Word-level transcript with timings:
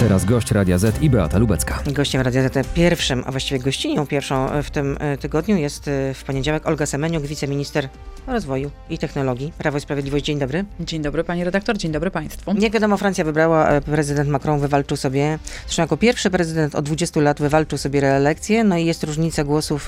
teraz 0.00 0.24
gość 0.24 0.50
Radia 0.50 0.78
Z 0.78 1.02
i 1.02 1.10
Beata 1.10 1.38
Lubecka. 1.38 1.82
Gościem 1.86 2.20
Radia 2.20 2.48
Z, 2.48 2.66
pierwszym, 2.74 3.22
a 3.26 3.30
właściwie 3.30 3.60
gościnią 3.60 4.06
pierwszą 4.06 4.62
w 4.62 4.70
tym 4.70 4.96
e, 5.00 5.18
tygodniu 5.18 5.56
jest 5.56 5.88
e, 5.88 6.14
w 6.14 6.24
poniedziałek 6.24 6.66
Olga 6.66 6.86
Semeniuk, 6.86 7.26
wiceminister 7.26 7.88
rozwoju 8.26 8.70
i 8.90 8.98
technologii. 8.98 9.52
Prawo 9.58 9.78
i 9.78 9.80
Sprawiedliwość, 9.80 10.24
dzień 10.24 10.38
dobry. 10.38 10.64
Dzień 10.80 11.02
dobry 11.02 11.24
pani 11.24 11.44
redaktor, 11.44 11.78
dzień 11.78 11.92
dobry 11.92 12.10
państwu. 12.10 12.54
Jak 12.58 12.72
wiadomo, 12.72 12.96
Francja 12.96 13.24
wybrała, 13.24 13.68
e, 13.68 13.80
prezydent 13.80 14.28
Macron 14.30 14.60
wywalczył 14.60 14.96
sobie, 14.96 15.38
zresztą 15.66 15.82
jako 15.82 15.96
pierwszy 15.96 16.30
prezydent 16.30 16.74
od 16.74 16.84
20 16.84 17.20
lat 17.20 17.40
wywalczył 17.40 17.78
sobie 17.78 18.00
reelekcję, 18.00 18.64
no 18.64 18.76
i 18.76 18.86
jest 18.86 19.04
różnica 19.04 19.44
głosów, 19.44 19.86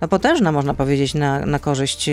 no 0.00 0.08
potężna 0.08 0.52
można 0.52 0.74
powiedzieć, 0.74 1.14
na, 1.14 1.46
na 1.46 1.58
korzyść 1.58 2.10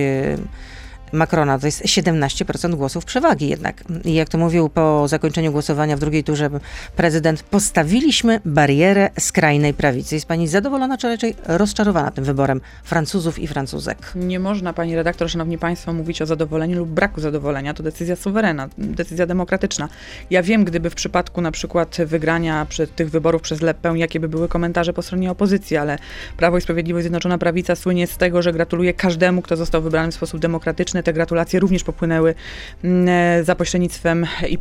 Macrona. 1.14 1.60
To 1.60 1.66
jest 1.66 1.84
17% 1.84 2.76
głosów 2.76 3.06
przewagi 3.06 3.48
jednak. 3.48 3.84
I 4.06 4.14
jak 4.14 4.30
to 4.30 4.38
mówił 4.38 4.70
po 4.70 5.08
zakończeniu 5.08 5.52
głosowania 5.52 5.98
w 5.98 6.00
drugiej 6.00 6.24
turze 6.24 6.50
prezydent, 6.96 7.44
postawiliśmy 7.44 8.42
barierę 8.46 9.10
skrajnej 9.20 9.74
prawicy. 9.74 10.16
Jest 10.16 10.28
pani 10.28 10.48
zadowolona, 10.48 10.98
czy 10.98 11.08
raczej 11.08 11.36
rozczarowana 11.46 12.12
tym 12.12 12.24
wyborem 12.24 12.62
Francuzów 12.84 13.40
i 13.40 13.48
Francuzek? 13.48 13.98
Nie 14.16 14.40
można, 14.40 14.74
pani 14.74 14.96
redaktor, 14.96 15.30
szanowni 15.30 15.58
państwo, 15.58 15.94
mówić 15.94 16.22
o 16.22 16.26
zadowoleniu 16.26 16.78
lub 16.78 16.90
braku 16.90 17.22
zadowolenia. 17.22 17.74
To 17.74 17.84
decyzja 17.84 18.16
suwerena, 18.16 18.70
decyzja 18.78 19.26
demokratyczna. 19.26 19.90
Ja 20.30 20.44
wiem, 20.44 20.66
gdyby 20.66 20.90
w 20.90 20.96
przypadku 20.96 21.42
na 21.42 21.52
przykład 21.52 21.98
wygrania 22.06 22.66
przed 22.70 22.96
tych 22.96 23.10
wyborów 23.10 23.42
przez 23.42 23.62
Lepę, 23.62 23.94
jakie 23.96 24.20
by 24.20 24.28
były 24.30 24.48
komentarze 24.48 24.94
po 24.94 25.02
stronie 25.02 25.32
opozycji, 25.32 25.78
ale 25.78 25.98
Prawo 26.38 26.58
i 26.58 26.62
Sprawiedliwość, 26.62 27.04
Zjednoczona 27.04 27.38
Prawica 27.38 27.76
słynie 27.76 28.08
z 28.08 28.18
tego, 28.18 28.42
że 28.42 28.54
gratuluje 28.54 28.94
każdemu, 28.94 29.42
kto 29.42 29.56
został 29.58 29.82
wybrany 29.82 30.12
w 30.12 30.16
sposób 30.16 30.40
demokratyczny, 30.40 31.03
te 31.04 31.14
gratulacje 31.14 31.60
również 31.60 31.84
popłynęły 31.84 32.36
mm, 32.84 33.08
e, 33.10 33.44
za 33.44 33.56
pośrednictwem 33.56 34.26
i 34.50 34.58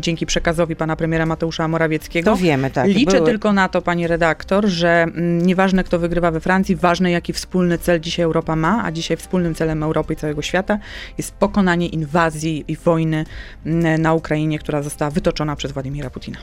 dzięki 0.00 0.26
przekazowi 0.26 0.76
pana 0.76 0.96
premiera 0.96 1.26
Mateusza 1.26 1.68
Morawieckiego. 1.68 2.30
To 2.30 2.36
wiemy, 2.36 2.70
tak. 2.70 2.86
Liczę 2.86 3.16
były... 3.16 3.26
tylko 3.26 3.52
na 3.52 3.68
to, 3.68 3.82
pani 3.82 4.06
redaktor, 4.06 4.66
że 4.66 5.02
mm, 5.02 5.46
nieważne 5.46 5.84
kto 5.84 5.98
wygrywa 5.98 6.30
we 6.30 6.40
Francji, 6.40 6.76
ważne 6.76 7.10
jaki 7.10 7.32
wspólny 7.32 7.78
cel 7.78 8.00
dzisiaj 8.00 8.24
Europa 8.24 8.56
ma, 8.56 8.84
a 8.84 8.92
dzisiaj 8.92 9.16
wspólnym 9.16 9.54
celem 9.54 9.82
Europy 9.82 10.12
i 10.12 10.16
całego 10.16 10.42
świata 10.42 10.78
jest 11.18 11.34
pokonanie 11.34 11.86
inwazji 11.86 12.64
i 12.68 12.76
wojny 12.76 13.24
mm, 13.66 14.02
na 14.02 14.14
Ukrainie, 14.14 14.58
która 14.58 14.82
została 14.82 15.10
wytoczona 15.10 15.56
przez 15.56 15.72
Władimira 15.72 16.10
Putina. 16.10 16.38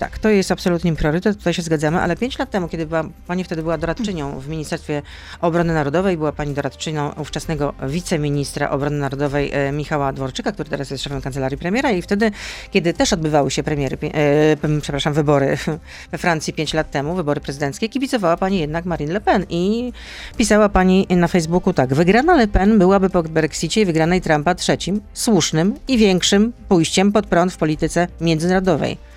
Tak, 0.00 0.18
to 0.18 0.28
jest 0.28 0.52
absolutnie 0.52 0.96
priorytet, 0.96 1.38
tutaj 1.38 1.54
się 1.54 1.62
zgadzamy, 1.62 2.00
ale 2.00 2.16
pięć 2.16 2.38
lat 2.38 2.50
temu, 2.50 2.68
kiedy 2.68 2.86
była, 2.86 3.04
pani 3.26 3.44
wtedy 3.44 3.62
była 3.62 3.78
doradczynią 3.78 4.40
w 4.40 4.48
Ministerstwie 4.48 5.02
Obrony 5.40 5.74
Narodowej, 5.74 6.16
była 6.16 6.32
pani 6.32 6.54
doradczynią 6.54 7.12
ówczesnego 7.12 7.74
wiceministra 7.88 8.70
obrony 8.70 8.98
narodowej 8.98 9.50
e, 9.52 9.72
Michała 9.72 10.12
Dworczyka, 10.12 10.52
który 10.52 10.70
teraz 10.70 10.90
jest 10.90 11.04
szefem 11.04 11.20
kancelarii 11.20 11.58
premiera 11.58 11.90
i 11.90 12.02
wtedy, 12.02 12.30
kiedy 12.70 12.94
też 12.94 13.12
odbywały 13.12 13.50
się 13.50 13.62
premiery, 13.62 13.98
e, 14.02 14.80
przepraszam, 14.80 15.12
wybory 15.12 15.56
we 16.12 16.18
Francji 16.18 16.52
pięć 16.52 16.74
lat 16.74 16.90
temu, 16.90 17.14
wybory 17.14 17.40
prezydenckie, 17.40 17.88
kibicowała 17.88 18.36
pani 18.36 18.58
jednak 18.58 18.84
Marine 18.84 19.12
Le 19.12 19.20
Pen 19.20 19.46
i 19.48 19.92
pisała 20.36 20.68
pani 20.68 21.06
na 21.10 21.28
Facebooku 21.28 21.72
tak, 21.72 21.94
wygrana 21.94 22.36
Le 22.36 22.48
Pen 22.48 22.78
byłaby 22.78 23.10
po 23.10 23.22
Brexicie 23.22 23.80
i 23.80 23.84
wygranej 23.84 24.20
Trumpa 24.20 24.54
trzecim, 24.54 25.00
słusznym 25.12 25.74
i 25.88 25.98
większym 25.98 26.52
pójściem 26.68 27.12
pod 27.12 27.26
prąd 27.26 27.52
w 27.52 27.56
polityce 27.56 28.08
międzynarodowej. 28.20 29.09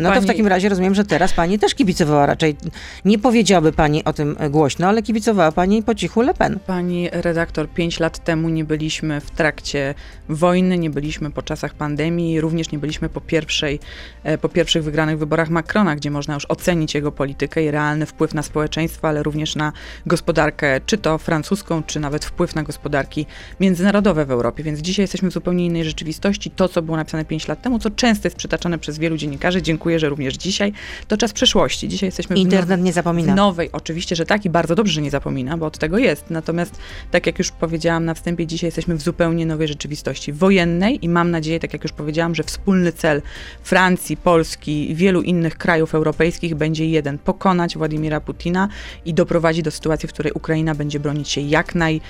No 0.00 0.08
pani... 0.08 0.20
to 0.20 0.24
w 0.24 0.26
takim 0.26 0.46
razie 0.46 0.68
rozumiem, 0.68 0.94
że 0.94 1.04
teraz 1.04 1.32
pani 1.32 1.58
też 1.58 1.74
kibicowała 1.74 2.26
raczej. 2.26 2.56
Nie 3.04 3.18
powiedziałaby 3.18 3.72
pani 3.72 4.04
o 4.04 4.12
tym 4.12 4.36
głośno, 4.50 4.88
ale 4.88 5.02
kibicowała 5.02 5.52
pani 5.52 5.82
po 5.82 5.94
cichu 5.94 6.22
Le 6.22 6.34
Pen. 6.34 6.58
Pani 6.66 7.08
redaktor, 7.12 7.68
pięć 7.68 8.00
lat 8.00 8.24
temu 8.24 8.48
nie 8.48 8.64
byliśmy 8.64 9.20
w 9.20 9.30
trakcie 9.30 9.94
wojny, 10.28 10.78
nie 10.78 10.90
byliśmy 10.90 11.30
po 11.30 11.42
czasach 11.42 11.74
pandemii, 11.74 12.40
również 12.40 12.72
nie 12.72 12.78
byliśmy 12.78 13.08
po, 13.08 13.20
pierwszej, 13.20 13.80
e, 14.24 14.38
po 14.38 14.48
pierwszych 14.48 14.84
wygranych 14.84 15.18
wyborach 15.18 15.50
Macrona, 15.50 15.96
gdzie 15.96 16.10
można 16.10 16.34
już 16.34 16.46
ocenić 16.48 16.94
jego 16.94 17.12
politykę 17.12 17.64
i 17.64 17.70
realny 17.70 18.06
wpływ 18.06 18.34
na 18.34 18.42
społeczeństwo, 18.42 19.08
ale 19.08 19.22
również 19.22 19.56
na 19.56 19.72
gospodarkę, 20.06 20.80
czy 20.86 20.98
to 20.98 21.18
francuską, 21.18 21.82
czy 21.82 22.00
nawet 22.00 22.24
wpływ 22.24 22.54
na 22.54 22.62
gospodarki 22.62 23.26
międzynarodowe 23.60 24.26
w 24.26 24.30
Europie. 24.30 24.62
Więc 24.62 24.80
dzisiaj 24.80 25.02
jesteśmy 25.02 25.30
w 25.30 25.32
zupełnie 25.32 25.66
innej 25.66 25.84
rzeczywistości. 25.84 26.50
To, 26.50 26.68
co 26.68 26.82
było 26.82 26.96
napisane 26.96 27.24
pięć 27.24 27.48
lat 27.48 27.62
temu, 27.62 27.78
co 27.78 27.90
często 27.90 28.26
jest 28.26 28.36
przytaczane 28.36 28.78
przez 28.78 28.98
wielu 28.98 29.16
dziennikarzy, 29.16 29.62
dziękuję 29.62 29.89
dziękuję, 29.90 29.98
że 29.98 30.08
również 30.08 30.34
dzisiaj, 30.34 30.72
to 31.08 31.16
czas 31.16 31.32
przeszłości. 31.32 31.88
Dzisiaj 31.88 32.06
jesteśmy 32.06 32.36
Internet 32.36 32.80
w, 32.80 32.82
nie 32.82 32.92
zapomina. 32.92 33.34
nowej, 33.34 33.68
oczywiście, 33.72 34.16
że 34.16 34.26
tak 34.26 34.44
i 34.44 34.50
bardzo 34.50 34.74
dobrze, 34.74 34.92
że 34.92 35.02
nie 35.02 35.10
zapomina, 35.10 35.56
bo 35.56 35.66
od 35.66 35.78
tego 35.78 35.98
jest. 35.98 36.30
Natomiast, 36.30 36.78
tak 37.10 37.26
jak 37.26 37.38
już 37.38 37.50
powiedziałam 37.50 38.04
na 38.04 38.14
wstępie, 38.14 38.46
dzisiaj 38.46 38.68
jesteśmy 38.68 38.94
w 38.94 39.02
zupełnie 39.02 39.46
nowej 39.46 39.68
rzeczywistości 39.68 40.32
wojennej 40.32 41.04
i 41.04 41.08
mam 41.08 41.30
nadzieję, 41.30 41.60
tak 41.60 41.72
jak 41.72 41.82
już 41.82 41.92
powiedziałam, 41.92 42.34
że 42.34 42.42
wspólny 42.42 42.92
cel 42.92 43.22
Francji, 43.62 44.16
Polski 44.16 44.90
i 44.90 44.94
wielu 44.94 45.22
innych 45.22 45.58
krajów 45.58 45.94
europejskich 45.94 46.54
będzie 46.54 46.86
jeden: 46.86 47.18
pokonać 47.18 47.76
Władimira 47.76 48.20
Putina 48.20 48.68
i 49.04 49.14
doprowadzić 49.14 49.62
do 49.62 49.70
sytuacji, 49.70 50.08
w 50.08 50.12
której 50.12 50.32
Ukraina 50.32 50.74
będzie 50.74 51.00
bronić 51.00 51.28
się 51.28 51.40
jak, 51.40 51.74
naj, 51.74 52.00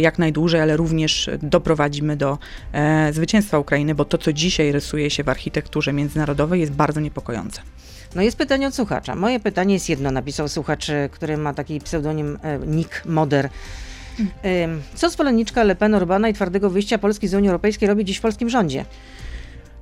jak 0.00 0.18
najdłużej, 0.18 0.60
ale 0.60 0.76
również 0.76 1.30
doprowadzimy 1.42 2.16
do 2.16 2.38
e, 2.72 3.12
zwycięstwa 3.12 3.58
Ukrainy, 3.58 3.94
bo 3.94 4.04
to, 4.04 4.18
co 4.18 4.32
dzisiaj 4.32 4.72
rysuje 4.72 5.10
się 5.10 5.24
w 5.24 5.28
architekturze 5.28 5.92
międzynarodowej, 5.92 6.60
jest 6.60 6.72
bardzo 6.72 6.91
niepokojące. 7.00 7.62
No 8.14 8.22
jest 8.22 8.36
pytanie 8.36 8.66
od 8.66 8.74
słuchacza. 8.74 9.14
Moje 9.14 9.40
pytanie 9.40 9.74
jest 9.74 9.88
jedno, 9.88 10.10
napisał 10.10 10.48
słuchacz, 10.48 10.90
e, 10.90 11.08
który 11.08 11.36
ma 11.36 11.54
taki 11.54 11.80
pseudonim 11.80 12.38
e, 12.42 12.58
Nick 12.58 13.04
Moder. 13.06 13.48
Co 14.94 15.10
zwolenniczka 15.10 15.62
Le 15.62 15.76
Pen, 15.76 15.94
Orbana 15.94 16.28
i 16.28 16.34
twardego 16.34 16.70
wyjścia 16.70 16.98
Polski 16.98 17.28
z 17.28 17.34
Unii 17.34 17.48
Europejskiej 17.48 17.88
robi 17.88 18.04
dziś 18.04 18.16
w 18.16 18.20
polskim 18.20 18.50
rządzie? 18.50 18.84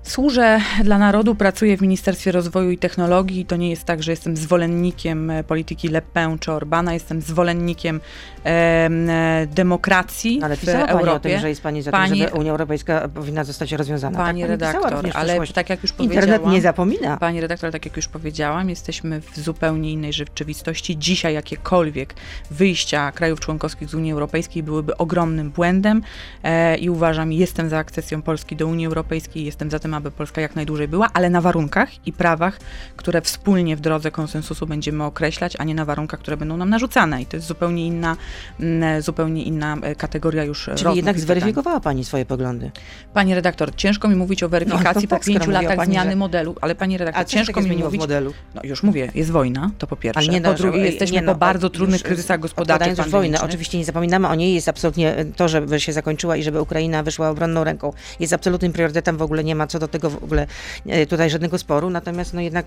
Służę 0.03 0.61
dla 0.85 0.99
narodu, 0.99 1.35
pracuję 1.35 1.77
w 1.77 1.81
Ministerstwie 1.81 2.33
Rozwoju 2.33 2.71
i 2.71 2.79
Technologii. 2.79 3.45
To 3.45 3.57
nie 3.57 3.71
jest 3.71 3.85
tak, 3.85 4.03
że 4.03 4.11
jestem 4.11 4.37
zwolennikiem 4.37 5.31
e, 5.31 5.45
polityki 5.45 5.89
Le 5.89 6.03
Pen 6.03 6.39
czy 6.39 6.53
Orbana, 6.53 6.95
jestem 6.95 7.21
zwolennikiem 7.21 8.01
e, 8.45 9.47
demokracji 9.51 10.41
ale 10.43 10.57
w 10.57 10.69
Europie. 10.69 10.95
Pani 10.95 11.11
o 11.11 11.21
tym, 11.21 11.41
że 11.41 11.49
jest 11.49 11.63
Pani 11.63 11.83
za 11.83 11.91
pani, 11.91 12.19
tym, 12.19 12.29
żeby 12.29 12.41
Unia 12.41 12.51
Europejska 12.51 13.09
powinna 13.09 13.45
zostać 13.45 13.73
rozwiązana. 13.73 14.19
Pani, 14.19 14.41
tak, 14.41 14.49
pani 14.49 14.59
redaktor, 14.59 15.11
ale 15.15 15.47
tak 15.47 15.71
jak 15.71 15.83
już 15.83 15.93
powiedziałam... 15.93 16.25
Internet 16.25 16.53
nie 16.53 16.61
zapomina. 16.61 17.17
Pani 17.17 17.41
redaktor, 17.41 17.73
tak 17.73 17.85
jak 17.85 17.97
już 17.97 18.09
powiedziałam, 18.09 18.71
jesteśmy 18.71 19.21
w 19.21 19.39
zupełnie 19.39 19.93
innej 19.93 20.13
rzeczywistości. 20.13 20.99
Dzisiaj 20.99 21.35
jakiekolwiek 21.35 22.15
wyjścia 22.51 23.13
krajów 23.13 23.41
członkowskich 23.41 23.89
z 23.89 23.95
Unii 23.95 24.13
Europejskiej 24.13 24.63
byłyby 24.63 24.97
ogromnym 24.97 25.51
błędem 25.51 26.03
e, 26.43 26.77
i 26.77 26.91
uważam, 26.91 27.33
jestem 27.33 27.69
za 27.69 27.79
akcesją 27.79 28.23
Polski 28.23 28.57
do 28.57 28.67
Unii 28.67 28.87
Europejskiej, 28.87 29.45
jestem 29.45 29.71
za 29.71 29.79
tym, 29.79 29.90
aby 29.95 30.11
Polska 30.11 30.41
jak 30.41 30.57
najdłużej 30.57 30.89
była, 30.89 31.09
ale 31.13 31.31
na 31.31 31.41
warunkach 31.41 32.07
i 32.07 32.13
prawach, 32.13 32.61
które 32.97 33.21
wspólnie 33.21 33.77
w 33.77 33.81
drodze 33.81 34.11
konsensusu 34.11 34.67
będziemy 34.67 35.05
określać, 35.05 35.57
a 35.59 35.65
nie 35.65 35.75
na 35.75 35.85
warunkach, 35.85 36.21
które 36.21 36.37
będą 36.37 36.57
nam 36.57 36.71
narzucane. 36.71 37.23
I 37.23 37.27
to 37.27 37.37
jest 37.37 37.47
zupełnie 37.47 37.87
inna, 37.87 38.17
mm, 38.61 39.03
zupełnie 39.03 39.45
inna 39.45 39.77
e, 39.83 39.95
kategoria 39.95 40.45
już 40.45 40.71
Czyli 40.77 40.97
jednak 40.97 41.21
zweryfikowała 41.21 41.81
Pani 41.81 42.05
swoje 42.05 42.27
poglądy. 42.27 42.71
Pani 43.15 43.35
redaktor, 43.35 43.75
ciężko 43.77 44.09
mi 44.09 44.17
mówić 44.17 44.43
o 44.43 44.49
weryfikacji 44.49 45.03
no, 45.03 45.09
tak, 45.09 45.21
po 45.21 45.27
pięciu 45.27 45.51
latach 45.51 45.77
pani, 45.77 45.93
zmiany 45.93 46.11
że... 46.11 46.17
modelu, 46.17 46.57
ale 46.61 46.75
Pani 46.75 46.99
redaktor, 46.99 47.27
ciężko 47.27 47.61
mi 47.61 47.77
mówić... 47.77 48.01
modelu? 48.01 48.33
No 48.55 48.61
już 48.65 48.83
mówię, 48.83 49.11
jest 49.15 49.31
wojna, 49.31 49.71
to 49.79 49.87
po 49.87 49.97
pierwsze. 49.97 50.21
Ale 50.21 50.29
nie, 50.29 50.41
no, 50.41 50.53
po 50.53 50.59
drugie, 50.59 50.81
jesteśmy 50.81 51.15
nie, 51.15 51.23
no, 51.23 51.33
po 51.33 51.39
bardzo 51.39 51.71
trudnych 51.71 52.03
kryzysach 52.03 52.41
gospodarczych. 52.41 53.09
wojnę, 53.09 53.41
oczywiście 53.41 53.79
nie 53.79 53.85
zapominamy 53.85 54.29
o 54.29 54.35
niej, 54.35 54.55
jest 54.55 54.69
absolutnie 54.69 55.25
to, 55.37 55.49
żeby 55.49 55.81
się 55.81 55.93
zakończyła 55.93 56.37
i 56.37 56.43
żeby 56.43 56.61
Ukraina 56.61 57.03
wyszła 57.03 57.31
obronną 57.31 57.65
ręką. 57.65 57.93
Jest 58.21 58.33
absolutnym 58.33 58.73
priorytetem, 58.73 59.17
w 59.17 59.23
ogóle 59.23 59.45
nie 59.45 59.55
ma 59.55 59.67
co 59.67 59.79
do 59.81 59.89
tego 59.89 60.11
w 60.11 60.25
ogóle 60.25 60.47
e, 60.87 61.07
tutaj 61.07 61.31
żadnego 61.31 61.59
sporu, 61.59 61.91
natomiast 61.91 62.35
no 62.35 62.41
jednak 62.41 62.67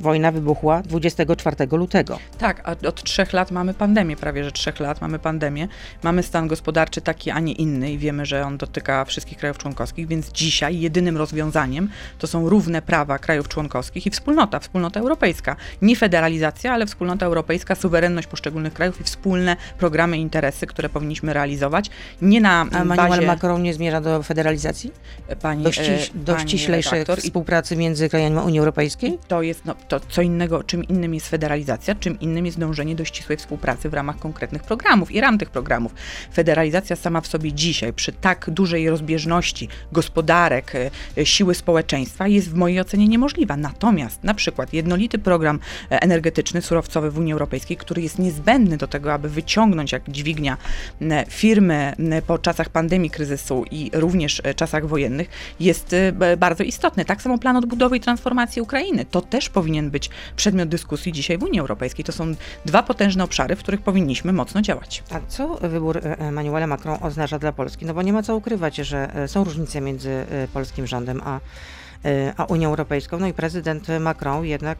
Wojna 0.00 0.32
wybuchła 0.32 0.82
24 0.82 1.56
lutego. 1.72 2.18
Tak, 2.38 2.68
a 2.68 2.88
od 2.88 3.02
trzech 3.02 3.32
lat 3.32 3.50
mamy 3.50 3.74
pandemię, 3.74 4.16
prawie 4.16 4.44
że 4.44 4.52
trzech 4.52 4.80
lat 4.80 5.00
mamy 5.00 5.18
pandemię. 5.18 5.68
Mamy 6.02 6.22
stan 6.22 6.48
gospodarczy 6.48 7.00
taki, 7.00 7.30
a 7.30 7.40
nie 7.40 7.52
inny 7.52 7.92
i 7.92 7.98
wiemy, 7.98 8.26
że 8.26 8.46
on 8.46 8.58
dotyka 8.58 9.04
wszystkich 9.04 9.38
krajów 9.38 9.58
członkowskich, 9.58 10.06
więc 10.06 10.32
dzisiaj 10.32 10.80
jedynym 10.80 11.16
rozwiązaniem 11.16 11.88
to 12.18 12.26
są 12.26 12.48
równe 12.48 12.82
prawa 12.82 13.18
krajów 13.18 13.48
członkowskich 13.48 14.06
i 14.06 14.10
wspólnota, 14.10 14.58
wspólnota 14.58 15.00
europejska. 15.00 15.56
Nie 15.82 15.96
federalizacja, 15.96 16.72
ale 16.72 16.86
wspólnota 16.86 17.26
europejska, 17.26 17.74
suwerenność 17.74 18.28
poszczególnych 18.28 18.72
krajów 18.72 19.00
i 19.00 19.04
wspólne 19.04 19.56
programy 19.78 20.18
i 20.18 20.20
interesy, 20.20 20.66
które 20.66 20.88
powinniśmy 20.88 21.32
realizować. 21.32 21.90
Nie 22.22 22.40
na 22.40 22.66
a 22.72 22.80
Emmanuel 22.80 23.26
Macron 23.26 23.62
nie 23.62 23.74
zmierza 23.74 24.00
do 24.00 24.22
federalizacji? 24.22 24.92
Pani, 25.42 25.64
do, 25.64 25.72
ściś, 25.72 26.10
e, 26.14 26.18
do 26.18 26.38
ściślejszej 26.38 27.04
współpracy 27.16 27.76
między 27.76 28.08
krajami 28.08 28.36
Unii 28.36 28.58
Europejskiej? 28.58 29.18
To 29.28 29.42
jest, 29.42 29.64
no, 29.64 29.74
to 29.88 30.00
co 30.00 30.22
innego, 30.22 30.62
czym 30.62 30.84
innym 30.84 31.14
jest 31.14 31.28
federalizacja, 31.28 31.94
czym 31.94 32.20
innym 32.20 32.46
jest 32.46 32.58
dążenie 32.58 32.94
do 32.94 33.04
ścisłej 33.04 33.38
współpracy 33.38 33.88
w 33.88 33.94
ramach 33.94 34.18
konkretnych 34.18 34.62
programów 34.62 35.10
i 35.10 35.20
ram 35.20 35.38
tych 35.38 35.50
programów. 35.50 35.94
Federalizacja 36.34 36.96
sama 36.96 37.20
w 37.20 37.26
sobie 37.26 37.52
dzisiaj, 37.52 37.92
przy 37.92 38.12
tak 38.12 38.50
dużej 38.50 38.90
rozbieżności 38.90 39.68
gospodarek, 39.92 40.72
e, 41.18 41.26
siły 41.26 41.54
społeczeństwa, 41.54 42.28
jest 42.28 42.50
w 42.50 42.54
mojej 42.54 42.80
ocenie 42.80 43.08
niemożliwa. 43.08 43.56
Natomiast 43.56 44.24
na 44.24 44.34
przykład 44.34 44.72
jednolity 44.72 45.18
program 45.18 45.58
e, 45.90 46.02
energetyczny, 46.02 46.62
surowcowy 46.62 47.10
w 47.10 47.18
Unii 47.18 47.32
Europejskiej, 47.32 47.76
który 47.76 48.02
jest 48.02 48.18
niezbędny 48.18 48.76
do 48.76 48.86
tego, 48.86 49.12
aby 49.12 49.28
wyciągnąć 49.28 49.92
jak 49.92 50.10
dźwignia 50.10 50.56
firmy 51.28 51.94
po 52.26 52.38
czasach 52.38 52.68
pandemii, 52.68 53.10
kryzysu 53.10 53.64
i 53.70 53.90
również 53.94 54.42
czasach 54.56 54.86
wojennych, 54.86 55.28
jest 55.60 55.96
bardzo 56.38 56.64
istotny. 56.64 57.04
Tak 57.04 57.22
samo 57.22 57.38
plan 57.38 57.56
odbudowy 57.56 57.96
i 57.96 58.00
transformacji 58.00 58.62
Ukrainy. 58.62 59.04
To 59.04 59.20
też 59.20 59.48
powinien 59.48 59.69
być 59.90 60.10
przedmiot 60.36 60.68
dyskusji 60.68 61.12
dzisiaj 61.12 61.38
w 61.38 61.42
Unii 61.42 61.60
Europejskiej. 61.60 62.04
To 62.04 62.12
są 62.12 62.34
dwa 62.64 62.82
potężne 62.82 63.24
obszary, 63.24 63.56
w 63.56 63.58
których 63.58 63.82
powinniśmy 63.82 64.32
mocno 64.32 64.62
działać. 64.62 65.02
A 65.10 65.20
co 65.28 65.54
wybór 65.54 65.98
e, 65.98 66.18
Emmanuela 66.18 66.66
Macron 66.66 66.98
oznacza 67.00 67.38
dla 67.38 67.52
Polski? 67.52 67.86
No 67.86 67.94
bo 67.94 68.02
nie 68.02 68.12
ma 68.12 68.22
co 68.22 68.36
ukrywać, 68.36 68.76
że 68.76 69.14
e, 69.14 69.28
są 69.28 69.44
różnice 69.44 69.80
między 69.80 70.10
e, 70.10 70.48
polskim 70.48 70.86
rządem 70.86 71.20
a, 71.24 71.40
a 72.36 72.44
Unią 72.44 72.68
Europejską. 72.68 73.18
No 73.18 73.26
i 73.26 73.32
prezydent 73.32 73.86
Macron 74.00 74.44
jednak 74.44 74.78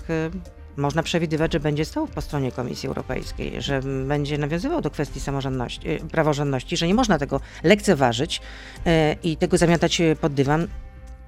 można 0.77 1.03
przewidywać, 1.03 1.53
że 1.53 1.61
będzie 1.61 1.85
stał 1.85 2.07
po 2.07 2.21
stronie 2.21 2.53
Komisji 2.53 2.87
Europejskiej, 2.87 3.63
że 3.63 3.81
będzie 4.09 4.39
nawiązywał 4.39 4.81
do 4.81 4.91
kwestii 4.91 5.21
samorządności, 5.21 5.89
praworządności, 6.11 6.77
że 6.77 6.87
nie 6.87 6.95
można 6.95 7.19
tego 7.19 7.41
lekceważyć 7.63 8.41
i 9.23 9.37
tego 9.37 9.59
zamiatać 9.59 10.03
pod 10.21 10.35
dywan, 10.35 10.69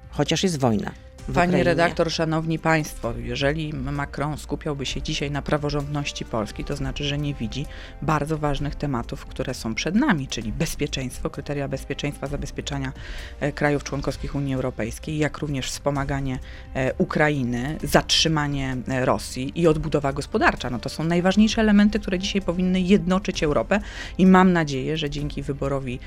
chociaż 0.09 0.43
jest 0.43 0.59
wojna. 0.59 0.91
Pani 1.31 1.63
redaktor, 1.63 2.11
szanowni 2.11 2.59
państwo, 2.59 3.13
jeżeli 3.17 3.73
Macron 3.73 4.37
skupiałby 4.37 4.85
się 4.85 5.01
dzisiaj 5.01 5.31
na 5.31 5.41
praworządności 5.41 6.25
Polski, 6.25 6.63
to 6.63 6.75
znaczy, 6.75 7.03
że 7.03 7.17
nie 7.17 7.33
widzi 7.33 7.65
bardzo 8.01 8.37
ważnych 8.37 8.75
tematów, 8.75 9.25
które 9.25 9.53
są 9.53 9.75
przed 9.75 9.95
nami, 9.95 10.27
czyli 10.27 10.51
bezpieczeństwo, 10.51 11.29
kryteria 11.29 11.67
bezpieczeństwa, 11.67 12.27
zabezpieczania 12.27 12.93
e, 13.39 13.51
krajów 13.51 13.83
członkowskich 13.83 14.35
Unii 14.35 14.55
Europejskiej, 14.55 15.17
jak 15.17 15.37
również 15.37 15.71
wspomaganie 15.71 16.39
e, 16.73 16.93
Ukrainy, 16.97 17.77
zatrzymanie 17.83 18.77
e, 18.87 19.05
Rosji 19.05 19.51
i 19.55 19.67
odbudowa 19.67 20.13
gospodarcza. 20.13 20.69
No 20.69 20.79
to 20.79 20.89
są 20.89 21.03
najważniejsze 21.03 21.61
elementy, 21.61 21.99
które 21.99 22.19
dzisiaj 22.19 22.41
powinny 22.41 22.81
jednoczyć 22.81 23.43
Europę 23.43 23.79
i 24.17 24.25
mam 24.25 24.53
nadzieję, 24.53 24.97
że 24.97 25.09
dzięki 25.09 25.41
wyborowi 25.41 25.99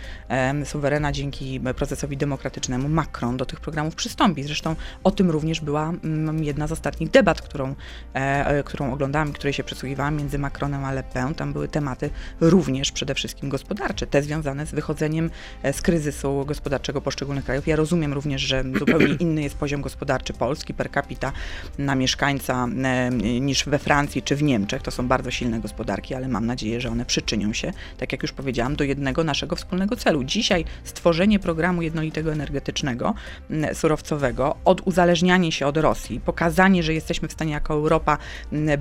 suwerena, 0.65 1.13
dzięki 1.13 1.61
procesowi 1.61 2.17
demokratycznemu 2.17 2.89
Macron 2.89 3.37
do 3.37 3.47
tych 3.47 3.61
programów 3.61 3.95
przystąpi. 3.95 4.43
Zresztą 4.43 4.77
o 5.07 5.11
tym 5.11 5.31
również 5.31 5.61
była 5.61 5.93
mm, 6.05 6.45
jedna 6.45 6.67
z 6.67 6.73
ostatnich 6.73 7.11
debat, 7.11 7.41
którą, 7.43 7.75
e, 8.15 8.47
e, 8.47 8.63
którą 8.63 8.93
oglądałam, 8.93 9.33
której 9.33 9.53
się 9.53 9.65
przysłuchiwałam 9.65 10.17
między 10.17 10.39
Macronem 10.39 10.85
a 10.85 10.93
Le 10.93 11.03
Pen. 11.03 11.35
Tam 11.35 11.53
były 11.53 11.69
tematy 11.69 12.11
również 12.41 12.93
przede 12.93 13.15
wszystkim 13.15 13.49
gospodarcze, 13.49 14.07
te 14.07 14.23
związane 14.23 14.67
z 14.67 14.71
wychodzeniem 14.71 15.31
e, 15.63 15.73
z 15.73 15.83
kryzysu 15.83 16.45
gospodarczego 16.47 17.01
poszczególnych 17.01 17.45
krajów. 17.45 17.67
Ja 17.67 17.77
rozumiem 17.77 18.13
również, 18.13 18.43
że 18.43 18.65
zupełnie 18.79 19.15
inny 19.15 19.43
jest 19.43 19.57
poziom 19.57 19.83
gospodarczy 19.83 20.33
Polski 20.33 20.75
per 20.75 20.91
capita 20.91 21.33
na 21.79 21.95
mieszkańca 21.95 22.69
niż 23.41 23.65
we 23.65 23.79
Francji 23.79 24.23
czy 24.23 24.37
w 24.37 24.43
Niemczech. 24.43 24.83
To 24.83 24.91
są 24.91 25.09
bardzo 25.09 25.31
silne 25.31 25.61
gospodarki, 25.61 26.15
ale 26.15 26.29
mam 26.29 26.47
nadzieję, 26.47 26.81
że 26.81 26.89
one 26.89 27.05
przyczynią 27.05 27.53
się, 27.53 27.73
tak 27.99 28.13
jak 28.13 28.23
już 28.23 28.33
powiedziałam, 28.33 28.77
do 28.77 28.85
jednego 28.85 29.25
naszego 29.25 29.57
wspólnego 29.57 29.97
celu. 29.97 30.25
Dzisiaj 30.25 30.65
stworzenie 30.85 31.39
programu 31.39 31.83
jednolitego 31.83 32.33
energetycznego, 32.33 33.15
surowcowego 33.73 34.57
od 34.65 34.83
uzależnianie 34.97 35.53
się 35.53 35.67
od 35.67 35.77
Rosji, 35.77 36.21
pokazanie, 36.21 36.83
że 36.83 36.95
jesteśmy 36.95 37.29
w 37.29 37.33
stanie 37.33 37.53
jako 37.53 37.75
Europa 37.75 38.19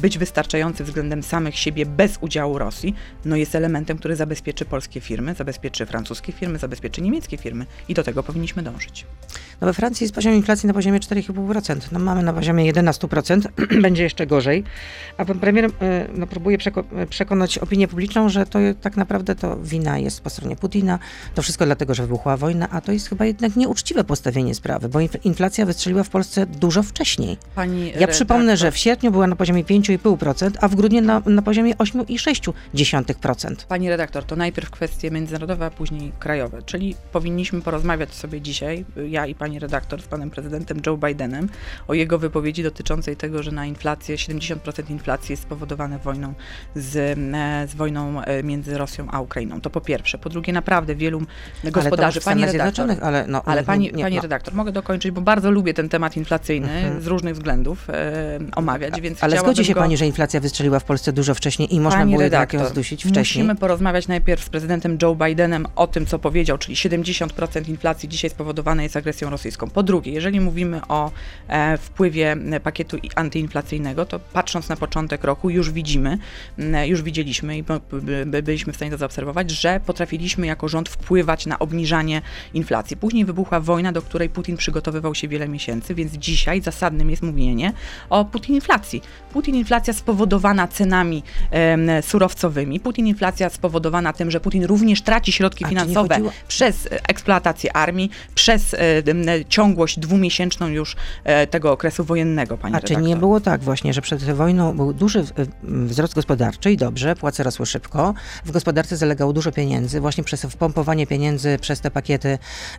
być 0.02 0.18
wystarczający 0.18 0.84
względem 0.84 1.24
samych 1.24 1.58
siebie 1.58 1.86
bez 1.86 2.18
udziału 2.22 2.58
Rosji, 2.58 2.96
no 3.26 3.36
jest 3.36 3.56
elementem, 3.56 3.98
który 3.98 4.16
zabezpieczy 4.16 4.66
polskie 4.66 5.02
firmy, 5.02 5.34
zabezpieczy 5.34 5.86
francuskie 5.86 6.32
firmy, 6.32 6.60
zabezpieczy 6.60 7.02
niemieckie 7.02 7.38
firmy 7.38 7.66
i 7.90 7.94
do 7.94 8.04
tego 8.04 8.24
powinniśmy 8.24 8.64
dążyć. 8.64 9.06
No 9.62 9.68
we 9.68 9.74
Francji 9.74 10.04
jest 10.04 10.16
poziom 10.16 10.34
inflacji 10.34 10.68
na 10.68 10.74
poziomie 10.74 11.00
4,5%. 11.00 11.80
No 11.92 12.00
mamy 12.00 12.24
na 12.24 12.34
poziomie 12.34 12.74
11%, 12.74 13.42
będzie 13.82 14.04
jeszcze 14.04 14.28
gorzej. 14.28 14.64
A 15.18 15.26
pan 15.26 15.40
premier 15.40 15.66
e, 15.66 16.08
no, 16.14 16.28
próbuje 16.28 16.58
przeko 16.58 16.84
przekonać 17.10 17.58
opinię 17.58 17.88
publiczną, 17.88 18.30
że 18.30 18.46
to 18.46 18.60
tak 18.82 18.98
naprawdę 18.98 19.36
to 19.36 19.58
wina 19.58 19.98
jest 19.98 20.22
po 20.22 20.30
stronie 20.30 20.56
Putina. 20.56 21.00
To 21.36 21.42
wszystko 21.42 21.66
dlatego, 21.66 21.94
że 21.94 22.04
wybuchła 22.04 22.38
wojna, 22.38 22.70
a 22.70 22.82
to 22.82 22.92
jest 22.92 23.10
chyba 23.10 23.26
jednak 23.26 23.56
nieuczciwe 23.56 24.04
postawienie 24.04 24.56
sprawy, 24.56 24.90
bo 24.90 25.00
inflacja 25.24 25.66
wystrzeliła 25.66 26.04
w 26.06 26.10
Polsce 26.10 26.46
dużo 26.46 26.84
wcześniej. 26.84 27.38
Pani 27.56 27.94
ja 28.00 28.08
przypomnę, 28.08 28.58
że 28.58 28.72
w 28.72 28.78
sierpniu 28.78 29.12
była 29.12 29.28
na 29.28 29.36
poziomie 29.36 29.64
5,5%, 29.64 30.52
a 30.62 30.68
w 30.68 30.76
grudniu 30.76 31.02
na, 31.02 31.22
na 31.26 31.42
poziomie 31.42 31.76
8,6%. 31.76 33.56
Pani 33.68 33.90
redaktor, 33.90 34.24
to 34.24 34.36
najpierw 34.36 34.70
kwestie 34.70 35.12
międzynarodowe, 35.12 35.66
a 35.66 35.70
później 35.70 36.12
krajowe, 36.20 36.62
czyli 36.64 36.96
powinniśmy 37.12 37.62
porozmawiać 37.62 38.14
sobie 38.14 38.42
dzisiaj, 38.42 38.86
ja 39.10 39.26
i 39.26 39.36
pani 39.36 39.60
redaktor 39.60 40.02
z 40.02 40.08
panem 40.08 40.30
prezydentem 40.30 40.82
Joe 40.86 40.98
Bidenem, 40.98 41.50
o 41.88 41.94
jego 41.94 42.20
wypowiedzi 42.20 42.64
dotyczącej 42.64 43.16
tego, 43.16 43.44
że 43.44 43.52
na 43.52 43.66
inflację, 43.66 44.16
70% 44.16 44.90
inflacji 44.90 45.34
jest 45.34 45.44
spowodowane 45.44 46.00
wojną 46.00 46.34
z, 46.76 46.96
e, 46.96 47.68
z 47.68 47.76
wojną 47.76 48.22
e, 48.22 48.44
między 48.44 48.78
Rosją 48.78 49.08
a 49.12 49.22
Ukrainą. 49.22 49.62
To 49.62 49.70
po 49.70 49.82
pierwsze. 49.82 50.18
Po 50.18 50.30
drugie, 50.30 50.54
naprawdę 50.54 50.96
wielu 50.96 51.22
gospodarzy, 51.64 52.22
pani 52.22 52.46
redaktor, 52.46 52.90
ale, 53.02 53.26
no, 53.28 53.42
ale 53.46 53.64
pani, 53.64 53.92
nie, 53.94 54.04
pani 54.04 54.16
no. 54.16 54.22
redaktor, 54.22 54.54
mogę 54.54 54.72
dokończyć, 54.72 55.12
bo 55.12 55.22
bardzo 55.22 55.52
lubię 55.52 55.74
ten 55.74 55.90
temat 55.90 55.95
inflacyjny 56.18 56.72
mhm. 56.72 57.02
z 57.02 57.08
różnych 57.08 57.34
względów 57.34 57.90
e, 57.90 58.40
omawiać, 58.56 59.02
więc 59.02 59.24
Ale 59.24 59.40
zgodzi 59.40 59.66
się 59.66 59.74
go... 59.74 59.80
pani, 59.80 59.98
że 59.98 60.06
inflacja 60.06 60.40
wystrzeliła 60.40 60.80
w 60.80 60.84
Polsce 60.84 61.14
dużo 61.14 61.36
wcześniej 61.36 61.76
i 61.76 61.80
można 61.80 62.00
pani 62.00 62.12
było 62.12 62.22
redaktor, 62.22 62.62
ją 62.62 62.68
zdusić 62.68 63.02
wcześniej? 63.02 63.44
Musimy 63.44 63.60
porozmawiać 63.60 64.08
najpierw 64.08 64.44
z 64.44 64.50
prezydentem 64.50 64.98
Joe 65.02 65.16
Bidenem 65.16 65.68
o 65.76 65.88
tym, 65.88 66.06
co 66.06 66.20
powiedział, 66.20 66.58
czyli 66.58 66.76
70% 66.76 67.70
inflacji 67.70 68.10
dzisiaj 68.10 68.30
spowodowane 68.30 68.84
jest 68.84 68.96
agresją 68.96 69.30
rosyjską. 69.30 69.70
Po 69.70 69.84
drugie, 69.84 70.12
jeżeli 70.12 70.40
mówimy 70.40 70.82
o 70.88 71.12
e, 71.48 71.78
wpływie 71.78 72.36
pakietu 72.64 72.98
antyinflacyjnego, 73.16 74.06
to 74.06 74.20
patrząc 74.20 74.70
na 74.70 74.76
początek 74.76 75.24
roku 75.24 75.50
już 75.50 75.72
widzimy, 75.72 76.18
już 76.86 77.02
widzieliśmy 77.02 77.58
i 77.58 77.64
byliśmy 78.44 78.74
w 78.74 78.76
stanie 78.76 78.92
to 78.92 78.98
zaobserwować, 78.98 79.52
że 79.52 79.80
potrafiliśmy 79.86 80.48
jako 80.48 80.68
rząd 80.68 80.90
wpływać 80.90 81.46
na 81.46 81.60
obniżanie 81.60 82.22
inflacji. 82.54 82.98
Później 82.98 83.26
wybuchła 83.26 83.60
wojna, 83.60 83.92
do 83.92 84.02
której 84.02 84.30
Putin 84.30 84.58
przygotowywał 84.58 85.16
się 85.16 85.28
wiele 85.28 85.48
miesięcy, 85.48 85.85
więc 85.94 86.14
dzisiaj 86.14 86.62
zasadnym 86.62 87.10
jest 87.10 87.24
mówienie 87.24 87.74
o 88.10 88.26
Putin-inflacji. 88.26 89.02
Putin-inflacja 89.34 89.94
spowodowana 89.94 90.68
cenami 90.68 91.24
e, 91.52 92.02
surowcowymi, 92.02 92.80
Putin-inflacja 92.80 93.50
spowodowana 93.50 94.14
tym, 94.14 94.32
że 94.32 94.40
Putin 94.40 94.64
również 94.64 95.02
traci 95.02 95.32
środki 95.32 95.66
A, 95.66 95.68
finansowe 95.68 96.20
przez 96.48 96.88
eksploatację 97.08 97.78
armii, 97.78 98.10
przez 98.36 98.74
e, 98.74 98.78
ciągłość 99.50 100.00
dwumiesięczną 100.00 100.68
już 100.68 100.96
e, 101.24 101.48
tego 101.48 101.72
okresu 101.72 102.04
wojennego, 102.04 102.58
pani 102.58 102.76
A 102.76 102.78
redaktor. 102.78 102.98
czy 102.98 103.04
nie 103.04 103.16
było 103.16 103.40
tak 103.40 103.62
właśnie, 103.62 103.94
że 103.94 104.02
przed 104.02 104.24
wojną 104.24 104.76
był 104.76 104.94
duży 104.94 105.24
wzrost 105.64 106.16
gospodarczy 106.16 106.72
i 106.72 106.78
dobrze, 106.78 107.16
płace 107.16 107.44
rosły 107.44 107.66
szybko, 107.66 108.14
w 108.46 108.52
gospodarce 108.52 108.98
zalegało 108.98 109.34
dużo 109.34 109.52
pieniędzy, 109.52 110.02
właśnie 110.02 110.24
przez 110.24 110.42
wpompowanie 110.42 111.08
pieniędzy 111.08 111.58
przez 111.62 111.82
te 111.82 111.92
pakiety 111.92 112.38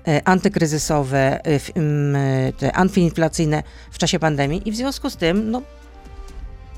e, 0.09 0.29
antykryzysowe, 0.29 1.41
te 2.59 2.73
antyinflacyjne 2.97 3.63
w 3.91 3.99
czasie 3.99 4.19
pandemii 4.19 4.69
i 4.69 4.73
w 4.73 4.77
związku 4.77 5.11
z 5.11 5.17
tym, 5.17 5.51
no, 5.51 5.63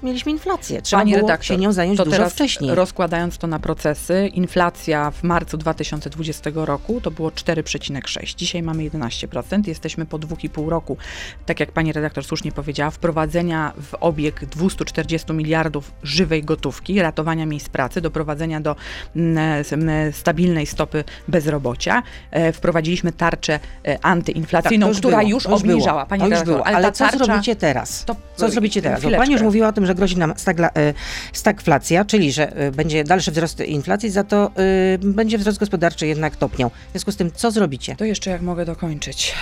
mieliśmy 0.03 0.33
inflację. 0.33 0.83
Trzeba 0.83 1.01
Pani 1.01 1.13
było 1.13 1.27
redaktor, 1.27 1.47
się 1.47 1.57
nią 1.57 1.73
zająć 1.73 1.99
to 1.99 2.05
dużo 2.05 2.17
teraz 2.17 2.33
wcześniej. 2.33 2.75
Rozkładając 2.75 3.39
to 3.39 3.47
na 3.47 3.59
procesy, 3.59 4.31
inflacja 4.35 5.11
w 5.11 5.23
marcu 5.23 5.57
2020 5.57 6.51
roku 6.55 7.01
to 7.01 7.11
było 7.11 7.29
4,6. 7.31 8.37
Dzisiaj 8.37 8.63
mamy 8.63 8.83
11%. 8.83 9.69
Jesteśmy 9.69 10.07
po 10.07 10.19
2,5 10.19 10.69
roku, 10.69 10.97
tak 11.47 11.61
jak 11.61 11.73
pani 11.73 11.93
redaktor 11.93 12.25
słusznie 12.25 12.53
powiedziała, 12.53 12.91
wprowadzenia 12.91 13.73
w 13.77 13.95
obieg 13.95 14.45
240 14.45 15.33
miliardów 15.33 15.93
żywej 16.03 16.45
gotówki, 16.45 17.03
ratowania 17.03 17.47
miejsc 17.47 17.69
pracy, 17.69 18.01
doprowadzenia 18.01 18.61
do 18.61 18.77
mm, 19.17 19.65
stabilnej 20.13 20.67
stopy 20.67 21.05
bezrobocia. 21.29 22.03
E, 22.31 22.53
wprowadziliśmy 22.53 23.13
tarczę 23.13 23.61
e, 23.87 24.05
antyinflacyjną, 24.05 24.87
tak, 24.87 24.95
już 24.95 24.99
która 24.99 25.19
było, 25.19 25.31
już 25.31 25.47
obniżała. 25.47 26.07
Pani 26.07 26.23
redaktor, 26.23 26.63
ale, 26.65 26.77
ale 26.77 26.93
co 26.93 27.05
tarcza, 27.05 27.25
zrobicie 27.25 27.57
teraz? 27.57 28.05
To, 28.05 28.17
co 28.37 28.51
zrobicie 28.51 28.83
teraz? 28.83 29.03
Pani 29.17 29.33
już 29.33 29.43
mówiła 29.43 29.69
o 29.69 29.73
tym, 29.73 29.87
że 29.89 29.95
grozi 29.95 30.17
nam 30.17 30.35
stagla, 30.37 30.71
e, 30.77 30.95
stagflacja, 31.33 32.05
czyli 32.05 32.33
że 32.33 32.57
e, 32.57 32.71
będzie 32.73 33.05
dalszy 33.05 33.31
wzrost 33.31 33.61
inflacji, 33.61 34.11
za 34.11 34.25
to 34.25 34.51
e, 34.95 34.99
będzie 34.99 35.39
wzrost 35.39 35.59
gospodarczy 35.59 36.07
jednak 36.07 36.37
topniał. 36.37 36.71
W 36.89 36.91
związku 36.93 37.13
z 37.13 37.17
tym, 37.17 37.31
co 37.35 37.51
zrobicie? 37.51 37.97
To 37.97 38.05
jeszcze 38.05 38.31
jak 38.31 38.43
mogę 38.43 38.65
dokończyć. 38.65 39.35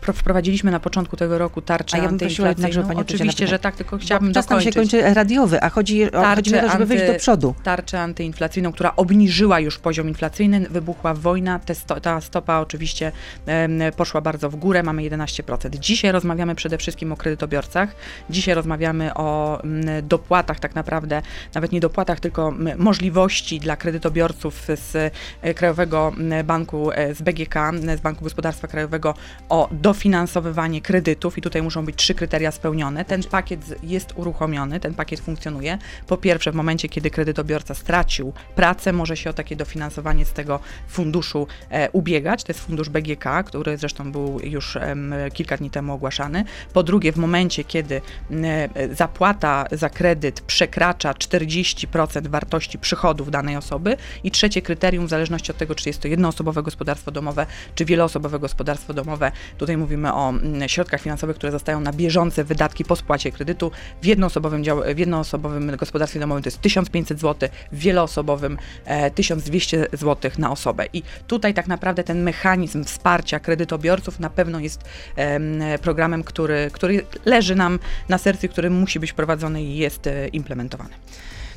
Pro- 0.00 0.12
wprowadziliśmy 0.12 0.70
na 0.70 0.80
początku 0.80 1.16
tego 1.16 1.38
roku 1.38 1.62
tarczę 1.62 1.96
A 1.96 2.00
ja 2.00 2.08
bym 2.08 2.18
prosiła 2.18 2.48
jednak, 2.48 2.72
żeby 2.72 2.88
pani 2.88 3.00
Oczywiście, 3.00 3.46
że 3.46 3.58
tak, 3.58 3.76
tylko 3.76 3.98
chciałabym 3.98 4.32
Czas 4.32 4.48
nam 4.48 4.60
się 4.60 4.70
dokończyć. 4.70 5.00
kończy 5.00 5.14
radiowy, 5.14 5.62
a 5.62 5.70
chodzi, 5.70 6.12
o, 6.12 6.24
chodzi 6.34 6.50
to, 6.50 6.70
żeby 6.70 6.86
wyjść 6.86 7.06
do 7.06 7.14
przodu. 7.14 7.54
Tarczę 7.62 8.00
antyinflacyjną, 8.00 8.72
która 8.72 8.96
obniżyła 8.96 9.60
już 9.60 9.78
poziom 9.78 10.08
inflacyjny, 10.08 10.60
wybuchła 10.60 11.14
wojna, 11.14 11.60
sto, 11.74 12.00
ta 12.00 12.20
stopa 12.20 12.58
oczywiście 12.58 13.12
em, 13.46 13.80
poszła 13.96 14.20
bardzo 14.20 14.50
w 14.50 14.56
górę, 14.56 14.82
mamy 14.82 15.02
11%. 15.02 15.70
Dzisiaj 15.78 16.12
rozmawiamy 16.12 16.54
przede 16.54 16.78
wszystkim 16.78 17.12
o 17.12 17.16
kredytobiorcach, 17.16 17.96
dzisiaj 18.30 18.54
rozmawiamy 18.54 19.14
o 19.14 19.60
mm, 19.64 19.73
dopłatach 20.02 20.60
tak 20.60 20.74
naprawdę, 20.74 21.22
nawet 21.54 21.72
nie 21.72 21.80
dopłatach, 21.80 22.20
tylko 22.20 22.54
możliwości 22.76 23.60
dla 23.60 23.76
kredytobiorców 23.76 24.66
z 24.74 25.12
e, 25.42 25.54
Krajowego 25.54 26.12
Banku, 26.44 26.90
e, 26.92 27.14
z 27.14 27.22
BGK, 27.22 27.54
z 27.96 28.00
Banku 28.00 28.24
Gospodarstwa 28.24 28.68
Krajowego 28.68 29.14
o 29.48 29.68
dofinansowywanie 29.72 30.80
kredytów 30.80 31.38
i 31.38 31.42
tutaj 31.42 31.62
muszą 31.62 31.84
być 31.84 31.96
trzy 31.96 32.14
kryteria 32.14 32.52
spełnione. 32.52 33.04
Ten 33.04 33.22
pakiet 33.22 33.74
jest 33.82 34.12
uruchomiony, 34.16 34.80
ten 34.80 34.94
pakiet 34.94 35.20
funkcjonuje. 35.20 35.78
Po 36.06 36.16
pierwsze, 36.16 36.52
w 36.52 36.54
momencie, 36.54 36.88
kiedy 36.88 37.10
kredytobiorca 37.10 37.74
stracił 37.74 38.32
pracę, 38.56 38.92
może 38.92 39.16
się 39.16 39.30
o 39.30 39.32
takie 39.32 39.56
dofinansowanie 39.56 40.24
z 40.24 40.32
tego 40.32 40.60
funduszu 40.88 41.46
e, 41.70 41.90
ubiegać. 41.90 42.44
To 42.44 42.52
jest 42.52 42.60
fundusz 42.60 42.88
BGK, 42.88 43.24
który 43.46 43.76
zresztą 43.76 44.12
był 44.12 44.40
już 44.40 44.76
em, 44.76 45.14
kilka 45.32 45.56
dni 45.56 45.70
temu 45.70 45.92
ogłaszany. 45.92 46.44
Po 46.72 46.82
drugie, 46.82 47.12
w 47.12 47.16
momencie, 47.16 47.64
kiedy 47.64 48.00
e, 48.30 48.94
zapłata 48.94 49.63
za 49.72 49.88
kredyt 49.88 50.40
przekracza 50.40 51.12
40% 51.12 52.26
wartości 52.26 52.78
przychodów 52.78 53.30
danej 53.30 53.56
osoby. 53.56 53.96
I 54.24 54.30
trzecie 54.30 54.62
kryterium, 54.62 55.06
w 55.06 55.10
zależności 55.10 55.50
od 55.50 55.56
tego, 55.58 55.74
czy 55.74 55.88
jest 55.88 56.00
to 56.00 56.08
jednoosobowe 56.08 56.62
gospodarstwo 56.62 57.10
domowe, 57.10 57.46
czy 57.74 57.84
wieloosobowe 57.84 58.38
gospodarstwo 58.38 58.94
domowe. 58.94 59.32
Tutaj 59.58 59.76
mówimy 59.76 60.14
o 60.14 60.28
mm, 60.28 60.68
środkach 60.68 61.00
finansowych, 61.00 61.36
które 61.36 61.52
zostają 61.52 61.80
na 61.80 61.92
bieżące 61.92 62.44
wydatki 62.44 62.84
po 62.84 62.96
spłacie 62.96 63.32
kredytu. 63.32 63.70
W 64.02 64.06
jednoosobowym, 64.06 64.64
dział, 64.64 64.82
w 64.94 64.98
jednoosobowym 64.98 65.76
gospodarstwie 65.76 66.20
domowym 66.20 66.42
to 66.42 66.46
jest 66.46 66.60
1500 66.60 67.20
zł, 67.20 67.48
w 67.72 67.78
wieloosobowym 67.78 68.58
e, 68.84 69.10
1200 69.10 69.86
zł 69.92 70.30
na 70.38 70.50
osobę. 70.50 70.86
I 70.92 71.02
tutaj 71.26 71.54
tak 71.54 71.66
naprawdę 71.66 72.04
ten 72.04 72.22
mechanizm 72.22 72.84
wsparcia 72.84 73.40
kredytobiorców 73.40 74.20
na 74.20 74.30
pewno 74.30 74.60
jest 74.60 74.84
em, 75.16 75.62
programem, 75.82 76.24
który, 76.24 76.70
który 76.72 77.06
leży 77.24 77.54
nam 77.54 77.78
na 78.08 78.18
sercu, 78.18 78.48
który 78.48 78.70
musi 78.70 79.00
być 79.00 79.12
prowadzony 79.12 79.53
i 79.62 79.76
jest 79.76 80.06
e, 80.06 80.28
implementowany. 80.28 80.90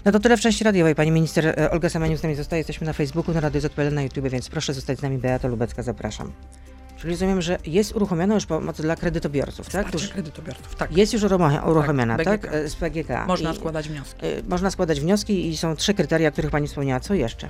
No 0.06 0.12
to 0.12 0.20
tyle 0.20 0.38
w 0.38 0.40
części 0.42 0.64
radiowej. 0.64 0.96
Pani 0.96 1.12
minister 1.12 1.48
e, 1.48 1.72
Olga 1.72 1.90
Semeniuk 1.90 2.20
z 2.20 2.24
nami 2.24 2.36
zostaje. 2.36 2.60
Jesteśmy 2.60 2.88
na 2.88 2.94
Facebooku, 2.94 3.34
na 3.34 3.40
Radio 3.40 3.62
ZPL, 3.62 3.94
na 3.94 4.02
YouTube, 4.02 4.28
więc 4.30 4.50
proszę 4.50 4.74
zostać 4.74 5.00
z 5.00 5.02
nami. 5.02 5.18
Beata 5.18 5.48
Lubecka, 5.48 5.84
zapraszam. 5.84 6.32
Czyli 6.98 7.12
rozumiem, 7.12 7.42
że 7.42 7.58
jest 7.66 7.96
uruchomiona 7.96 8.34
już 8.36 8.46
pomoc 8.46 8.82
dla 8.82 8.96
kredytobiorców, 8.96 9.70
tak? 9.70 9.86
Wsparcie 9.88 10.08
kredytobiorców, 10.08 10.76
tak. 10.76 10.98
jest 10.98 11.14
już 11.14 11.22
uruchomia- 11.24 11.70
uruchomiona, 11.70 12.18
Tak, 12.18 12.26
tak? 12.26 12.42
BGK. 12.42 12.70
Z 12.70 12.76
PGK. 12.76 13.26
Można 13.28 13.52
I, 13.52 13.56
składać 13.56 13.90
wnioski. 13.90 14.26
e, 14.26 14.44
Można 14.50 14.72
składać 14.72 15.00
wnioski 15.02 15.48
i 15.50 15.58
są 15.58 15.76
trzy 15.76 15.94
kryteria, 15.94 16.30
o 16.30 16.32
których 16.32 16.52
Pani 16.52 16.68
wspomniała. 16.68 17.00
Co 17.00 17.14
jeszcze? 17.14 17.50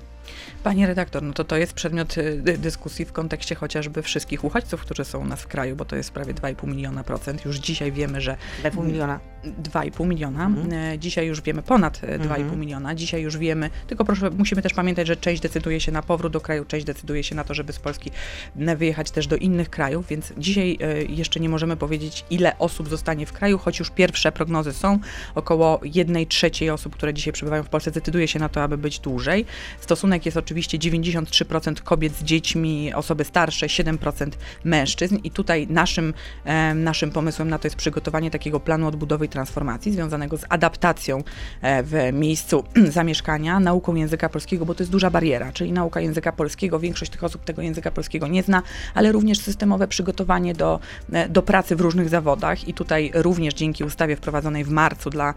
Pani 0.63 0.85
redaktor, 0.87 1.23
no 1.23 1.33
to 1.33 1.43
to 1.43 1.57
jest 1.57 1.73
przedmiot 1.73 2.17
y, 2.17 2.41
dy- 2.41 2.57
dyskusji 2.57 3.05
w 3.05 3.11
kontekście 3.13 3.55
chociażby 3.55 4.01
wszystkich 4.03 4.43
uchodźców, 4.43 4.81
którzy 4.81 5.05
są 5.05 5.19
u 5.19 5.25
nas 5.25 5.41
w 5.41 5.47
kraju, 5.47 5.75
bo 5.75 5.85
to 5.85 5.95
jest 5.95 6.11
prawie 6.11 6.33
2,5 6.33 6.67
miliona 6.67 7.03
procent. 7.03 7.45
Już 7.45 7.57
dzisiaj 7.57 7.91
wiemy, 7.91 8.21
że 8.21 8.37
2,5 8.63 8.85
miliona. 8.85 9.19
2,5 9.63 10.07
miliona. 10.07 10.45
Mhm. 10.45 10.73
E, 10.93 10.99
Dzisiaj 10.99 11.27
już 11.27 11.41
wiemy 11.41 11.61
ponad 11.61 12.01
e, 12.03 12.19
2,5 12.19 12.41
Mhm. 12.41 12.59
miliona. 12.59 12.95
Dzisiaj 12.95 13.21
już 13.21 13.37
wiemy, 13.37 13.69
tylko 13.87 14.05
proszę, 14.05 14.29
musimy 14.37 14.61
też 14.61 14.73
pamiętać, 14.73 15.07
że 15.07 15.15
część 15.17 15.41
decyduje 15.41 15.79
się 15.81 15.91
na 15.91 16.01
powrót 16.01 16.33
do 16.33 16.41
kraju, 16.41 16.65
część 16.65 16.85
decyduje 16.85 17.23
się 17.23 17.35
na 17.35 17.43
to, 17.43 17.53
żeby 17.53 17.73
z 17.73 17.79
Polski 17.79 18.11
e, 18.59 18.75
wyjechać 18.75 19.11
też 19.11 19.27
do 19.27 19.35
innych 19.35 19.69
krajów, 19.69 20.07
więc 20.07 20.33
dzisiaj 20.37 20.77
e, 20.81 21.03
jeszcze 21.03 21.39
nie 21.39 21.49
możemy 21.49 21.77
powiedzieć, 21.77 22.25
ile 22.29 22.57
osób 22.59 22.89
zostanie 22.89 23.25
w 23.25 23.33
kraju, 23.33 23.57
choć 23.57 23.79
już 23.79 23.89
pierwsze 23.89 24.31
prognozy 24.31 24.73
są. 24.73 24.99
Około 25.35 25.79
1 25.83 26.25
trzeciej 26.25 26.69
osób, 26.69 26.95
które 26.95 27.13
dzisiaj 27.13 27.33
przebywają 27.33 27.63
w 27.63 27.69
Polsce, 27.69 27.91
decyduje 27.91 28.27
się 28.27 28.39
na 28.39 28.49
to, 28.49 28.63
aby 28.63 28.77
być 28.77 28.99
dłużej. 28.99 29.45
Stosunek 29.79 30.25
jest 30.25 30.37
oczywiście 30.37 30.77
93% 30.77 31.81
kobiet 31.81 32.15
z 32.15 32.23
dziećmi, 32.23 32.93
osoby 32.93 33.23
starsze, 33.23 33.65
7% 33.67 34.31
mężczyzn 34.63 35.17
i 35.23 35.31
tutaj 35.31 35.67
naszym, 35.67 36.13
e, 36.45 36.73
naszym 36.73 37.11
pomysłem 37.11 37.49
na 37.49 37.59
to 37.59 37.67
jest 37.67 37.75
przygotowanie 37.75 38.31
takiego 38.31 38.59
planu 38.59 38.87
odbudowy 38.87 39.25
i 39.25 39.29
transformacji 39.37 39.91
związanego 39.91 40.37
z 40.37 40.45
adaptacją 40.49 41.23
e, 41.61 41.83
w 41.83 42.13
miejscu 42.13 42.63
zamieszkania, 42.99 43.59
nauką 43.59 43.95
języka 43.95 44.29
polskiego, 44.29 44.65
bo 44.65 44.75
to 44.75 44.83
jest 44.83 44.91
duża 44.91 45.09
bariera, 45.09 45.51
czyli 45.51 45.71
nauka 45.71 46.01
języka 46.01 46.31
polskiego. 46.31 46.79
Większość 46.79 47.11
tych 47.11 47.23
osób 47.23 47.43
tego 47.43 47.61
języka 47.61 47.91
polskiego 47.91 48.27
nie 48.27 48.43
zna, 48.43 48.63
ale 48.93 49.11
również 49.11 49.39
systemowe 49.39 49.87
przygotowanie 49.87 50.53
do, 50.53 50.79
e, 51.11 51.29
do 51.29 51.41
pracy 51.41 51.75
w 51.75 51.81
różnych 51.81 52.09
zawodach 52.09 52.67
i 52.67 52.73
tutaj 52.73 53.11
również 53.13 53.53
dzięki 53.53 53.83
ustawie 53.83 54.15
wprowadzonej 54.15 54.63
w 54.63 54.69
marcu 54.69 55.09
dla 55.09 55.33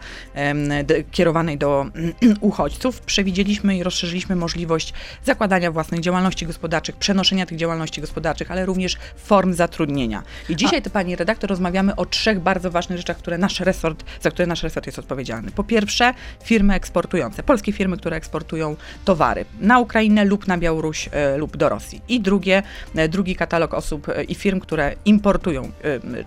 kierowanej 1.10 1.58
do 1.58 1.86
uchodźców 2.50 3.00
przewidzieliśmy 3.00 3.76
i 3.76 3.82
rozszerzyliśmy 3.82 4.36
możliwość 4.36 4.92
zakładania 5.24 5.70
własnych 5.70 6.00
działalności 6.00 6.46
gospodarczych, 6.46 6.96
przenoszenia 6.96 7.46
tych 7.46 7.58
działalności 7.58 8.00
gospodarczych, 8.00 8.50
ale 8.50 8.66
również 8.66 8.96
form 9.16 9.54
zatrudnienia. 9.54 10.22
I 10.48 10.56
dzisiaj, 10.56 10.82
to 10.82 10.90
pani 10.90 11.16
redaktor, 11.16 11.50
rozmawiamy 11.50 11.96
o 11.96 12.06
trzech 12.06 12.40
bardzo 12.40 12.70
ważnych 12.70 12.98
rzeczach, 12.98 13.16
które 13.16 13.38
nasz 13.38 13.60
resort, 13.60 13.79
za 14.20 14.30
które 14.30 14.46
nasz 14.46 14.62
resort 14.62 14.86
jest 14.86 14.98
odpowiedzialny. 14.98 15.50
Po 15.50 15.64
pierwsze, 15.64 16.14
firmy 16.44 16.74
eksportujące, 16.74 17.42
polskie 17.42 17.72
firmy, 17.72 17.96
które 17.96 18.16
eksportują 18.16 18.76
towary 19.04 19.44
na 19.60 19.78
Ukrainę 19.78 20.24
lub 20.24 20.46
na 20.46 20.58
Białoruś 20.58 21.08
e, 21.12 21.36
lub 21.38 21.56
do 21.56 21.68
Rosji. 21.68 22.00
I 22.08 22.20
drugie, 22.20 22.62
e, 22.94 23.08
drugi 23.08 23.36
katalog 23.36 23.74
osób 23.74 24.08
e, 24.08 24.24
i 24.24 24.34
firm, 24.34 24.60
które 24.60 24.94
importują 25.04 25.70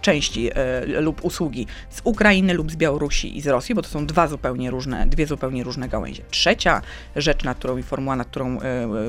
części 0.01 0.49
lub 0.99 1.23
usługi 1.25 1.67
z 1.89 2.01
Ukrainy 2.03 2.53
lub 2.53 2.71
z 2.71 2.75
Białorusi 2.75 3.37
i 3.37 3.41
z 3.41 3.47
Rosji, 3.47 3.75
bo 3.75 3.81
to 3.81 3.89
są 3.89 4.05
dwa 4.05 4.27
zupełnie 4.27 4.71
różne, 4.71 5.07
dwie 5.07 5.27
zupełnie 5.27 5.63
różne 5.63 5.89
gałęzie. 5.89 6.23
Trzecia 6.31 6.81
rzecz, 7.15 7.43
nad 7.43 7.57
którą 7.57 7.77
i 7.77 7.83
formuła, 7.83 8.15
nad 8.15 8.27
którą 8.27 8.57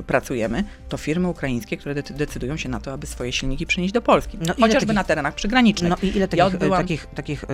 pracujemy, 0.07 0.65
to 0.89 0.97
firmy 0.97 1.29
ukraińskie, 1.29 1.77
które 1.77 1.95
de- 1.95 2.03
decydują 2.03 2.57
się 2.57 2.69
na 2.69 2.81
to, 2.81 2.93
aby 2.93 3.07
swoje 3.07 3.33
silniki 3.33 3.67
przenieść 3.67 3.95
do 3.95 4.03
Polski. 4.03 4.39
No 4.41 4.55
Chociażby 4.61 4.81
takich- 4.81 4.95
na 4.95 5.05
terenach 5.05 5.35
przygranicznych. 5.35 5.91
No 5.91 5.97
i 6.03 6.17
ile 6.17 6.29
takich, 6.29 6.39
Ja 6.39 6.47
odbyłam- 6.47 6.77
takich, 6.83 7.07
takich 7.07 7.45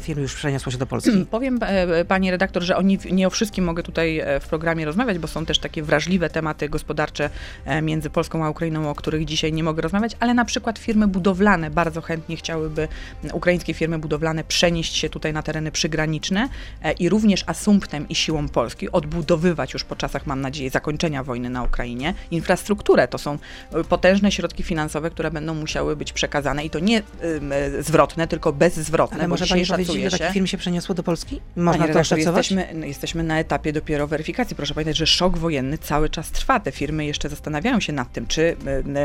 firm 0.00 0.20
już 0.22 0.34
przeniosło 0.36 0.72
się 0.72 0.78
do 0.78 0.86
Polski? 0.86 1.26
Powiem 1.30 1.58
e, 1.62 2.04
pani 2.04 2.30
redaktor, 2.30 2.62
że 2.62 2.76
o 2.76 2.82
nie, 2.82 3.26
o 3.26 3.30
wszystkim 3.30 3.64
mogę 3.64 3.82
tutaj 3.82 4.18
e, 4.18 4.40
w 4.40 4.48
programie 4.48 4.84
rozmawiać, 4.84 5.18
bo 5.18 5.28
są 5.28 5.46
też 5.46 5.58
takie 5.58 5.82
wrażliwe 5.82 6.30
tematy 6.30 6.68
gospodarcze 6.68 7.30
e, 7.64 7.82
między 7.82 8.10
Polską 8.10 8.44
a 8.44 8.50
Ukrainą, 8.50 8.90
o 8.90 8.94
których 8.94 9.24
dzisiaj 9.24 9.52
nie 9.52 9.64
mogę 9.64 9.82
rozmawiać, 9.82 10.16
ale 10.20 10.34
na 10.34 10.44
przykład 10.44 10.78
firmy 10.78 11.08
budowlane 11.08 11.70
bardzo 11.70 12.00
chętnie 12.00 12.36
chciałyby, 12.36 12.88
ukraińskie 13.32 13.74
firmy 13.74 13.98
budowlane, 13.98 14.44
przenieść 14.44 14.96
się 14.96 15.08
tutaj 15.08 15.32
na 15.32 15.42
tereny 15.42 15.70
przygraniczne 15.70 16.48
e, 16.82 16.92
i 16.92 17.08
również 17.08 17.44
asumptem 17.46 18.08
i 18.08 18.14
siłą 18.14 18.48
Polski 18.48 18.90
odbudowywać 18.90 19.72
już 19.72 19.84
po 19.84 19.96
czasach, 19.96 20.26
mam 20.26 20.40
nadzieję, 20.40 20.70
zakończenia 20.70 21.24
wojny 21.24 21.50
na 21.50 21.62
Ukrainie 21.62 22.14
infrastrukturę. 22.30 23.08
To 23.08 23.18
są 23.18 23.38
e, 23.72 23.84
potężne 23.84 24.32
środki 24.32 24.62
finansowe, 24.62 25.10
które 25.10 25.30
będą 25.30 25.54
musiały 25.54 25.96
być 25.96 26.12
przekazane 26.12 26.64
i 26.64 26.70
to 26.70 26.78
nie 26.78 26.98
e, 26.98 27.82
zwrotne, 27.82 28.28
tylko 28.28 28.52
bezzwrotne, 28.52 29.18
Ale 29.18 29.24
bo 29.24 29.28
może 29.28 29.46
Pani 29.46 29.66
powiedzieć, 29.66 29.86
szacuje 29.86 30.10
się... 30.10 30.25
firm 30.32 30.46
się 30.46 30.58
przeniosło 30.58 30.94
do 30.94 31.02
Polski? 31.02 31.36
Panie 31.36 31.64
Można 31.64 31.82
to 31.82 31.88
redaktor, 31.88 32.18
oszacować? 32.18 32.50
Jesteśmy, 32.50 32.86
jesteśmy 32.86 33.22
na 33.22 33.38
etapie 33.38 33.72
dopiero 33.72 34.06
weryfikacji. 34.06 34.56
Proszę 34.56 34.74
pamiętać, 34.74 34.96
że 34.96 35.06
szok 35.06 35.38
wojenny 35.38 35.78
cały 35.78 36.08
czas 36.08 36.30
trwa. 36.30 36.60
Te 36.60 36.72
firmy 36.72 37.06
jeszcze 37.06 37.28
zastanawiają 37.28 37.80
się 37.80 37.92
nad 37.92 38.12
tym, 38.12 38.26
czy 38.26 38.40
y, 38.40 38.56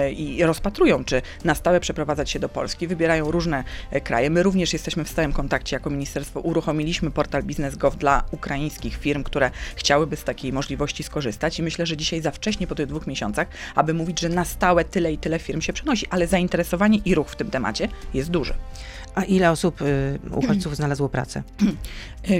y, 0.08 0.12
i 0.12 0.44
rozpatrują, 0.44 1.06
czy 1.06 1.22
na 1.44 1.56
stałe 1.56 1.80
przeprowadzać 1.80 2.30
się 2.30 2.40
do 2.40 2.50
Polski. 2.50 2.88
Wybierają 2.88 3.32
różne 3.32 3.64
e, 3.92 4.02
kraje. 4.02 4.30
My 4.30 4.44
również 4.44 4.74
jesteśmy 4.74 5.04
w 5.04 5.10
stałym 5.10 5.34
kontakcie 5.34 5.76
jako 5.76 5.90
ministerstwo. 5.90 6.40
Uruchomiliśmy 6.40 7.12
portal 7.12 7.44
Biznes.gov 7.44 7.98
dla 7.98 8.24
ukraińskich 8.32 8.98
firm, 8.98 9.24
które 9.24 9.52
chciałyby 9.76 10.16
z 10.16 10.24
takiej 10.24 10.54
możliwości 10.54 11.04
skorzystać 11.04 11.60
i 11.60 11.64
myślę, 11.64 11.86
że 11.86 11.98
dzisiaj 11.98 12.22
za 12.22 12.32
wcześnie 12.32 12.68
po 12.68 12.76
tych 12.76 12.88
dwóch 12.88 13.08
miesiącach, 13.08 13.48
aby 13.76 13.94
mówić, 13.94 14.20
że 14.20 14.30
na 14.30 14.46
stałe 14.46 14.86
tyle 14.86 15.14
i 15.14 15.18
tyle 15.18 15.40
firm 15.40 15.62
się 15.62 15.74
przenosi, 15.74 16.08
ale 16.10 16.28
zainteresowanie 16.28 17.00
i 17.06 17.16
ruch 17.16 17.30
w 17.30 17.36
tym 17.36 17.52
temacie 17.52 17.88
jest 18.14 18.30
duży. 18.30 18.54
A 19.16 19.24
ile 19.24 19.52
osób, 19.52 19.82
y, 19.82 20.20
uchodźców 20.32 20.76
znalazło 20.76 21.10
pracę? 21.10 21.44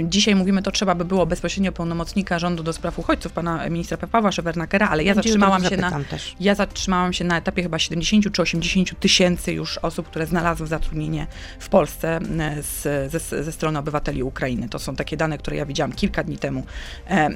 Dzisiaj 0.02 0.34
mówimy, 0.34 0.62
to 0.62 0.70
trzeba 0.70 0.94
by 0.94 1.04
było 1.04 1.26
bezpośrednio 1.26 1.72
pełnomocnika 1.72 2.38
rządu 2.38 2.62
do 2.62 2.72
spraw 2.72 2.98
uchodźców, 2.98 3.32
pana 3.32 3.68
ministra 3.70 3.96
Pawła 3.96 4.32
Szewernakera, 4.32 4.88
ale 4.88 5.04
ja 5.04 5.14
zatrzymałam 5.14 5.64
się 5.64 5.76
na, 5.76 6.04
też. 6.04 6.36
ja 6.40 6.54
zatrzymałam 6.54 7.12
się 7.12 7.24
na 7.24 7.38
etapie 7.38 7.62
chyba 7.62 7.78
70 7.78 8.34
czy 8.34 8.42
80 8.42 9.00
tysięcy 9.00 9.52
już 9.52 9.78
osób, 9.78 10.08
które 10.08 10.26
znalazły 10.26 10.66
zatrudnienie 10.66 11.26
w 11.58 11.68
Polsce 11.68 12.16
e, 12.38 12.62
z, 12.62 13.12
ze, 13.12 13.44
ze 13.44 13.52
strony 13.52 13.78
obywateli 13.78 14.22
Ukrainy. 14.22 14.68
To 14.68 14.78
są 14.78 14.96
takie 14.96 15.16
dane, 15.16 15.38
które 15.38 15.56
ja 15.56 15.66
widziałam 15.66 15.92
kilka 15.92 16.24
dni 16.24 16.38
temu 16.38 16.62
e, 17.08 17.30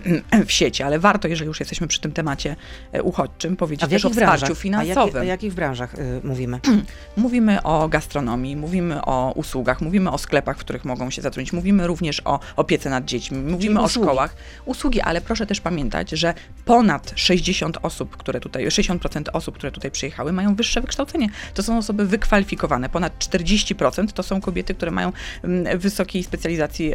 w 0.47 0.53
sieci, 0.53 0.83
ale 0.83 0.99
warto, 0.99 1.29
jeżeli 1.29 1.49
już 1.49 1.61
jesteśmy 1.61 1.87
przy 1.87 2.01
tym 2.01 2.13
temacie 2.13 2.57
e, 2.93 3.03
uchodźczym, 3.03 3.57
powiedzieć 3.57 3.85
A 3.85 3.89
też 3.89 4.05
o 4.05 4.11
wsparciu 4.11 4.27
branżach? 4.27 4.51
A, 4.51 4.55
finansowym. 4.55 5.07
jakie, 5.07 5.21
o 5.21 5.23
jakich 5.23 5.55
branżach 5.55 5.95
y, 5.95 6.21
mówimy? 6.25 6.61
Mówimy 7.17 7.63
o 7.63 7.89
gastronomii, 7.89 8.57
mówimy 8.57 9.05
o 9.05 9.26
o 9.27 9.33
usługach, 9.33 9.81
mówimy 9.81 10.11
o 10.11 10.19
sklepach, 10.19 10.57
w 10.57 10.61
których 10.61 10.85
mogą 10.85 11.11
się 11.11 11.23
zatrudnić, 11.23 11.53
mówimy 11.53 11.87
również 11.87 12.23
o 12.25 12.41
opiece 12.57 12.91
nad 12.91 13.05
dziećmi, 13.05 13.39
mówimy 13.39 13.81
o 13.81 13.89
szkołach. 13.89 14.37
Usługi, 14.65 15.01
ale 15.01 15.21
proszę 15.21 15.47
też 15.47 15.61
pamiętać, 15.61 16.11
że 16.11 16.35
ponad 16.65 17.13
60 17.15 17.79
osób, 17.83 18.17
które 18.17 18.41
tutaj, 18.41 18.67
60% 18.67 19.23
osób, 19.33 19.55
które 19.55 19.73
tutaj 19.73 19.91
przyjechały, 19.91 20.33
mają 20.33 20.55
wyższe 20.55 20.81
wykształcenie. 20.81 21.29
To 21.55 21.63
są 21.63 21.79
osoby 21.79 22.07
wykwalifikowane. 22.07 22.89
Ponad 22.89 23.19
40% 23.19 24.13
to 24.13 24.23
są 24.23 24.41
kobiety, 24.41 24.75
które 24.75 24.91
mają 24.91 25.13
mm, 25.45 25.79
wysokiej 25.79 26.23
specjalizacji 26.23 26.93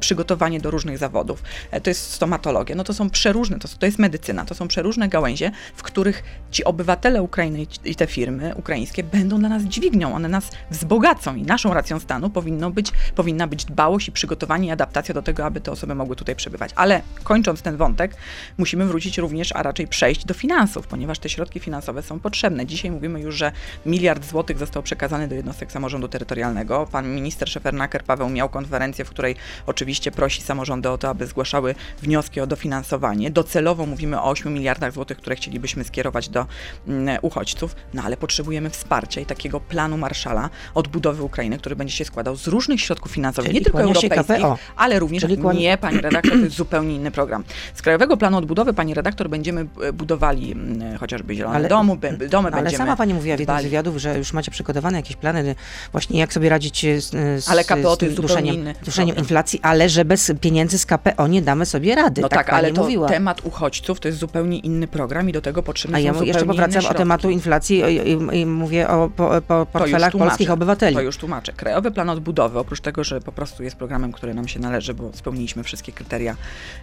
przygotowanie 0.00 0.60
do 0.60 0.70
różnych 0.70 0.98
zawodów. 0.98 1.42
E, 1.70 1.80
To 1.80 1.90
jest 1.90 2.12
stomatologia. 2.12 2.76
No 2.76 2.84
to 2.84 2.94
są 2.94 3.10
przeróżne, 3.10 3.58
to, 3.58 3.68
to 3.78 3.86
jest 3.86 3.98
medycyna, 3.98 4.44
to 4.44 4.54
są 4.54 4.68
przeróżne 4.68 5.08
gałęzie, 5.08 5.50
w 5.76 5.82
których 5.82 6.22
ci 6.50 6.64
obywatele 6.64 7.22
Ukrainy 7.22 7.66
i 7.84 7.94
te 7.94 8.06
firmy 8.06 8.54
ukraińskie 8.56 9.02
będą 9.02 9.38
dla 9.38 9.48
nas 9.48 9.62
dźwignią, 9.62 10.14
one 10.14 10.28
nas 10.28 10.50
wzbogacą 10.70 11.34
i 11.34 11.42
naszą 11.64 11.74
racją 11.74 12.00
stanu 12.00 12.30
powinno 12.30 12.70
być, 12.70 12.92
powinna 13.14 13.46
być 13.46 13.64
dbałość 13.64 14.08
i 14.08 14.12
przygotowanie 14.12 14.68
i 14.68 14.70
adaptacja 14.70 15.14
do 15.14 15.22
tego, 15.22 15.44
aby 15.44 15.60
te 15.60 15.72
osoby 15.72 15.94
mogły 15.94 16.16
tutaj 16.16 16.36
przebywać. 16.36 16.70
Ale 16.76 17.02
kończąc 17.22 17.62
ten 17.62 17.76
wątek, 17.76 18.16
musimy 18.58 18.86
wrócić 18.86 19.18
również, 19.18 19.52
a 19.52 19.62
raczej 19.62 19.86
przejść 19.86 20.24
do 20.24 20.34
finansów, 20.34 20.86
ponieważ 20.86 21.18
te 21.18 21.28
środki 21.28 21.60
finansowe 21.60 22.02
są 22.02 22.20
potrzebne. 22.20 22.66
Dzisiaj 22.66 22.90
mówimy 22.90 23.20
już, 23.20 23.34
że 23.34 23.52
miliard 23.86 24.26
złotych 24.26 24.58
został 24.58 24.82
przekazany 24.82 25.28
do 25.28 25.34
jednostek 25.34 25.72
samorządu 25.72 26.08
terytorialnego. 26.08 26.88
Pan 26.92 27.14
minister 27.14 27.48
Szefernaker 27.48 28.04
Paweł 28.04 28.28
miał 28.28 28.48
konferencję, 28.48 29.04
w 29.04 29.10
której 29.10 29.36
oczywiście 29.66 30.10
prosi 30.10 30.42
samorządy 30.42 30.90
o 30.90 30.98
to, 30.98 31.08
aby 31.08 31.26
zgłaszały 31.26 31.74
wnioski 32.02 32.40
o 32.40 32.46
dofinansowanie. 32.46 33.30
Docelowo 33.30 33.86
mówimy 33.86 34.20
o 34.20 34.30
8 34.30 34.54
miliardach 34.54 34.92
złotych, 34.92 35.18
które 35.18 35.36
chcielibyśmy 35.36 35.84
skierować 35.84 36.28
do 36.28 36.46
mm, 36.88 37.18
uchodźców, 37.22 37.76
no 37.94 38.02
ale 38.02 38.16
potrzebujemy 38.16 38.70
wsparcia 38.70 39.20
i 39.20 39.26
takiego 39.26 39.60
planu 39.60 39.98
Marszala 39.98 40.50
odbudowy 40.74 41.22
Ukrainy, 41.22 41.53
który 41.58 41.76
będzie 41.76 41.94
się 41.94 42.04
składał 42.04 42.36
z 42.36 42.46
różnych 42.46 42.80
środków 42.80 43.12
finansowych, 43.12 43.48
Czyli 43.48 43.58
nie 43.58 43.64
tylko 43.64 43.80
europejskich, 43.82 44.36
KPO. 44.36 44.58
ale 44.76 44.98
również 44.98 45.22
Czyli 45.22 45.38
kłania- 45.38 45.58
nie, 45.58 45.78
pani 45.78 46.00
redaktor, 46.00 46.32
to 46.32 46.38
jest 46.38 46.56
zupełnie 46.56 46.94
inny 46.94 47.10
program. 47.10 47.44
Z 47.74 47.82
Krajowego 47.82 48.16
Planu 48.16 48.36
Odbudowy, 48.38 48.72
pani 48.74 48.94
redaktor, 48.94 49.28
będziemy 49.28 49.66
e, 49.82 49.92
budowali 49.92 50.54
chociażby 51.00 51.34
zielone 51.34 51.56
Ale- 51.56 51.68
domu, 51.68 51.96
domy, 51.96 52.28
No, 52.32 52.38
ale 52.38 52.50
będziemy 52.62 52.76
sama 52.84 52.96
pani 52.96 53.14
mówiła 53.14 53.36
w 53.36 53.40
jednym 53.40 53.58
z 53.60 53.62
wywiadów, 53.62 53.96
że 53.96 54.18
już 54.18 54.32
macie 54.32 54.50
przygotowane 54.50 54.98
jakieś 54.98 55.16
plany, 55.16 55.54
właśnie 55.92 56.20
jak 56.20 56.32
sobie 56.32 56.48
radzić 56.48 56.86
z, 56.98 57.10
z, 57.44 57.48
Ale 57.48 57.64
KPO 57.64 57.96
to 57.96 58.04
jest 58.04 58.16
duszeniem, 58.20 58.54
inny 58.54 58.74
duszeniem 58.84 59.16
inflacji, 59.16 59.60
ale 59.62 59.88
że 59.88 60.04
bez 60.04 60.32
pieniędzy 60.40 60.78
z 60.78 60.86
KPO 60.86 61.26
nie 61.26 61.42
damy 61.42 61.66
sobie 61.66 61.94
rady. 61.94 62.20
No 62.22 62.28
tak, 62.28 62.46
tak, 62.46 62.54
ale 62.56 62.72
to 62.72 62.82
mówiła. 62.82 63.08
temat 63.08 63.40
uchodźców 63.44 64.00
to 64.00 64.08
jest 64.08 64.18
zupełnie 64.20 64.58
inny 64.58 64.88
program 64.88 65.28
i 65.28 65.32
do 65.32 65.40
tego 65.40 65.62
potrzebne 65.62 65.96
A 65.96 66.00
ja 66.00 66.12
jeszcze 66.24 66.44
powracam 66.46 66.86
o 66.86 66.94
tematu 66.94 67.30
inflacji 67.30 67.78
i, 67.78 68.10
i, 68.36 68.40
i 68.40 68.46
mówię 68.46 68.88
o 68.88 69.10
po, 69.16 69.30
po 69.48 69.66
portfelach 69.72 70.12
polskich 70.12 70.50
obywateli. 70.50 70.96
To 70.96 71.02
już 71.02 71.16
tłumaczę. 71.16 71.43
Krajowy 71.52 71.90
Plan 71.90 72.10
Odbudowy, 72.10 72.58
oprócz 72.58 72.80
tego, 72.80 73.04
że 73.04 73.20
po 73.20 73.32
prostu 73.32 73.62
jest 73.62 73.76
programem, 73.76 74.12
który 74.12 74.34
nam 74.34 74.48
się 74.48 74.60
należy, 74.60 74.94
bo 74.94 75.10
spełniliśmy 75.14 75.62
wszystkie 75.64 75.92
kryteria 75.92 76.36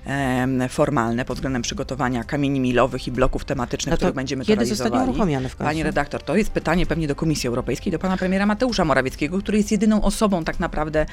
em, 0.05 0.63
formalne 0.69 1.25
pod 1.25 1.37
względem 1.37 1.61
przygotowania 1.61 2.23
kamieni 2.23 2.59
milowych 2.59 3.07
i 3.07 3.11
bloków 3.11 3.45
tematycznych, 3.45 3.91
No 3.91 3.97
które 3.97 4.13
będziemy 4.13 4.45
kiedy 4.45 4.61
to 4.61 4.65
zostanie 4.69 4.89
realizowali. 4.91 5.11
uruchomiony 5.17 5.49
w 5.49 5.55
końcu? 5.55 5.69
Pani 5.69 5.83
redaktor, 5.83 6.23
to 6.23 6.35
jest 6.35 6.51
pytanie 6.51 6.85
pewnie 6.85 7.07
do 7.07 7.15
Komisji 7.15 7.47
Europejskiej, 7.47 7.91
do 7.91 7.99
pana 7.99 8.17
premiera 8.17 8.45
Mateusza 8.45 8.85
Morawieckiego, 8.85 9.39
który 9.39 9.57
jest 9.57 9.71
jedyną 9.71 10.01
osobą 10.01 10.43
tak 10.43 10.59
naprawdę, 10.59 11.05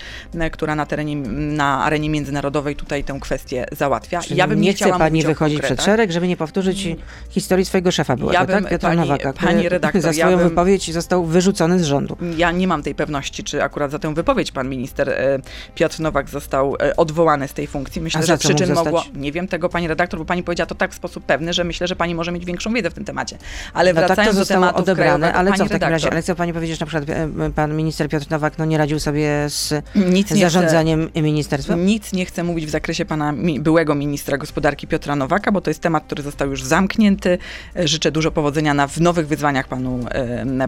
która 0.53 0.75
na 0.75 0.87
terenie, 0.87 1.17
na 1.57 1.85
arenie 1.85 2.11
międzynarodowej 2.11 2.77
tutaj 2.77 3.05
tę 3.05 3.19
kwestię 3.21 3.67
załatwia. 3.73 4.21
Czyli 4.23 4.37
ja 4.37 4.49
bym 4.49 4.61
nie 4.61 4.69
nie 4.69 4.75
chce 4.75 4.85
chciała 4.85 4.99
pani 4.99 5.23
wychodzić 5.23 5.61
przed 5.61 5.83
szereg, 5.83 6.13
żeby 6.13 6.29
nie 6.29 6.37
powtórzyć 6.37 6.89
historii 7.31 7.65
swojego 7.65 7.91
szefa 7.91 8.17
byłego, 8.17 8.33
Ja 8.41 8.47
bym- 8.47 8.63
tak? 8.63 8.71
Piotra 8.71 8.89
pani- 8.91 9.01
Nowaka, 9.01 9.33
pani 9.33 9.69
redaktor, 9.69 10.03
za 10.03 10.09
ja 10.09 10.15
swoją 10.15 10.39
bym- 10.39 10.49
wypowiedź 10.49 10.93
został 10.93 11.25
wyrzucony 11.25 11.79
z 11.79 11.85
rządu. 11.85 12.17
Ja 12.37 12.51
nie 12.51 12.69
mam 12.69 12.83
tej 12.83 12.95
pewności, 12.95 13.38
czy 13.45 13.63
akurat 13.63 13.91
za 13.91 13.99
tę 13.99 14.15
wypowiedź 14.15 14.53
pan 14.53 14.69
minister 14.69 15.09
e, 15.09 15.39
Piotr 15.75 16.01
Nowak 16.01 16.31
został 16.31 16.77
e, 16.81 16.97
odwołany 16.97 17.49
z 17.49 17.53
tej 17.53 17.67
funkcji. 17.67 18.03
Myślę, 18.03 18.23
że 18.23 18.39
przyczyn 18.39 18.75
mogło. 18.75 19.05
Nie 19.15 19.33
wiem 19.33 19.49
tego, 19.49 19.69
pani 19.69 19.89
redaktor, 19.89 20.19
bo 20.19 20.25
pani 20.25 20.43
powiedziała 20.43 20.67
to 20.67 20.75
tak 20.75 20.93
w 20.93 20.95
sposób 20.95 21.25
pewny, 21.25 21.53
że 21.53 21.65
myślę, 21.65 21.87
że 21.87 21.97
pani 21.97 22.15
może 22.15 22.33
mieć 22.33 22.45
większą 22.45 22.75
wiedzę 22.75 22.91
w 22.91 22.95
tym 22.95 23.05
temacie. 23.05 23.39
Ale 23.75 23.93
No 23.93 24.01
tak 24.01 24.09
to 24.09 24.15
wracając 24.15 24.37
do 24.37 24.41
zostało 24.45 24.67
tematu 24.67 24.83
odebrane, 24.83 25.33
ale 25.33 25.53
co 25.53 25.65
w 25.65 25.69
takim 25.69 25.89
razie, 25.89 26.11
ale 26.11 26.23
co 26.23 26.35
pani 26.35 26.53
powiedzieć, 26.53 26.81
na 26.81 26.87
przykład 26.87 27.11
e, 27.11 27.51
pan 27.55 27.77
minister 27.77 28.09
Piotr 28.09 28.27
Nowak 28.31 28.59
no, 28.59 28.65
nie 28.65 28.79
radził 28.79 29.01
sobie 29.01 29.31
z 29.49 29.75
nic 29.95 30.31
nie 30.31 30.41
zarządzaniem 30.41 31.11
ministerstwem? 31.15 31.87
Nic 31.87 32.13
nie 32.13 32.27
chcę 32.27 32.45
mówić 32.45 32.67
w 32.67 32.71
zakresie 32.71 33.05
pana 33.05 33.33
mi, 33.33 33.61
byłego 33.61 33.95
ministra 33.95 34.39
gospodarki 34.39 34.87
Piotra 34.87 35.17
Nowaka, 35.17 35.53
bo 35.53 35.61
to 35.61 35.71
jest 35.71 35.81
temat, 35.81 36.05
który 36.05 36.23
został 36.23 36.51
już 36.51 36.63
zamknięty. 36.63 37.39
Życzę 37.77 38.11
dużo 38.11 38.31
powodzenia 38.31 38.75
na, 38.75 38.87
w 38.87 39.01
nowych 39.01 39.27
wyzwaniach 39.27 39.69
panu, 39.69 40.01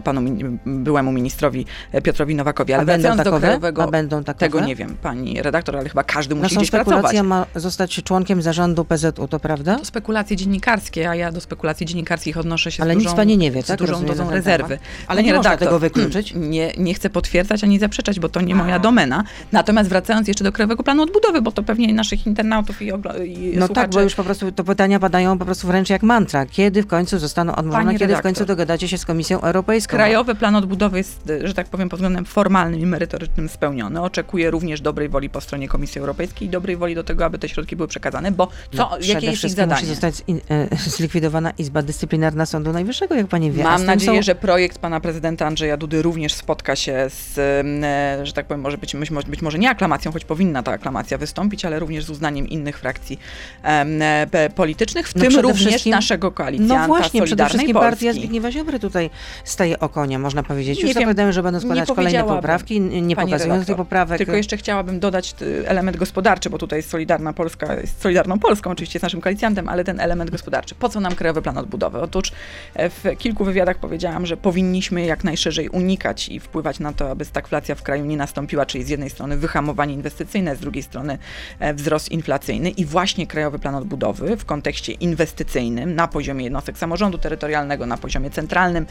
panu 0.03 0.21
byłemu 0.65 1.11
ministrowi 1.11 1.65
Piotrowi 2.03 2.35
Nowakowi. 2.35 2.60
Ale 2.69 2.81
A 2.81 2.85
będą 2.85 3.01
wracając 3.01 3.17
do 3.17 3.23
takowe? 3.23 3.41
krajowego, 3.47 3.83
A 3.83 3.87
będą 3.87 4.23
takowe? 4.23 4.39
tego 4.45 4.59
nie 4.61 4.75
wiem, 4.75 4.97
pani 5.01 5.41
redaktor, 5.41 5.77
ale 5.77 5.89
chyba 5.89 6.03
każdy 6.03 6.35
No 6.35 6.41
musi 6.41 6.55
gdzieś 6.55 6.71
pracować. 6.71 6.95
spekulacja, 6.97 7.23
ma 7.23 7.45
zostać 7.55 8.01
członkiem 8.03 8.41
zarządu 8.41 8.85
PZU, 8.85 9.27
to 9.27 9.39
prawda? 9.39 9.75
To 9.79 9.85
spekulacje 9.85 10.37
dziennikarskie, 10.37 11.09
a 11.09 11.15
ja 11.15 11.31
do 11.31 11.41
spekulacji 11.41 11.85
dziennikarskich 11.85 12.37
odnoszę 12.37 12.71
się 12.71 12.83
Ale 12.83 12.93
z 12.93 12.97
nic 12.97 13.03
dużą, 13.03 13.15
pani 13.15 13.37
nie 13.37 13.51
wie, 13.51 13.63
z 13.63 13.65
tak? 13.65 13.79
dużą 13.79 13.91
Rozumiem, 13.91 14.15
dozą 14.17 14.29
rezerwy. 14.31 14.67
temat. 14.67 14.83
Ale 15.07 15.17
Pani 15.17 15.27
nie 15.27 15.33
można 15.33 15.51
redaktor, 15.51 15.67
tego 15.67 15.79
wykluczyć? 15.79 16.33
Nie, 16.51 16.71
nie 16.77 16.93
chcę 16.93 17.09
potwierdzać 17.09 17.63
ani 17.63 17.79
zaprzeczać, 17.79 18.19
bo 18.19 18.29
to 18.29 18.41
nie 18.41 18.55
moja 18.55 18.79
domena. 18.79 19.23
Natomiast 19.51 19.89
wracając 19.89 20.27
jeszcze 20.27 20.43
do 20.43 20.51
Krajowego 20.51 20.83
Planu 20.83 21.03
Odbudowy, 21.03 21.41
bo 21.41 21.51
to 21.51 21.63
pewnie 21.63 21.93
naszych 21.93 22.27
internautów 22.27 22.81
i, 22.81 22.85
i 22.85 22.89
No 22.91 23.67
słuchaczy... 23.67 23.73
tak, 23.73 23.89
bo 23.89 24.01
już 24.01 24.15
po 24.15 24.23
prostu 24.23 24.51
to 24.51 24.63
pytania 24.63 24.99
padają 24.99 25.37
po 25.37 25.45
prostu 25.45 25.67
wręcz 25.67 25.89
jak 25.89 26.03
mantra. 26.03 26.45
Kiedy 26.45 26.83
w 26.83 26.87
końcu 26.87 27.19
zostaną 27.19 27.55
odmówione, 27.55 27.85
kiedy 27.91 27.97
w 27.97 28.01
redaktor. 28.01 28.23
końcu 28.23 28.45
dogadacie 28.45 28.87
się 28.87 28.97
z 28.97 29.05
Komisją 29.05 29.41
Europejską? 29.41 29.91
Krajowy 29.97 30.35
Plan 30.35 30.55
Odbudowy 30.55 30.97
jest, 30.97 31.31
że 31.43 31.53
tak 31.53 31.67
powiem, 31.67 31.89
pod 31.89 31.99
względem 31.99 32.25
formalnym 32.41 32.79
i 32.79 32.85
merytorycznym 32.85 33.49
spełniony. 33.49 34.01
Oczekuję 34.01 34.51
również 34.51 34.81
dobrej 34.81 35.09
woli 35.09 35.29
po 35.29 35.41
stronie 35.41 35.67
Komisji 35.67 35.99
Europejskiej 35.99 36.47
i 36.47 36.51
dobrej 36.51 36.77
woli 36.77 36.95
do 36.95 37.03
tego, 37.03 37.25
aby 37.25 37.39
te 37.39 37.49
środki 37.49 37.75
były 37.75 37.87
przekazane, 37.87 38.31
bo 38.31 38.47
co, 38.47 38.77
No, 38.77 38.97
jakie 39.01 39.27
jest 39.27 39.43
ich 39.43 39.49
zadanie? 39.49 39.73
musi 39.73 39.85
zostać 39.85 40.15
e, 40.49 40.77
zlikwidowana 40.97 41.51
Izba 41.57 41.81
Dyscyplinarna 41.81 42.45
Sądu 42.45 42.73
Najwyższego, 42.73 43.15
jak 43.15 43.27
pani 43.27 43.51
wie. 43.51 43.63
Mam 43.63 43.85
nadzieję, 43.85 44.17
są- 44.17 44.23
że 44.23 44.35
projekt 44.35 44.77
pana 44.77 44.99
prezydenta 44.99 45.45
Andrzeja 45.45 45.77
Dudy 45.77 46.01
również 46.01 46.33
spotka 46.33 46.75
się 46.75 47.05
z, 47.09 47.37
e, 47.83 48.25
że 48.25 48.33
tak 48.33 48.45
powiem, 48.45 48.61
może 48.61 48.77
być, 48.77 48.95
być, 48.95 49.09
być 49.27 49.41
może 49.41 49.59
nie 49.59 49.69
aklamacją, 49.69 50.11
choć 50.11 50.25
powinna 50.25 50.63
ta 50.63 50.71
aklamacja 50.71 51.17
wystąpić, 51.17 51.65
ale 51.65 51.79
również 51.79 52.05
z 52.05 52.09
uznaniem 52.09 52.47
innych 52.47 52.79
frakcji 52.79 53.19
e, 53.63 54.49
politycznych, 54.55 55.07
w 55.09 55.15
No 55.15 55.21
tym 55.21 55.39
również 55.39 55.85
naszego 55.85 56.31
koalicjanta 56.31 56.77
No 56.81 56.87
właśnie, 56.87 57.21
przede 57.23 57.45
wszystkim 57.45 57.73
Polski. 57.73 57.89
partia 57.91 58.13
Zbigniewa 58.13 58.51
Ziobry 58.51 58.79
tutaj 58.79 59.09
staje 59.43 59.79
o 59.79 59.89
konia, 59.89 60.19
można 60.19 60.43
powiedzieć. 60.43 60.77
Nie 60.77 60.81
Już 60.83 60.87
wiem, 60.93 61.01
zapowiadają, 61.01 61.31
że 61.31 61.43
będą 61.43 61.57
nie 61.59 61.61
składać 61.63 61.87
kolejne 61.95 62.23
poprawki, 62.35 62.81
nie 62.81 63.15
pokazując 63.15 63.67
tych 63.67 63.75
poprawek. 63.75 64.17
Tylko 64.17 64.35
jeszcze 64.35 64.57
chciałabym 64.57 64.99
dodać 64.99 65.35
element 65.65 65.97
gospodarczy, 65.97 66.49
bo 66.49 66.57
tutaj 66.57 66.83
Solidarna 66.83 67.33
Polska 67.33 67.73
jest 67.73 68.01
Solidarną 68.01 68.39
Polską, 68.39 68.71
oczywiście 68.71 68.97
jest 68.97 69.03
naszym 69.03 69.21
koalicjantem, 69.21 69.69
ale 69.69 69.83
ten 69.83 69.99
element 69.99 70.31
gospodarczy. 70.31 70.75
Po 70.75 70.89
co 70.89 70.99
nam 70.99 71.15
Krajowy 71.15 71.41
Plan 71.41 71.57
Odbudowy? 71.57 72.01
Otóż 72.01 72.31
e, 72.73 72.89
w 72.89 73.03
kilku 73.17 73.45
wywiadach 73.45 73.77
powiedziałam, 73.77 74.25
że 74.25 74.37
powinniśmy 74.37 75.05
jak 75.05 75.23
najszerzej 75.23 75.69
unikać 75.69 76.29
i 76.29 76.39
wpływać 76.39 76.79
na 76.79 76.93
to, 76.93 77.11
aby 77.11 77.25
stagflacja 77.25 77.75
w 77.75 77.83
kraju 77.83 78.05
nie 78.05 78.17
nastąpiła, 78.17 78.65
czyli 78.65 78.83
z 78.83 78.89
jednej 78.89 79.09
strony 79.09 79.37
wyhamowanie 79.37 79.93
inwestycyjne, 79.93 80.55
z 80.55 80.59
drugiej 80.59 80.83
strony 80.83 81.17
e, 81.59 81.73
wzrost 81.73 82.11
inflacyjny 82.11 82.69
i 82.69 82.85
właśnie 82.85 83.27
Krajowy 83.27 83.59
Plan 83.59 83.75
Odbudowy 83.75 84.37
w 84.37 84.45
kontekście 84.45 84.93
inwestycyjnym 84.93 85.95
na 85.95 86.07
poziomie 86.07 86.43
jednostek 86.43 86.77
samorządu 86.77 87.17
terytorialnego, 87.17 87.85
na 87.85 87.97
poziomie 87.97 88.29
centralnym, 88.29 88.85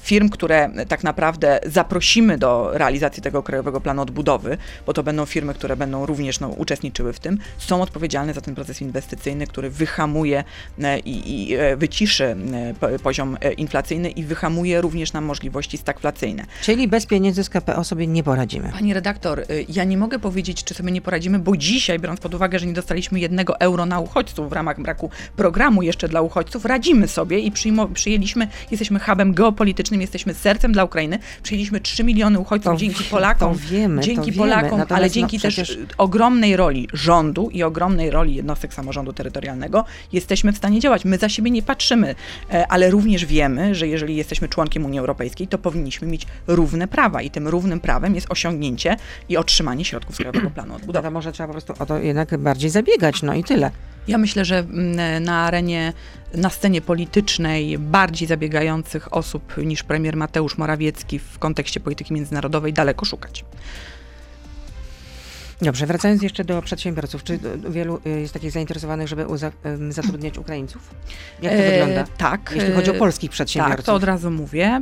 firm, 0.00 0.28
które 0.28 0.70
tak 0.88 1.04
naprawdę 1.04 1.60
zaprosimy 1.66 2.38
do 2.38 2.45
realizacji 2.72 3.22
tego 3.22 3.42
Krajowego 3.42 3.80
Planu 3.80 4.02
Odbudowy, 4.02 4.58
bo 4.86 4.92
to 4.92 5.02
będą 5.02 5.26
firmy, 5.26 5.54
które 5.54 5.76
będą 5.76 6.06
również 6.06 6.40
no, 6.40 6.48
uczestniczyły 6.48 7.12
w 7.12 7.20
tym, 7.20 7.38
są 7.58 7.82
odpowiedzialne 7.82 8.34
za 8.34 8.40
ten 8.40 8.54
proces 8.54 8.82
inwestycyjny, 8.82 9.46
który 9.46 9.70
wyhamuje 9.70 10.44
e, 10.82 10.98
i, 10.98 11.42
i 11.50 11.54
e, 11.54 11.76
wyciszy 11.76 12.24
e, 12.24 12.36
po- 12.80 12.98
poziom 13.02 13.36
inflacyjny 13.56 14.10
i 14.10 14.24
wyhamuje 14.24 14.80
również 14.80 15.12
nam 15.12 15.24
możliwości 15.24 15.78
stagflacyjne. 15.78 16.46
Czyli 16.62 16.88
bez 16.88 17.06
pieniędzy 17.06 17.44
z 17.44 17.50
KPO 17.50 17.84
sobie 17.84 18.06
nie 18.06 18.22
poradzimy. 18.22 18.72
Pani 18.72 18.94
redaktor, 18.94 19.44
ja 19.68 19.84
nie 19.84 19.98
mogę 19.98 20.18
powiedzieć, 20.18 20.64
czy 20.64 20.74
sobie 20.74 20.92
nie 20.92 21.00
poradzimy, 21.00 21.38
bo 21.38 21.56
dzisiaj, 21.56 21.98
biorąc 21.98 22.20
pod 22.20 22.34
uwagę, 22.34 22.58
że 22.58 22.66
nie 22.66 22.72
dostaliśmy 22.72 23.20
jednego 23.20 23.60
euro 23.60 23.86
na 23.86 24.00
uchodźców 24.00 24.50
w 24.50 24.52
ramach 24.52 24.80
braku 24.80 25.10
programu 25.36 25.82
jeszcze 25.82 26.08
dla 26.08 26.20
uchodźców, 26.20 26.64
radzimy 26.64 27.08
sobie 27.08 27.38
i 27.38 27.52
przyjęliśmy, 27.94 28.48
jesteśmy 28.70 29.00
hubem 29.00 29.34
geopolitycznym, 29.34 30.00
jesteśmy 30.00 30.34
sercem 30.34 30.72
dla 30.72 30.84
Ukrainy, 30.84 31.18
przyjęliśmy 31.42 31.80
3 31.80 32.04
miliony 32.04 32.35
uchodźców 32.40 32.72
To 32.72 32.78
dzięki 32.78 33.04
Polakom, 33.04 33.56
wiemy, 33.56 34.02
dzięki 34.02 34.32
wiemy. 34.32 34.38
Polakom, 34.38 34.70
ale 34.70 34.78
Natomiast, 34.78 35.02
no, 35.02 35.20
dzięki 35.20 35.38
przecież- 35.38 35.68
też 35.68 35.78
ogromnej 35.98 36.56
roli 36.56 36.88
rządu 36.92 37.48
i 37.52 37.62
ogromnej 37.62 38.10
roli 38.10 38.34
jednostek 38.34 38.74
samorządu 38.74 39.12
terytorialnego 39.12 39.84
jesteśmy 40.12 40.52
w 40.52 40.56
stanie 40.56 40.80
działać. 40.80 41.04
My 41.04 41.18
za 41.18 41.28
siebie 41.28 41.50
nie 41.50 41.62
patrzymy, 41.62 42.14
e, 42.52 42.66
ale 42.68 42.90
również 42.90 43.24
wiemy, 43.24 43.74
że 43.74 43.88
jeżeli 43.88 44.16
jesteśmy 44.16 44.48
członkiem 44.48 44.84
Unii 44.84 44.98
Europejskiej, 44.98 45.48
to 45.48 45.58
powinniśmy 45.58 46.08
mieć 46.08 46.26
równe 46.46 46.88
prawa 46.88 47.22
i 47.22 47.30
tym 47.30 47.48
równym 47.48 47.80
prawem 47.80 48.14
jest 48.14 48.26
osiągnięcie 48.30 48.96
i 49.28 49.36
otrzymanie 49.36 49.84
środków 49.84 50.14
z 50.14 50.18
Krajowego 50.18 50.50
Planu 50.50 50.68
No 50.76 50.76
Odbudowy. 50.76 51.04
to 51.04 51.10
może 51.10 51.32
trzeba 51.32 51.46
po 51.46 51.52
prostu 51.52 51.74
o 51.78 51.86
to 51.86 51.98
jednak 51.98 52.36
bardziej 52.38 52.70
zabiegać, 52.70 53.22
no 53.22 53.34
i 53.34 53.44
tyle. 53.44 53.70
Ja 54.08 54.18
myślę, 54.18 54.44
że 54.44 54.58
mm, 54.58 55.24
na 55.24 55.36
arenie, 55.44 55.92
na 56.36 56.50
scenie 56.50 56.80
politycznej 56.80 57.78
bardziej 57.78 58.28
zabiegających 58.28 59.14
osób 59.14 59.56
niż 59.56 59.82
premier 59.82 60.16
Mateusz 60.16 60.58
Morawiecki 60.58 61.18
w 61.18 61.38
kontekście 61.38 61.80
polityki 61.80 62.14
międzynarodowej 62.14 62.72
daleko 62.72 63.04
szukać. 63.04 63.44
Dobrze, 65.62 65.86
wracając 65.86 66.22
jeszcze 66.22 66.44
do 66.44 66.62
przedsiębiorców. 66.62 67.24
Czy 67.24 67.38
wielu 67.68 68.00
y, 68.06 68.20
jest 68.20 68.34
takich 68.34 68.50
zainteresowanych, 68.50 69.08
żeby 69.08 69.26
uza- 69.26 69.52
zatrudniać 69.90 70.38
Ukraińców? 70.38 70.90
Jak 71.42 71.52
to 71.52 71.58
E, 71.58 71.70
wygląda? 71.70 72.04
Tak. 72.18 72.52
Jeśli 72.56 72.72
chodzi 72.72 72.90
o 72.90 72.94
e, 72.94 72.98
polskich 72.98 73.30
Tak, 73.30 73.34
przedsiębiorców. 73.34 73.84
to 73.86 73.94
od 73.94 74.04
razu 74.04 74.30
mówię. 74.30 74.80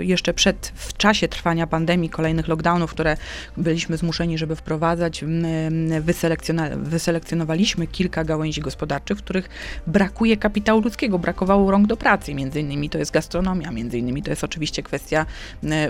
Jeszcze 0.00 0.34
przed, 0.34 0.72
w 0.74 0.96
czasie 0.96 1.28
trwania 1.28 1.66
pandemii, 1.66 2.10
kolejnych 2.10 2.48
lockdownów, 2.48 2.90
które 2.90 3.16
byliśmy 3.56 3.96
zmuszeni, 3.96 4.38
żeby 4.38 4.56
wprowadzać, 4.56 5.24
wyselekcjonowaliśmy 6.76 7.86
kilka 7.86 8.24
gałęzi 8.24 8.60
gospodarczych, 8.60 9.18
w 9.18 9.22
których 9.22 9.48
brakuje 9.86 10.36
kapitału 10.36 10.80
ludzkiego, 10.80 11.18
brakowało 11.18 11.70
rąk 11.70 11.86
do 11.86 11.96
pracy. 11.96 12.34
Między 12.34 12.60
innymi 12.60 12.90
to 12.90 12.98
jest 12.98 13.10
gastronomia, 13.10 13.70
między 13.70 13.98
innymi 13.98 14.22
to 14.22 14.30
jest 14.30 14.44
oczywiście 14.44 14.82
kwestia 14.82 15.26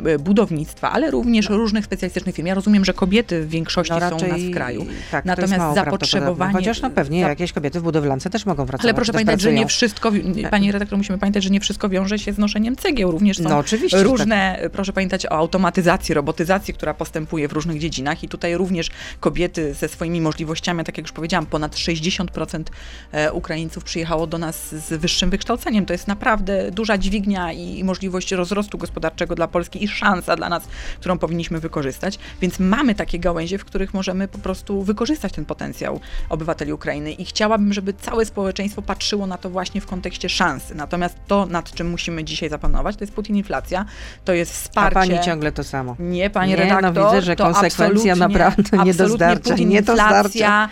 y, 0.07 0.19
budownictwa, 0.19 0.93
ale 0.93 1.11
również 1.11 1.49
różnych 1.49 1.85
specjalistycznych 1.85 2.35
firm. 2.35 2.49
Ja 2.49 2.55
rozumiem, 2.55 2.85
że 2.85 2.95
kobiety 2.95 3.43
w 3.43 3.49
większości 3.49 3.93
No 3.93 4.11
są 4.11 4.20
u 4.23 4.29
nas 4.29 4.41
w 4.41 4.51
kraju. 4.51 4.87
Tak, 5.11 5.25
Natomiast 5.25 5.75
zapotrzebowanie-. 5.75 6.53
Chociaż 6.53 6.81
no 6.81 6.91
pewnie 6.91 7.21
jakieś 7.21 7.53
kobiety 7.53 7.81
w 7.81 7.83
budowlance 7.83 8.31
też 8.31 8.47
mogą 8.47 8.67
pracować. 8.67 8.85
Ale 8.85 8.95
proszę 8.95 9.13
pamiętać, 9.13 9.41
że 9.41 9.53
nie 9.53 9.67
wszystko, 9.67 10.13
Tak. 10.43 10.51
pani 10.51 10.73
redaktor, 10.73 10.99
musimy 10.99 11.19
pamiętać, 11.19 11.45
że 11.45 11.51
nie 11.51 11.61
wszystko 11.61 11.89
wiąże 11.89 12.19
się 12.19 12.33
z 12.33 12.39
noszeniem 12.39 12.77
cegieł. 12.77 13.11
Również 13.11 13.37
są 13.37 13.49
No 13.49 13.59
oczywiście. 13.59 14.03
różne, 14.03 14.69
proszę 14.73 14.93
pamiętać 14.93 15.27
o 15.27 15.31
automatyzacji, 15.31 16.15
robotyzacji, 16.15 16.75
która 16.75 16.95
postępuje 16.95 17.49
w 17.49 17.53
różnych 17.53 17.79
dziedzinach 17.79 18.23
i 18.23 18.29
tutaj 18.29 18.57
również 18.57 18.91
kobiety 19.21 19.75
ze 19.75 19.89
swoimi 19.89 20.21
możliwościami, 20.21 20.85
tak 20.85 20.99
jak 20.99 21.05
już 21.05 21.13
powiedziałam, 21.13 21.47
ponad 21.47 21.77
60% 21.77 22.65
e, 23.13 23.33
Ukraińców 23.33 23.85
przyjechało 23.85 24.27
do 24.27 24.39
nas 24.39 24.75
z 24.75 25.01
wyższym 25.01 25.31
wykształceniem. 25.31 25.87
To 25.87 25.93
jest 25.93 26.09
naprawdę 26.09 26.71
duża 26.71 26.99
dźwignia 26.99 27.53
i 27.53 27.85
możliwość 27.85 28.33
rozrostu 28.33 28.79
gospodarczego 28.79 29.35
dla 29.35 29.49
Polski 29.49 29.85
i 29.85 29.89
szansa 29.89 30.37
dla 30.37 30.49
nas, 30.49 30.63
którą 31.01 31.19
powinniśmy 31.19 31.61
wykorzystać. 31.61 32.19
Więc 32.41 32.59
mamy 32.59 32.95
takie 32.95 33.19
gałęzie, 33.19 33.59
w 33.59 33.65
których 33.65 33.95
możemy 34.11 34.29
po 34.29 34.39
prostu 34.39 34.83
wykorzystać 34.83 35.33
ten 35.33 35.45
potencjał 35.45 36.01
obywateli 36.29 36.73
Ukrainy 36.73 37.13
i 37.13 37.25
chciałabym, 37.25 37.73
żeby 37.73 37.93
całe 37.95 38.25
społeczeństwo 38.25 38.83
patrzyło 38.83 39.27
na 39.27 39.39
to 39.39 39.51
właśnie 39.51 39.81
w 39.81 39.87
kontekście 39.87 40.29
szansy. 40.29 40.75
Natomiast 40.75 41.17
to, 41.27 41.47
nad 41.47 41.73
czym 41.73 41.91
musimy 41.91 42.25
dzisiaj 42.25 42.49
zapanować, 42.49 42.97
to 42.97 43.05
jest 43.05 43.15
Putin 43.15 43.37
inflacja, 43.37 43.85
to 44.25 44.33
jest 44.33 44.53
A 44.53 44.55
wsparcie. 44.55 44.95
pani 44.95 45.25
ciągle 45.25 45.53
to 45.53 45.65
samo. 45.65 45.97
Nie, 45.99 46.31
panie 46.31 46.53
Nie, 46.53 46.57
no 46.57 46.65
redaktor, 46.65 47.05
widzę, 47.05 47.23
że 47.23 47.37
to 47.37 47.45
konsekwencja 47.45 48.17
naprawdę 48.17 48.63
nie 48.63 48.95
do 48.95 49.05
absolutnie 49.05 49.09
zdarcia, 49.09 49.51
Putin, 49.51 49.69
nie 49.69 49.79
inflacja, 49.79 50.69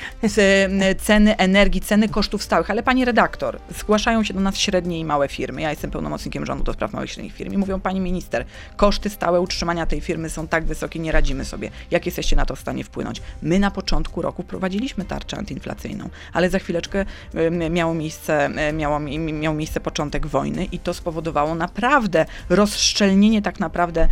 ceny 0.99 1.37
energii, 1.37 1.81
ceny 1.81 2.09
kosztów 2.09 2.43
stałych. 2.43 2.71
Ale 2.71 2.83
pani 2.83 3.05
redaktor, 3.05 3.59
zgłaszają 3.79 4.25
się 4.25 4.35
do 4.35 4.41
nas 4.41 4.57
średnie 4.57 5.01
i 5.01 5.05
małe 5.05 5.29
firmy. 5.29 5.61
Ja 5.61 5.71
jestem 5.71 5.91
pełnomocnikiem 5.91 6.47
rządu 6.47 6.65
do 6.65 6.73
spraw 6.73 6.93
małych 6.93 7.11
i 7.11 7.13
średnich 7.13 7.35
firm 7.35 7.53
i 7.53 7.59
mówią, 7.59 7.81
pani 7.81 8.01
minister, 8.01 8.45
koszty 8.77 9.11
stałe 9.11 9.41
utrzymania 9.41 9.87
tej 9.87 10.01
firmy 10.01 10.31
są 10.31 10.49
tak 10.49 10.65
wysokie, 10.65 10.99
nie 10.99 11.13
radzimy 11.13 11.45
sobie. 11.45 11.71
Jak 11.91 12.07
jesteście 12.07 12.37
na 12.37 12.47
to 12.47 12.57
w 12.57 12.61
stanie 12.61 12.85
wpłynąć? 12.85 13.23
My 13.43 13.59
na 13.59 13.71
początku 13.71 14.23
roku 14.23 14.43
wprowadziliśmy 14.43 15.05
tarczę 15.05 15.37
antyinflacyjną, 15.39 16.09
ale 16.33 16.51
za 16.51 16.59
chwileczkę 16.59 17.05
miało 17.71 17.95
miejsce, 17.95 18.51
miało, 18.73 19.01
mi- 19.01 19.19
miał 19.19 19.55
miejsce 19.55 19.81
początek 19.81 20.27
wojny 20.27 20.65
i 20.65 20.79
to 20.79 20.95
spowodowało 20.95 21.55
naprawdę 21.55 22.27
rozszczelnienie 22.49 23.43
tak 23.43 23.61
naprawdę 23.61 24.09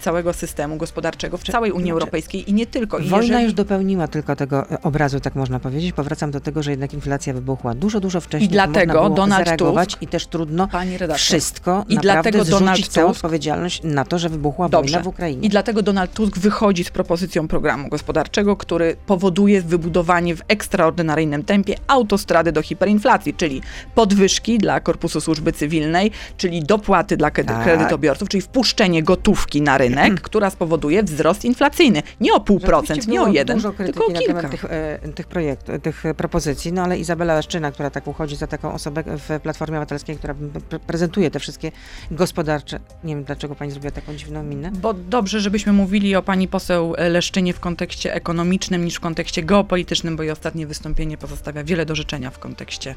całego 0.00 0.32
systemu 0.32 0.76
gospodarczego 0.76 1.36
w 1.38 1.42
całej 1.44 1.72
Unii 1.72 1.92
Europejskiej 1.92 2.50
i 2.50 2.54
nie 2.54 2.66
tylko. 2.66 2.98
I 2.98 3.08
Wojna 3.08 3.26
jeżeli- 3.26 3.44
już 3.44 3.52
dopełniła 3.52 4.08
tylko 4.08 4.36
tego 4.36 4.70
e, 4.70 4.82
obrazu, 4.82 5.20
tak 5.20 5.34
można 5.34 5.60
powiedzieć. 5.60 5.92
Powracam 5.92 6.30
do 6.30 6.40
tego, 6.40 6.62
że 6.62 6.70
jednak 6.70 6.94
inflacja 6.94 7.32
wybuchła 7.34 7.74
dużo, 7.74 8.00
dużo 8.00 8.20
wcześniej. 8.20 8.48
I 8.48 8.52
dlatego 8.52 9.10
Donald 9.10 9.48
Tusk- 9.48 9.96
i 10.00 10.06
też 10.06 10.26
trudno 10.26 10.68
wszystko 11.14 11.84
I 11.88 11.98
dlatego 11.98 12.44
Donald 12.44 12.88
całą 12.88 13.08
Tusk- 13.08 13.16
odpowiedzialność 13.16 13.80
na 13.84 14.04
to, 14.04 14.18
że 14.18 14.28
wybuchła 14.28 14.68
Dobrze. 14.68 14.90
wojna 14.92 15.04
w 15.04 15.06
Ukrainie. 15.08 15.46
I 15.46 15.48
dlatego 15.48 15.82
Donald 15.82 16.12
Tusk 16.12 16.38
wychodzi 16.38 16.84
z 16.84 16.90
propozycją 16.90 17.48
programu 17.48 17.88
gospodarczego, 17.88 18.45
który 18.56 18.96
powoduje 19.06 19.62
wybudowanie 19.62 20.36
w 20.36 20.42
ekstraordynaryjnym 20.48 21.44
tempie 21.44 21.74
autostrady 21.86 22.52
do 22.52 22.62
hiperinflacji, 22.62 23.34
czyli 23.34 23.62
podwyżki 23.94 24.58
dla 24.58 24.80
Korpusu 24.80 25.20
Służby 25.20 25.52
Cywilnej, 25.52 26.10
czyli 26.36 26.62
dopłaty 26.62 27.16
dla 27.16 27.30
Tak. 27.30 27.64
kredytobiorców, 27.64 28.28
czyli 28.28 28.40
wpuszczenie 28.42 29.02
gotówki 29.02 29.62
na 29.62 29.78
rynek, 29.78 30.20
która 30.28 30.50
spowoduje 30.50 31.02
wzrost 31.02 31.44
inflacyjny. 31.44 32.02
Nie 32.20 32.34
o 32.34 32.40
pół 32.40 32.60
procent, 32.60 32.88
Rzeczywiście 32.88 33.12
nie 33.12 33.22
o 33.22 33.28
jeden, 33.28 33.56
dużo 33.56 33.72
krytyki 33.72 33.98
tylko 33.98 34.06
o 34.10 34.12
na 34.12 34.18
kilka. 34.18 34.34
temat 34.34 34.50
tych, 34.50 34.64
e, 34.64 34.98
tych 35.14 35.26
projektów, 35.26 35.74
tych 35.82 36.06
e, 36.06 36.14
propozycji, 36.14 36.72
no 36.72 36.82
ale 36.82 36.98
Izabela 36.98 37.34
Leszczyna, 37.34 37.72
która 37.72 37.90
tak 37.90 38.06
uchodzi 38.06 38.36
za 38.36 38.46
taką 38.46 38.72
osobę 38.72 39.02
w 39.06 39.40
Platformie 39.40 39.76
Obywatelskiej, 39.76 40.16
która 40.16 40.34
pre- 40.34 40.78
prezentuje 40.78 41.30
te 41.30 41.40
wszystkie 41.40 41.72
gospodarcze, 42.10 42.80
nie 43.04 43.14
wiem 43.14 43.24
dlaczego 43.24 43.54
pani 43.54 43.70
zrobiła 43.70 43.90
taką 43.90 44.14
dziwną 44.14 44.42
minę. 44.42 44.70
Bo 44.74 44.94
dobrze, 44.94 45.40
żebyśmy 45.40 45.72
mówili 45.72 46.16
o 46.16 46.22
pani 46.22 46.48
poseł 46.48 46.94
Leszczynie 46.98 47.52
w 47.52 47.60
kontekście 47.60 48.14
ekonomicznym 48.36 48.84
niż 48.84 48.94
w 48.94 49.00
kontekście 49.00 49.42
geopolitycznym, 49.42 50.16
bo 50.16 50.22
jej 50.22 50.32
ostatnie 50.32 50.66
wystąpienie 50.66 51.18
pozostawia 51.18 51.64
wiele 51.64 51.86
do 51.86 51.94
życzenia 51.94 52.30
w 52.30 52.38
kontekście 52.38 52.94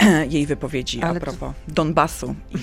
jej 0.30 0.46
wypowiedzi 0.46 1.02
Ale 1.02 1.10
a 1.10 1.14
to- 1.14 1.20
propos 1.20 1.54
Donbasu. 1.68 2.34
I 2.54 2.58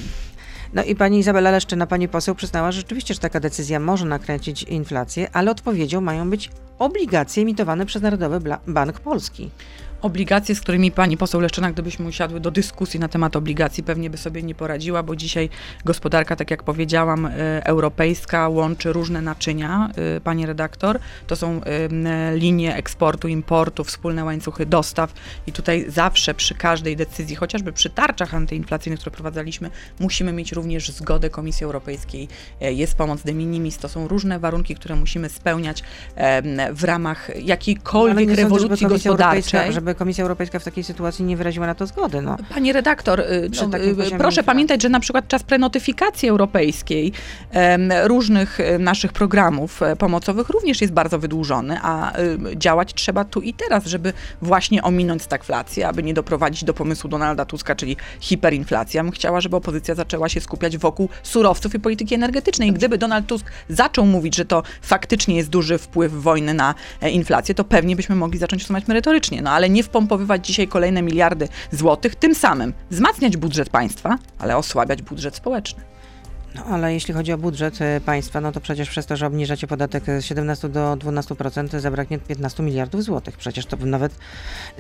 No 0.74 0.84
i 0.84 0.96
pani 0.96 1.20
Izabela 1.20 1.52
Leszczyna, 1.52 1.88
pani 1.88 2.08
poseł, 2.08 2.36
przyznała 2.36 2.72
że 2.72 2.80
rzeczywiście, 2.80 3.14
że 3.14 3.20
taka 3.20 3.40
decyzja 3.40 3.80
może 3.80 4.06
nakręcić 4.06 4.64
inflację, 4.64 5.30
ale 5.34 5.52
odpowiedzią 5.52 6.02
mają 6.02 6.30
być 6.30 6.52
obligacje 6.80 7.44
emitowane 7.44 7.86
przez 7.86 8.02
Narodowy 8.02 8.40
Bank 8.68 9.00
Polski. 9.00 9.50
Obligacje, 10.02 10.56
z 10.56 10.62
którymi 10.62 10.92
pani 10.92 11.18
poseł 11.18 11.42
Leszczyna, 11.42 11.72
gdybyśmy 11.72 12.08
usiadły 12.08 12.40
do 12.40 12.52
dyskusji 12.52 13.00
na 13.00 13.08
temat 13.08 13.36
obligacji, 13.36 13.84
pewnie 13.84 14.10
by 14.10 14.18
sobie 14.18 14.44
nie 14.44 14.56
poradziła, 14.56 15.04
bo 15.04 15.16
dzisiaj 15.16 15.50
gospodarka, 15.86 16.36
tak 16.36 16.52
jak 16.52 16.64
powiedziałam, 16.64 17.26
e, 17.26 17.32
europejska 17.66 18.48
łączy 18.48 18.94
różne 18.94 19.22
naczynia, 19.22 19.90
e, 20.16 20.22
pani 20.22 20.46
redaktor. 20.46 21.00
To 21.28 21.36
są 21.36 21.62
e, 21.64 22.38
linie 22.38 22.76
eksportu, 22.76 23.28
importu, 23.28 23.84
wspólne 23.84 24.26
łańcuchy 24.26 24.66
dostaw 24.66 25.14
i 25.48 25.52
tutaj 25.52 25.86
zawsze 25.88 26.34
przy 26.34 26.56
każdej 26.56 26.96
decyzji, 26.96 27.36
chociażby 27.36 27.74
przy 27.74 27.90
tarczach 27.90 28.34
antyinflacyjnych, 28.34 29.00
które 29.00 29.16
prowadzaliśmy, 29.16 29.70
musimy 30.00 30.34
mieć 30.34 30.52
również 30.52 30.92
zgodę 30.92 31.30
Komisji 31.30 31.64
Europejskiej. 31.64 32.28
Jest 32.62 32.96
pomoc 32.96 33.24
de 33.24 33.34
minimis, 33.34 33.78
to 33.78 33.90
są 33.90 34.08
różne 34.08 34.40
warunki, 34.40 34.76
które 34.76 34.96
musimy 34.96 35.30
spełniać 35.30 35.84
w 36.72 36.84
ramach 36.84 37.30
jakiejkolwiek 37.44 38.30
rewolucji 38.30 38.88
gospodarczej. 38.88 39.87
Żeby 39.88 39.96
Komisja 39.96 40.22
Europejska 40.22 40.60
w 40.60 40.64
takiej 40.64 40.84
sytuacji 40.84 41.26
nie 41.26 41.38
wyraziła 41.38 41.68
na 41.68 41.76
to 41.76 41.88
zgody. 41.88 42.22
No. 42.22 42.38
Pani 42.54 42.74
redaktor, 42.74 43.20
y, 43.20 43.50
Przy 43.52 43.68
no, 43.68 43.78
y, 43.78 44.18
proszę 44.18 44.44
pamiętać, 44.44 44.82
że 44.82 44.90
na 44.90 45.00
przykład 45.00 45.28
czas 45.28 45.44
prenotyfikacji 45.44 46.30
europejskiej 46.30 47.14
różnych 48.04 48.60
y, 48.60 48.80
naszych 48.80 49.14
programów 49.14 49.82
e, 49.82 49.96
pomocowych 49.96 50.50
również 50.50 50.82
jest 50.82 50.94
bardzo 50.94 51.20
wydłużony, 51.20 51.80
a 51.82 52.20
y, 52.20 52.38
działać 52.56 52.94
trzeba 52.94 53.26
tu 53.26 53.42
i 53.42 53.54
teraz, 53.54 53.86
żeby 53.86 54.14
właśnie 54.42 54.82
ominąć 54.84 55.22
stagflację, 55.22 55.88
aby 55.88 56.04
nie 56.04 56.14
doprowadzić 56.14 56.64
do 56.64 56.74
pomysłu 56.74 57.10
Donalda 57.10 57.46
Tuska, 57.46 57.76
czyli 57.76 57.98
hiperinflacja. 58.20 59.04
Bym 59.04 59.12
chciała, 59.12 59.42
żeby 59.42 59.56
opozycja 59.56 59.96
zaczęła 59.96 60.30
się 60.30 60.42
skupiać 60.42 60.78
wokół 60.78 61.10
surowców 61.24 61.76
i 61.76 61.80
polityki 61.80 62.16
energetycznej. 62.16 62.70
I 62.70 62.74
gdyby 62.74 62.98
Donald 62.98 63.28
Tusk 63.28 63.52
zaczął 63.70 64.06
mówić, 64.06 64.36
że 64.36 64.46
to 64.46 64.64
faktycznie 64.82 65.36
jest 65.36 65.50
duży 65.50 65.78
wpływ 65.78 66.14
wojny 66.14 66.54
na 66.54 66.76
e, 67.02 67.10
inflację, 67.10 67.56
to 67.56 67.64
pewnie 67.64 67.96
byśmy 67.96 68.16
mogli 68.16 68.40
zacząć 68.40 68.62
rozmawiać 68.62 68.88
merytorycznie. 68.88 69.42
No 69.42 69.52
ale 69.52 69.70
nie 69.70 69.77
wpompowywać 69.84 70.48
dzisiaj 70.48 70.68
kolejne 70.68 71.02
miliardy 71.02 71.48
złotych, 71.72 72.16
tym 72.16 72.36
samym 72.36 72.74
wzmacniać 72.92 73.38
budżet 73.38 73.70
państwa, 73.70 74.18
ale 74.40 74.58
osłabiać 74.58 75.02
budżet 75.02 75.36
społeczny. 75.36 75.84
No, 76.58 76.66
ale 76.66 76.94
jeśli 76.94 77.14
chodzi 77.14 77.34
o 77.34 77.38
budżet 77.38 77.82
e, 77.82 78.02
państwa, 78.02 78.42
no 78.42 78.52
to 78.52 78.62
przecież 78.62 78.90
przez 78.90 79.06
to, 79.06 79.18
że 79.18 79.28
obniżacie 79.28 79.68
podatek 79.68 80.04
z 80.20 80.26
17 80.26 80.70
do 80.70 80.94
12% 80.96 81.80
zabraknie 81.80 82.18
15 82.20 82.64
miliardów 82.64 83.04
złotych. 83.04 83.38
Przecież 83.38 83.66
to 83.66 83.78
nawet 83.78 84.12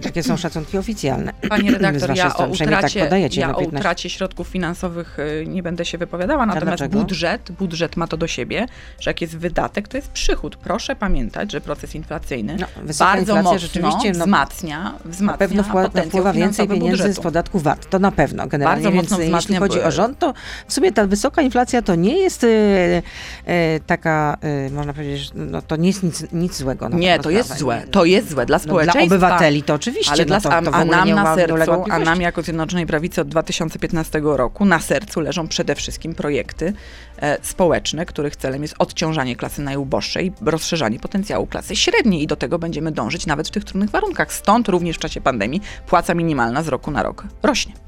takie 0.03 0.23
są 0.23 0.37
szacunki 0.37 0.77
oficjalne. 0.77 1.33
Pani 1.49 1.69
Z 1.71 1.73
redaktor, 1.73 2.15
ja 2.15 2.35
o 2.35 2.37
tak 2.37 2.51
utracie, 2.51 3.03
podajecie, 3.03 3.41
ja 3.41 3.47
no 3.47 3.53
o 3.53 3.59
15. 3.59 3.77
utracie 3.77 4.09
środków 4.09 4.47
finansowych 4.47 5.19
y, 5.19 5.45
nie 5.47 5.63
będę 5.63 5.85
się 5.85 5.97
wypowiadała, 5.97 6.45
natomiast 6.45 6.87
budżet, 6.87 7.51
budżet 7.51 7.97
ma 7.97 8.07
to 8.07 8.17
do 8.17 8.27
siebie, 8.27 8.65
że 8.99 9.09
jak 9.09 9.21
jest 9.21 9.37
wydatek, 9.37 9.87
to 9.87 9.97
jest 9.97 10.11
przychód. 10.11 10.55
Proszę 10.55 10.95
pamiętać, 10.95 11.51
że 11.51 11.61
proces 11.61 11.95
inflacyjny 11.95 12.57
No, 12.59 12.67
bardzo 12.99 13.35
mocno 13.35 13.59
rzeczywiście, 13.59 14.11
no, 14.11 14.25
wzmacnia, 14.25 14.83
Na 14.83 14.99
wzmacnia 15.05 15.37
pewno 15.37 15.63
wpła- 15.63 15.83
potencjał 15.83 16.09
wpływa 16.09 16.33
więcej 16.33 16.67
pieniędzy 16.67 16.97
z 16.97 17.05
budżetu. 17.05 17.21
podatku 17.21 17.59
VAT, 17.59 17.89
to 17.89 17.99
na 17.99 18.11
pewno 18.11 18.47
generalnie, 18.47 18.83
Bardzo 18.83 18.91
więc 18.91 19.09
mocno 19.11 19.37
jeśli 19.37 19.55
chodzi 19.55 19.81
o 19.81 19.91
rząd, 19.91 20.19
to 20.19 20.33
w 20.67 20.73
sumie 20.73 20.91
ta 20.91 21.07
wysoka 21.07 21.41
inflacja 21.41 21.66
sytuacja 21.67 21.82
to 21.82 21.95
nie 21.95 22.17
jest 22.17 22.43
y, 22.43 22.47
y, 22.47 23.80
taka, 23.88 24.38
y, 24.67 24.71
można 24.71 24.93
powiedzieć, 24.93 25.32
no 25.36 25.62
to 25.62 25.75
nie 25.75 25.88
jest 25.88 26.03
nic, 26.03 26.25
nic 26.32 26.58
złego. 26.58 26.89
Nie, 26.89 27.19
to 27.19 27.30
jest 27.30 27.58
złe. 27.58 27.84
To 27.91 28.06
jest 28.06 28.30
złe 28.30 28.45
dla 28.45 28.58
no, 28.58 28.63
społeczeństwa. 28.63 29.17
Dla 29.17 29.27
obywateli 29.27 29.63
to 29.63 29.73
oczywiście, 29.73 30.12
Ale 30.12 30.25
no 30.25 30.27
dla, 30.27 30.41
to, 30.41 30.71
to 30.71 30.75
a, 30.75 30.86
nam 30.86 31.10
na 31.10 31.36
sercu, 31.36 31.84
a 31.89 31.99
nam 31.99 32.21
jako 32.21 32.41
Zjednoczonej 32.41 32.88
Prawicy 32.88 33.21
od 33.21 33.27
2015 33.27 34.21
roku 34.23 34.65
na 34.65 34.80
sercu 34.80 35.21
leżą 35.21 35.47
przede 35.47 35.75
wszystkim 35.75 36.15
projekty 36.15 36.73
e, 37.21 37.38
społeczne, 37.41 38.06
których 38.06 38.36
celem 38.36 38.62
jest 38.62 38.75
odciążanie 38.80 39.36
klasy 39.36 39.62
najuboższej, 39.62 40.32
rozszerzanie 40.41 40.99
potencjału 40.99 41.47
klasy 41.47 41.75
średniej 41.75 42.23
i 42.23 42.27
do 42.27 42.36
tego 42.36 42.60
będziemy 42.60 42.91
dążyć 42.91 43.25
nawet 43.25 43.47
w 43.47 43.51
tych 43.51 43.63
trudnych 43.63 43.89
warunkach. 43.89 44.34
Stąd 44.34 44.69
również 44.69 44.95
w 44.95 44.99
czasie 44.99 45.21
pandemii 45.21 45.62
płaca 45.88 46.13
minimalna 46.13 46.63
z 46.63 46.67
roku 46.67 46.91
na 46.91 47.03
rok 47.03 47.23
rośnie. 47.43 47.87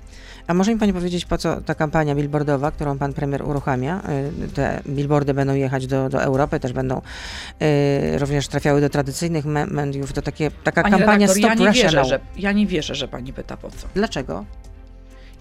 A 0.49 0.53
może 0.53 0.73
mi 0.73 0.79
pani 0.79 0.93
powiedzieć, 0.93 1.25
po 1.25 1.37
co 1.37 1.61
ta 1.61 1.75
kampania 1.75 2.15
billboardowa, 2.15 2.71
którą 2.71 2.97
pan 2.97 3.13
premier 3.13 3.41
uruchamia? 3.45 4.01
Y, 4.45 4.47
Te 4.47 4.81
billboardy 4.87 5.33
będą 5.33 5.53
jechać 5.53 5.87
do, 5.87 6.09
do 6.09 6.23
Europy, 6.23 6.59
też 6.59 6.73
będą 6.73 7.01
y, 7.61 8.19
również 8.19 8.47
trafiały 8.47 8.81
do 8.81 8.89
tradycyjnych 8.89 9.45
me- 9.45 9.65
mediów. 9.65 10.13
To 10.13 10.21
takie, 10.21 10.51
taka 10.63 10.81
Pani 10.83 10.95
kampania 10.97 11.27
redaktor, 11.27 11.51
Stop 11.51 11.59
ja 11.65 11.71
nie, 11.71 11.83
wierzę, 11.83 12.05
że, 12.05 12.19
ja 12.37 12.51
nie 12.51 12.67
wierzę, 12.67 12.95
że 12.95 13.07
pani 13.07 13.33
pyta 13.33 13.57
po 13.57 13.69
co. 13.71 13.87
Dlaczego? 13.95 14.45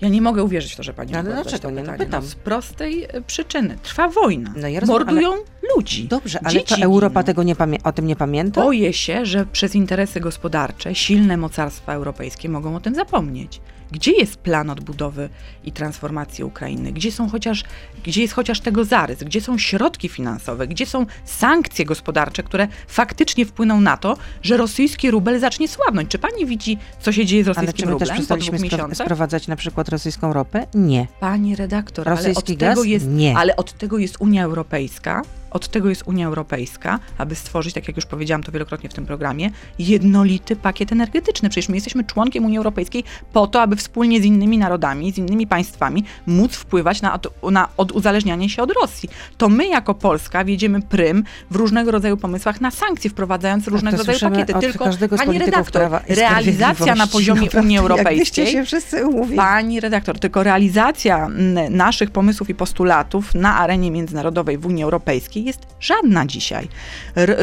Ja 0.01 0.09
nie 0.09 0.23
mogę 0.23 0.45
uwierzyć 0.45 0.73
w 0.73 0.77
to, 0.77 0.83
że 0.83 0.95
pani 0.95 1.13
No, 1.13 1.19
ale 1.19 1.33
dlaczego 1.33 1.71
nie? 1.71 1.77
No, 1.77 1.81
pytanie. 1.83 1.99
pytam. 1.99 2.23
z 2.23 2.35
prostej 2.35 3.05
e, 3.05 3.21
przyczyny. 3.27 3.77
Trwa 3.83 4.09
wojna. 4.09 4.55
No 4.57 4.69
ja 4.69 4.81
rozumiem, 4.81 5.03
Mordują 5.07 5.33
ludzi. 5.77 6.09
Dobrze, 6.09 6.39
ale 6.45 6.53
Dzieci 6.53 6.75
to 6.75 6.83
Europa 6.83 7.23
tego 7.23 7.43
nie 7.43 7.55
o 7.85 7.93
tym 7.93 8.07
nie 8.07 8.17
pamięta? 8.17 8.63
Boję 8.63 8.93
się, 8.93 9.27
że 9.27 9.47
przez 9.47 9.75
interesy 9.75 10.21
gospodarcze 10.21 10.95
silne 10.95 11.37
mocarstwa 11.37 11.93
europejskie 11.93 12.49
mogą 12.49 12.77
o 12.77 12.81
tym 12.81 12.95
zapomnieć. 12.95 13.61
Gdzie 13.91 14.13
jest 14.13 14.37
plan 14.37 14.71
odbudowy 14.71 15.29
i 15.65 15.73
transformacji 15.73 16.45
Ukrainy? 16.45 16.93
Gdzie, 16.93 17.13
są 17.13 17.29
chociaż, 17.29 17.65
gdzie 18.05 18.23
jest 18.23 18.35
chociaż 18.35 18.61
tego 18.61 18.85
zarys? 18.85 19.23
Gdzie 19.25 19.41
są 19.41 19.59
środki 19.59 20.09
finansowe? 20.09 20.67
Gdzie 20.67 20.87
są 20.87 21.07
sankcje 21.25 21.85
gospodarcze, 21.85 22.43
które 22.43 22.69
faktycznie 22.89 23.47
wpłyną 23.47 23.81
na 23.81 23.97
to, 23.97 24.17
że 24.43 24.57
rosyjski 24.57 25.11
rubel 25.11 25.41
zacznie 25.41 25.69
słabnąć? 25.69 26.09
Czy 26.11 26.19
pani 26.19 26.47
widzi, 26.47 26.79
co 27.01 27.13
się 27.13 27.27
dzieje 27.27 27.45
z 27.45 27.47
ale 27.49 27.55
rosyjskim 27.55 27.87
czy 27.87 27.93
my 27.93 27.99
też 27.99 28.09
rublem 28.09 28.17
przestaliśmy 28.17 28.59
spro- 28.59 28.95
sprowadzać 28.95 29.49
na 29.49 29.57
przykład 29.57 29.89
rosyjską 29.89 30.33
ropę? 30.33 30.67
Nie. 30.75 31.07
Pani 31.21 31.57
redaktor, 31.57 32.09
ale 32.09 32.17
Rosyjski 32.17 32.53
od, 32.53 32.59
tego 32.59 32.75
gaz? 32.75 32.87
jest, 32.87 33.07
Nie. 33.07 33.37
ale 33.37 33.57
od 33.57 33.73
tego 33.73 33.99
jest 33.99 34.17
Unia 34.19 34.45
Europejska, 34.45 35.23
od 35.51 35.69
tego 35.69 35.89
jest 35.89 36.03
Unia 36.07 36.27
Europejska, 36.27 36.99
aby 37.19 37.35
stworzyć, 37.35 37.75
tak 37.75 37.89
jak 37.89 37.97
już 37.97 38.07
powiedziałam 38.07 38.43
to 38.43 38.53
wielokrotnie 38.53 38.89
w 38.89 38.95
tym 38.95 39.07
programie, 39.07 39.51
jednolity 39.79 40.57
pakiet 40.57 40.93
energetyczny. 40.93 41.49
Przecież 41.49 41.69
my 41.69 41.77
jesteśmy 41.77 42.05
członkiem 42.05 42.45
Unii 42.45 42.59
Europejskiej 42.59 43.05
po 43.33 43.47
to, 43.47 43.63
aby 43.63 43.77
wspólnie 43.77 44.21
z 44.21 44.25
innymi 44.25 44.59
narodami, 44.59 45.13
z 45.13 45.19
innymi 45.19 45.47
państwami 45.47 46.05
móc 46.27 46.57
wpływać 46.57 47.03
na, 47.03 47.15
od, 47.15 47.51
na 47.51 47.69
oduzależnianie 47.77 48.49
się 48.49 48.63
od 48.63 48.73
Rosji. 48.83 49.09
To 49.37 49.49
my 49.49 49.69
jako 49.69 49.95
Polska 49.95 50.45
wiedziemy 50.45 50.83
prym 50.83 51.25
w 51.51 51.57
różnego 51.57 51.91
rodzaju 51.91 52.17
pomysłach 52.17 52.61
na 52.61 52.71
sankcje, 52.71 53.11
wprowadzając 53.11 53.69
różnego 53.69 53.97
to 53.97 54.05
rodzaju 54.05 54.19
pakiety. 54.35 54.55
Tylko, 54.61 54.85
pani 55.17 55.39
redaktor, 55.39 56.01
realizacja 56.09 56.95
na 56.95 57.07
poziomie 57.07 57.41
Naprawdę, 57.41 57.67
Unii 57.67 57.79
Europejskiej 57.79 58.47
się 58.47 58.65
wszyscy. 58.65 59.03
Pani 59.37 59.81
redaktor, 59.81 60.19
tylko 60.19 60.43
realizacja 60.43 61.27
mm, 61.27 61.77
naszych 61.77 62.11
pomysłów 62.11 62.51
i 62.51 62.55
postulatów 62.55 63.35
na 63.35 63.57
arenie 63.57 63.91
międzynarodowej 63.91 64.59
w 64.59 64.67
Unii 64.67 64.85
Europejskiej 64.85 65.38
jest 65.45 65.67
żadna 65.81 66.27
dzisiaj. 66.27 66.69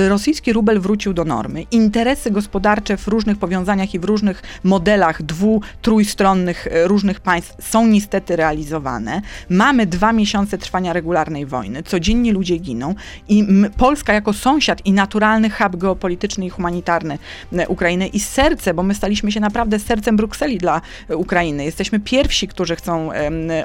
Rosyjski 0.10 0.54
rubel 0.54 0.80
wrócił 0.80 1.14
do 1.14 1.26
normy. 1.26 1.64
Interesy 1.72 2.32
gospodarcze 2.32 2.98
w 2.98 3.08
różnych 3.08 3.38
powiązaniach 3.38 3.94
i 3.94 4.00
w 4.00 4.04
różnych 4.04 4.44
modelach 4.64 5.24
dwu, 5.24 5.62
trójstronnych 5.82 6.68
e, 6.68 6.88
różnych 6.88 7.20
państw 7.20 7.56
są 7.60 7.88
niestety 7.88 8.36
realizowane. 8.36 9.22
Mamy 9.50 9.86
dwa 9.86 10.14
miesiące 10.14 10.58
trwania 10.58 10.94
regularnej 10.94 11.46
wojny. 11.46 11.84
Codziennie 11.84 12.34
ludzie 12.34 12.58
giną 12.58 12.96
i 13.28 13.48
Polska 13.78 14.14
jako 14.14 14.34
sąsiad 14.34 14.86
i 14.86 14.94
naturalny 14.94 15.50
hub 15.50 15.76
geopolityczny 15.76 16.46
i 16.46 16.50
humanitarny 16.50 17.18
e, 17.54 17.68
Ukrainy 17.68 18.08
i 18.08 18.20
serce, 18.20 18.74
bo 18.74 18.84
my 18.84 18.96
staliśmy 18.96 19.32
się 19.32 19.40
naprawdę 19.40 19.80
sercem 19.80 20.18
Brukseli 20.18 20.58
dla 20.58 20.82
e, 21.10 21.18
Ukrainy. 21.18 21.66
Jesteśmy 21.66 22.00
pierwsi, 22.00 22.48
którzy 22.48 22.76
chcą 22.76 23.10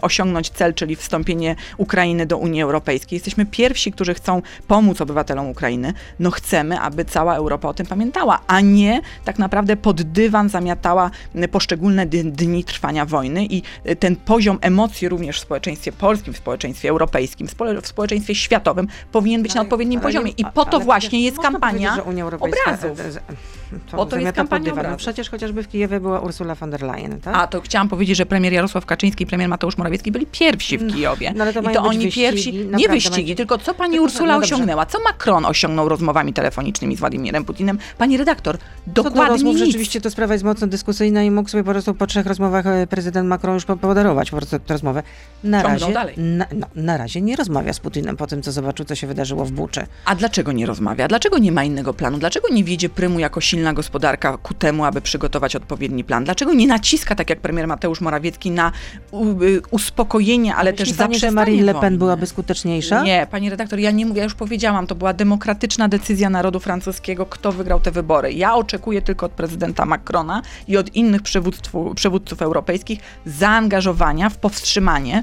osiągnąć 0.03 0.51
cel, 0.51 0.75
czyli 0.75 0.97
wstąpienie 0.97 1.57
Ukrainy 1.77 2.27
do 2.27 2.39
Unii 2.39 2.63
Europejskiej. 2.63 3.17
Jesteśmy 3.17 3.47
pierwsi, 3.47 3.93
którzy 3.93 4.15
chcą 4.21 4.43
pomóc 4.67 5.01
obywatelom 5.01 5.47
Ukrainy. 5.49 5.93
No 6.19 6.31
chcemy, 6.31 6.81
aby 6.81 7.05
cała 7.05 7.35
Europa 7.35 7.69
o 7.69 7.75
tym 7.75 7.87
pamiętała, 7.87 8.39
a 8.47 8.61
nie 8.61 9.01
tak 9.25 9.39
naprawdę 9.39 9.77
pod 9.77 10.03
dywan 10.03 10.49
zamiatała 10.49 11.11
poszczególne 11.51 12.07
dni 12.07 12.65
trwania 12.65 13.07
wojny 13.07 13.45
i 13.47 13.63
e, 13.85 13.97
ten 13.97 14.17
poziom 14.17 14.59
emocji 14.61 15.09
również 15.09 15.39
w 15.39 15.43
społeczeństwie 15.43 15.93
polskim, 15.93 16.35
w 16.35 16.37
społeczeństwie 16.37 16.89
europejskim, 16.89 17.49
w 17.83 17.87
społeczeństwie 17.87 18.35
światowym 18.35 18.89
powinien 19.13 19.43
być 19.43 19.55
na 19.55 19.61
Ale- 19.61 19.67
odpowiednim 19.67 19.99
ale 20.01 20.09
poziomie. 20.09 20.31
I 20.37 20.45
po 20.55 20.65
to 20.65 20.81
właśnie 20.81 21.21
jest 21.23 21.39
kampania 21.39 21.95
że 21.95 22.03
Unia 22.03 22.25
Europejska, 22.25 22.61
obrazów. 22.71 23.01
e, 23.01 23.05
e, 23.05 23.11
To, 23.91 23.97
Po 23.97 24.07
to 24.07 24.19
jest 24.19 24.33
kampania 24.37 24.65
dywan. 24.65 24.77
No 24.77 24.81
obrazów. 24.83 24.99
przecież 24.99 25.31
chociażby 25.31 25.63
w 25.63 25.69
Kijowie 25.69 26.01
była 26.01 26.21
Ursula 26.21 26.55
von 26.55 26.71
der 26.71 26.83
Leyen, 26.83 27.21
tak? 27.21 27.35
A, 27.37 27.47
to 27.47 27.61
chciałam 27.61 27.89
powiedzieć, 27.89 28.17
że 28.17 28.27
premier 28.27 28.53
Jarosław 28.53 28.87
Kaczyński 28.87 29.25
i 29.25 29.27
premier 29.27 29.49
Mateusz 29.49 29.79
Morawiecki 29.79 30.13
byli 30.13 30.27
pierwsi 30.27 30.79
w 30.79 30.95
Kijowie. 30.95 31.33
no 31.37 31.43
ale 31.45 31.53
to 31.53 31.61
I 31.71 31.75
to 31.75 31.83
oni 31.83 31.99
wyścigi, 31.99 32.15
pierwsi, 32.27 32.67
nie 32.77 32.89
wyścigi, 32.89 33.35
tylko 33.37 33.59
co 33.59 33.75
pani 33.75 34.01
Ursula 34.15 34.35
no 34.39 34.45
osiągnęła, 34.45 34.87
co 34.87 34.99
Macron 35.01 35.47
osiągnął 35.47 35.89
rozmowami 35.89 36.33
telefonicznymi 36.33 36.97
z 36.97 37.01
Władimirem 37.01 37.45
Putinem. 37.45 37.79
Pani 37.99 38.17
redaktor, 38.17 38.59
Co 38.59 38.65
do 38.87 39.03
dokładnie 39.03 39.33
rozmów, 39.33 39.55
nic. 39.57 39.65
rzeczywiście 39.65 40.01
to 40.01 40.11
sprawa 40.11 40.33
jest 40.35 40.45
mocno 40.45 40.67
dyskusyjna 40.67 41.23
i 41.23 41.31
mógł 41.31 41.49
sobie 41.49 41.65
po 41.65 41.71
prostu 41.71 41.95
po 41.95 42.07
trzech 42.07 42.27
rozmowach 42.27 42.67
e, 42.67 42.87
prezydent 42.87 43.29
Macron 43.29 43.55
już 43.55 43.65
po- 43.65 43.77
podarować 43.77 44.31
po 44.31 44.37
prostu 44.37 44.59
tę 44.59 44.75
rozmowę. 44.75 45.03
Na 45.45 45.63
razie, 45.63 45.93
dalej. 45.93 46.15
Na, 46.19 46.47
no, 46.55 46.67
na 46.75 46.97
razie 46.97 47.21
nie 47.21 47.37
rozmawia 47.37 47.73
z 47.73 47.81
Putinem 47.81 48.17
po 48.17 48.27
tym, 48.27 48.43
co 48.43 48.53
zobaczył, 48.53 48.87
co 48.87 48.95
się 48.95 49.07
wydarzyło 49.07 49.45
w 49.45 49.53
Buczy. 49.53 49.87
A 50.05 50.15
dlaczego 50.15 50.53
nie 50.53 50.67
rozmawia? 50.67 51.09
Dlaczego 51.09 51.39
nie 51.39 51.53
ma 51.53 51.65
innego 51.65 51.95
planu? 51.95 52.19
Dlaczego 52.19 52.49
nie 52.49 52.65
wiedzie 52.65 52.89
prymu 52.89 53.19
jako 53.19 53.41
silna 53.41 53.73
gospodarka 53.73 54.39
ku 54.39 54.55
temu, 54.55 54.85
aby 54.85 55.01
przygotować 55.01 55.57
odpowiedni 55.57 56.05
plan? 56.05 56.25
Dlaczego 56.25 56.53
nie 56.55 56.67
naciska, 56.67 57.15
tak 57.15 57.31
jak 57.31 57.41
premier 57.41 57.67
Mateusz 57.67 58.01
Morawiecki, 58.01 58.51
na 58.51 58.73
y, 59.43 59.61
uspokojenie, 59.71 60.55
ale 60.55 60.73
też 60.73 60.89
Myśli 60.89 60.95
pani, 60.99 61.15
że 61.15 61.21
zaprzestanie 61.21 61.35
Marine 61.35 61.73
Le 61.73 61.81
Pen 61.81 61.99
byłaby 61.99 62.27
skuteczniejsza? 62.27 63.03
Nie, 63.03 63.27
pani 63.31 63.51
redaktor, 63.51 63.79
ja 63.79 63.91
nie 63.91 64.00
mówię, 64.07 64.19
ja 64.19 64.25
już 64.25 64.35
powiedziałam, 64.35 64.87
to 64.87 64.95
była 64.95 65.13
demokratyczna 65.13 65.89
decyzja 65.89 66.31
narodu 66.31 66.61
francuskiego, 66.61 67.27
kto 67.27 67.53
wygrał 67.53 67.81
te 67.81 67.91
wybory. 67.91 68.33
Ja 68.33 68.55
oczekuję 68.55 69.03
tylko 69.03 69.27
od 69.27 69.33
prezydenta 69.33 69.87
Macrona 69.87 70.43
i 70.69 70.77
od 70.77 70.95
innych 70.95 71.23
przywódców, 71.23 71.95
przywódców 71.95 72.43
europejskich 72.43 73.01
zaangażowania 73.27 74.29
w 74.29 74.37
powstrzymanie 74.37 75.23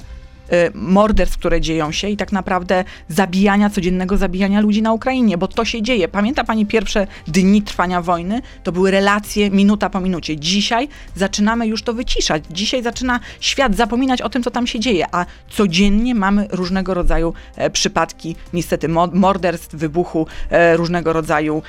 morderstw, 0.73 1.37
które 1.37 1.61
dzieją 1.61 1.91
się 1.91 2.09
i 2.09 2.17
tak 2.17 2.31
naprawdę 2.31 2.83
zabijania, 3.09 3.69
codziennego 3.69 4.17
zabijania 4.17 4.61
ludzi 4.61 4.81
na 4.81 4.93
Ukrainie, 4.93 5.37
bo 5.37 5.47
to 5.47 5.65
się 5.65 5.81
dzieje. 5.81 6.07
Pamięta 6.07 6.43
pani 6.43 6.65
pierwsze 6.65 7.07
dni 7.27 7.61
trwania 7.61 8.01
wojny? 8.01 8.41
To 8.63 8.71
były 8.71 8.91
relacje 8.91 9.49
minuta 9.51 9.89
po 9.89 9.99
minucie. 9.99 10.37
Dzisiaj 10.37 10.87
zaczynamy 11.15 11.67
już 11.67 11.83
to 11.83 11.93
wyciszać. 11.93 12.43
Dzisiaj 12.51 12.83
zaczyna 12.83 13.19
świat 13.39 13.75
zapominać 13.75 14.21
o 14.21 14.29
tym, 14.29 14.43
co 14.43 14.51
tam 14.51 14.67
się 14.67 14.79
dzieje, 14.79 15.05
a 15.11 15.25
codziennie 15.49 16.15
mamy 16.15 16.47
różnego 16.51 16.93
rodzaju 16.93 17.33
e, 17.55 17.69
przypadki, 17.69 18.35
niestety 18.53 18.89
mo- 18.89 19.07
morderstw, 19.13 19.75
wybuchu 19.75 20.27
e, 20.49 20.77
różnego 20.77 21.13
rodzaju 21.13 21.61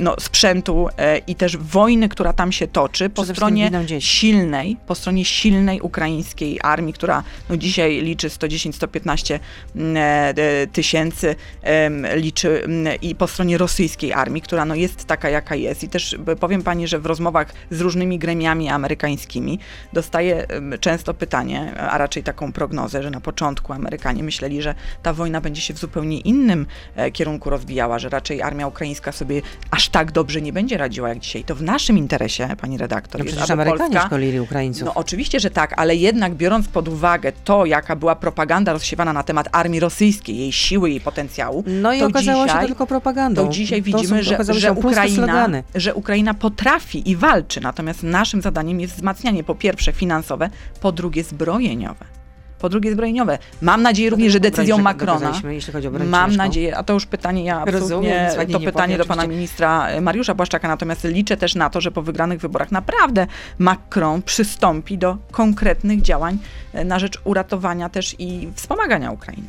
no, 0.00 0.14
sprzętu 0.20 0.88
e, 0.98 1.18
i 1.18 1.34
też 1.34 1.56
wojny, 1.56 2.08
która 2.08 2.32
tam 2.32 2.52
się 2.52 2.66
toczy 2.66 3.10
po 3.10 3.22
Przede 3.22 3.34
stronie 3.34 3.70
silnej, 3.98 4.76
po 4.86 4.94
stronie 4.94 5.24
silnej 5.24 5.80
ukraińskiej 5.80 6.58
armii, 6.62 6.92
która 6.92 7.22
no, 7.48 7.56
dzisiaj 7.56 8.02
liczy 8.02 8.19
110-115 8.28 9.38
mm, 9.76 9.96
e, 10.38 10.66
tysięcy, 10.66 11.34
em, 11.62 12.06
liczy 12.14 12.64
mm, 12.64 13.00
i 13.02 13.14
po 13.14 13.26
stronie 13.28 13.58
rosyjskiej 13.58 14.12
armii, 14.12 14.42
która 14.42 14.64
no, 14.64 14.74
jest 14.74 15.04
taka, 15.04 15.30
jaka 15.30 15.54
jest. 15.54 15.82
I 15.84 15.88
też 15.88 16.16
b- 16.18 16.36
powiem 16.36 16.62
pani, 16.62 16.88
że 16.88 16.98
w 16.98 17.06
rozmowach 17.06 17.52
z 17.70 17.80
różnymi 17.80 18.18
gremiami 18.18 18.68
amerykańskimi 18.68 19.58
dostaję 19.92 20.46
często 20.80 21.14
pytanie, 21.14 21.74
a 21.78 21.98
raczej 21.98 22.22
taką 22.22 22.52
prognozę, 22.52 23.02
że 23.02 23.10
na 23.10 23.20
początku 23.20 23.72
Amerykanie 23.72 24.22
myśleli, 24.22 24.62
że 24.62 24.74
ta 25.02 25.12
wojna 25.12 25.40
będzie 25.40 25.60
się 25.62 25.74
w 25.74 25.78
zupełnie 25.78 26.18
innym 26.20 26.66
e, 26.96 27.10
kierunku 27.10 27.50
rozwijała, 27.50 27.98
że 27.98 28.08
raczej 28.08 28.42
armia 28.42 28.66
ukraińska 28.66 29.12
sobie 29.12 29.42
aż 29.70 29.88
tak 29.88 30.12
dobrze 30.12 30.40
nie 30.40 30.52
będzie 30.52 30.76
radziła 30.78 31.08
jak 31.08 31.18
dzisiaj. 31.18 31.44
To 31.44 31.54
w 31.54 31.62
naszym 31.62 31.98
interesie, 31.98 32.48
pani 32.60 32.78
redaktor, 32.78 33.18
No 33.20 33.24
jest, 33.24 33.36
przecież 33.36 33.50
Amerykanie 33.50 33.78
Polska 33.90 34.06
szkolili 34.06 34.40
Ukraińców. 34.40 34.84
no 34.84 34.94
oczywiście, 34.94 35.40
że 35.40 35.50
tak, 35.50 35.74
ale 35.76 35.96
jednak 35.96 36.34
biorąc 36.34 36.68
pod 36.68 36.88
uwagę 36.88 37.32
to, 37.44 37.66
jaka 37.66 37.96
była 37.96 38.09
propaganda 38.14 38.72
rozsiewana 38.72 39.12
na 39.12 39.22
temat 39.22 39.48
armii 39.52 39.80
rosyjskiej, 39.80 40.38
jej 40.38 40.52
siły, 40.52 40.90
jej 40.90 41.00
potencjału, 41.00 41.64
No 41.66 41.92
i 41.92 42.00
to 42.00 42.06
okazało 42.06 42.42
się 42.44 42.48
dzisiaj, 42.48 42.62
to 42.62 42.66
tylko 42.66 42.86
propagandą. 42.86 43.44
to 43.46 43.52
dzisiaj 43.52 43.80
To 43.80 43.84
widzimy, 43.86 44.24
są- 44.24 44.30
że, 44.44 44.54
że, 44.54 44.60
się 44.60 44.72
Ukraina, 44.72 45.48
że 45.74 45.94
Ukraina 45.94 46.34
potrafi 46.34 47.10
i 47.10 47.16
walczy, 47.16 47.60
natomiast 47.60 48.02
naszym 48.02 48.42
zadaniem 48.42 48.80
jest 48.80 48.94
wzmacnianie 48.94 49.44
po 49.44 49.54
pierwsze 49.54 49.92
finansowe, 49.92 50.50
po 50.80 50.92
drugie 50.92 51.24
zbrojeniowe. 51.24 52.04
Po 52.60 52.68
drugie 52.68 52.92
zbrojeniowe. 52.92 53.38
Mam 53.62 53.82
nadzieję 53.82 54.10
również, 54.10 54.32
że 54.32 54.40
decyzją 54.40 54.78
Macrona, 54.78 55.32
Mam 56.06 56.36
nadzieję, 56.36 56.76
a 56.76 56.82
to 56.82 56.92
już 56.92 57.06
pytanie, 57.06 57.44
ja 57.44 57.64
Rozumiem, 57.64 58.26
absolutnie, 58.26 58.36
pani 58.36 58.52
to 58.52 58.58
nie 58.58 58.66
pytanie 58.66 58.98
do 58.98 59.04
pana 59.04 59.26
ministra 59.26 59.88
e, 59.88 60.00
Mariusza 60.00 60.34
Błaszczaka, 60.34 60.68
natomiast 60.68 61.04
liczę 61.04 61.36
też 61.36 61.54
na 61.54 61.70
to, 61.70 61.80
że 61.80 61.90
po 61.90 62.02
wygranych 62.02 62.40
wyborach 62.40 62.72
naprawdę 62.72 63.26
Macron 63.58 64.22
przystąpi 64.22 64.98
do 64.98 65.16
konkretnych 65.30 66.02
działań 66.02 66.38
e, 66.72 66.84
na 66.84 66.98
rzecz 66.98 67.20
uratowania 67.24 67.88
też 67.88 68.16
i 68.18 68.48
wspomagania 68.54 69.10
Ukrainy. 69.10 69.42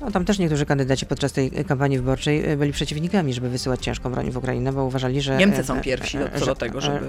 No, 0.00 0.10
tam 0.10 0.24
też 0.24 0.38
niektórzy 0.38 0.66
kandydaci 0.66 1.06
podczas 1.06 1.32
tej 1.32 1.50
kampanii 1.50 1.98
wyborczej 1.98 2.50
e, 2.50 2.56
byli 2.56 2.72
przeciwnikami, 2.72 3.32
żeby 3.34 3.48
wysyłać 3.48 3.80
ciężką 3.84 4.10
broń 4.12 4.30
w 4.30 4.36
Ukrainę, 4.36 4.72
bo 4.72 4.84
uważali, 4.84 5.20
że... 5.20 5.36
Niemcy 5.36 5.60
e, 5.60 5.64
są 5.64 5.76
e, 5.76 5.80
pierwsi 5.80 6.18
e, 6.18 6.30
co 6.38 6.46
do 6.46 6.54
tego, 6.54 6.78
e, 6.78 6.80
żeby, 6.82 7.06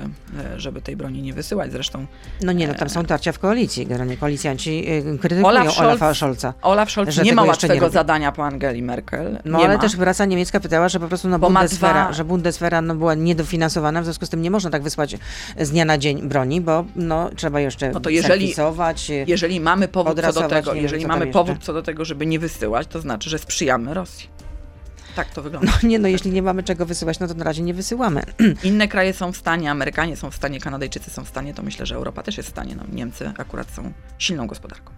e, 0.56 0.60
żeby 0.60 0.82
tej 0.82 0.96
broni 0.96 1.22
nie 1.22 1.34
wysyłać. 1.34 1.72
Zresztą 1.72 2.06
No 2.42 2.52
nie, 2.52 2.68
no 2.68 2.74
tam 2.74 2.90
są 2.90 3.06
tarcia 3.06 3.32
w 3.32 3.40
koalicji. 3.40 3.86
Generalnie 3.88 4.18
koalicjanci 4.18 4.86
e, 4.88 5.18
krytykują 5.18 5.48
Olaf 5.48 5.68
Scholz- 5.68 5.82
Olafa 5.82 6.14
Scholza. 6.14 6.54
Olaf 6.62 6.92
Scholz 6.92 7.18
nie 7.24 7.34
ma 7.34 7.42
nie 7.42 7.48
łatwego 7.48 7.80
robi. 7.80 7.94
zadania 7.94 8.32
po 8.32 8.46
Angeli 8.46 8.82
Merkel. 8.82 9.40
No 9.46 9.58
nie 9.60 9.66
ale 9.66 9.74
ma. 9.76 9.82
też 9.82 9.96
praca 9.96 10.26
niemiecka 10.26 10.60
pytała, 10.60 10.90
że 10.90 11.00
po 11.00 11.08
prostu 11.08 11.30
no, 11.30 11.40
Bo 11.40 11.50
dwa- 11.50 12.14
że 12.14 12.26
Bundeswehra 12.26 12.82
no, 12.82 12.96
była 12.96 13.14
niedofinansowana, 13.16 14.02
w 14.02 14.04
związku 14.04 14.26
z 14.26 14.30
tym 14.30 14.42
nie 14.42 14.52
można 14.52 14.70
tak 14.70 14.84
wysłać 14.84 15.18
z 15.60 15.70
dnia 15.72 15.86
na 15.86 15.98
dzień 15.98 16.22
broni, 16.22 16.62
bo 16.62 16.86
no, 16.96 17.30
trzeba 17.36 17.60
jeszcze 17.60 17.92
No 17.92 18.00
to 18.00 18.10
jeżeli- 18.10 18.28
serwisować. 18.34 19.12
Jeżeli 19.28 19.60
mamy 19.60 19.88
powód 19.88 20.22
co 20.22 20.42
do 20.42 20.48
tego, 20.48 20.74
nie 20.74 20.82
jeżeli 20.82 21.06
mamy 21.08 21.28
powód 21.28 21.58
co 21.62 21.74
do 21.74 21.82
tego, 21.84 22.06
żeby 22.06 22.26
nie 22.26 22.40
wysyłać, 22.40 22.77
to 22.86 23.02
znaczy, 23.02 23.30
że 23.30 23.40
sprzyjamy 23.40 23.94
Rosji. 23.94 24.30
Tak 25.16 25.30
to 25.30 25.42
wygląda. 25.42 25.72
No 25.84 25.90
nie, 25.90 26.00
no 26.00 26.08
jeśli 26.08 26.32
nie 26.32 26.42
mamy 26.42 26.64
czego 26.64 26.86
wysyłać, 26.86 27.20
no 27.20 27.28
to 27.28 27.34
na 27.34 27.44
razie 27.44 27.64
nie 27.64 27.74
wysyłamy. 27.74 28.24
Inne 28.64 28.88
kraje 28.88 29.14
są 29.14 29.32
w 29.32 29.38
stanie, 29.38 29.72
Amerykanie 29.72 30.18
są 30.18 30.32
w 30.32 30.36
stanie, 30.36 30.60
Kanadyjczycy 30.60 31.10
są 31.10 31.26
w 31.26 31.28
stanie, 31.30 31.54
to 31.54 31.64
myślę, 31.64 31.86
że 31.86 31.96
Europa 31.96 32.24
też 32.24 32.38
jest 32.38 32.50
w 32.50 32.52
stanie. 32.52 32.76
No, 32.76 32.84
Niemcy 32.92 33.32
akurat 33.38 33.72
są 33.72 33.92
silną 34.18 34.48
gospodarką. 34.48 34.94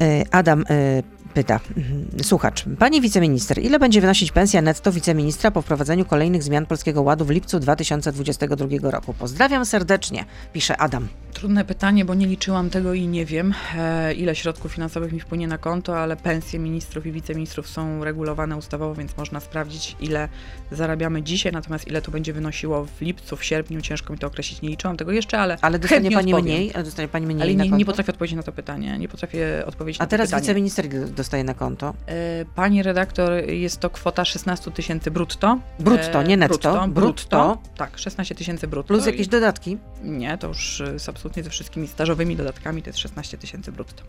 E, 0.00 0.24
Adam 0.30 0.64
e, 0.70 1.02
pyta, 1.34 1.60
mhm, 1.76 2.06
słuchacz, 2.22 2.64
pani 2.78 3.00
wiceminister, 3.00 3.58
ile 3.58 3.78
będzie 3.78 4.00
wynosić 4.00 4.32
pensja 4.32 4.62
netto 4.62 4.92
wiceministra 4.92 5.50
po 5.50 5.62
wprowadzeniu 5.62 6.04
kolejnych 6.04 6.42
zmian 6.42 6.66
Polskiego 6.66 7.02
Ładu 7.02 7.24
w 7.24 7.30
lipcu 7.30 7.60
2022 7.60 8.90
roku? 8.90 9.14
Pozdrawiam 9.14 9.66
serdecznie, 9.66 10.24
pisze 10.52 10.76
Adam. 10.76 11.08
Trudne 11.32 11.64
pytanie, 11.64 12.04
bo 12.04 12.14
nie 12.14 12.26
liczyłam 12.26 12.70
tego 12.70 12.94
i 12.94 13.06
nie 13.08 13.26
wiem, 13.26 13.54
e, 13.78 14.14
ile 14.14 14.34
środków 14.34 14.72
finansowych 14.72 15.12
mi 15.12 15.20
wpłynie 15.20 15.48
na 15.48 15.58
konto, 15.58 15.98
ale 15.98 16.16
pensje 16.16 16.58
ministrów 16.58 17.06
i 17.06 17.12
wiceministrów 17.12 17.68
są 17.68 18.04
regulowane 18.04 18.56
ustawowo, 18.56 18.94
więc 18.94 19.16
można 19.16 19.40
sprawdzić, 19.40 19.96
ile 20.00 20.28
zarabiamy 20.72 21.22
dzisiaj, 21.22 21.52
natomiast 21.52 21.88
ile 21.88 22.02
to 22.02 22.10
będzie 22.10 22.32
wynosiło 22.32 22.84
w 22.84 23.00
lipcu, 23.00 23.36
w 23.36 23.44
sierpniu, 23.44 23.80
ciężko 23.80 24.12
mi 24.12 24.18
to 24.18 24.26
określić. 24.26 24.62
Nie 24.62 24.68
liczyłam 24.68 24.96
tego 24.96 25.12
jeszcze, 25.12 25.38
ale, 25.38 25.56
Ale 25.62 25.78
dostanie 25.78 26.10
pani 26.10 26.34
odpowiem. 26.34 26.56
mniej? 26.56 26.70
Ale 26.74 26.84
dostanie 26.84 27.08
pani 27.08 27.26
mniej 27.26 27.42
Ale 27.42 27.54
nie, 27.54 27.76
nie 27.76 27.84
potrafię 27.84 28.12
odpowiedzieć 28.12 28.36
na 28.36 28.42
to 28.42 28.52
pytanie. 28.52 28.98
Nie 28.98 29.08
potrafię 29.08 29.62
odpowiedzieć 29.66 30.00
A 30.00 30.04
na 30.04 30.06
to 30.06 30.10
teraz 30.10 30.28
pytanie. 30.28 30.42
wiceminister 30.42 30.86
ile 30.86 31.06
dostaje 31.20 31.44
na 31.44 31.54
konto? 31.54 31.94
E, 32.06 32.44
Pani 32.54 32.82
redaktor, 32.82 33.32
jest 33.48 33.80
to 33.80 33.90
kwota 33.90 34.24
16 34.24 34.70
tysięcy 34.70 35.10
brutto. 35.10 35.58
Brutto, 35.78 36.20
E, 36.20 36.24
nie 36.24 36.36
netto. 36.36 36.58
Brutto, 36.58 36.88
Brutto. 36.88 37.58
Tak, 37.76 37.98
16 37.98 38.34
tysięcy 38.34 38.66
brutto. 38.68 38.88
Plus 38.88 39.04
I- 39.04 39.06
jakieś 39.10 39.28
dodatki? 39.28 39.78
Nie, 40.02 40.38
to 40.38 40.48
już 40.48 40.82
z 40.96 41.08
absolutnie 41.08 41.42
ze 41.42 41.50
wszystkimi 41.50 41.88
stażowymi 41.88 42.36
dodatkami 42.36 42.82
to 42.82 42.88
jest 42.90 42.98
16 42.98 43.38
tysięcy 43.38 43.72
brutto. 43.72 44.02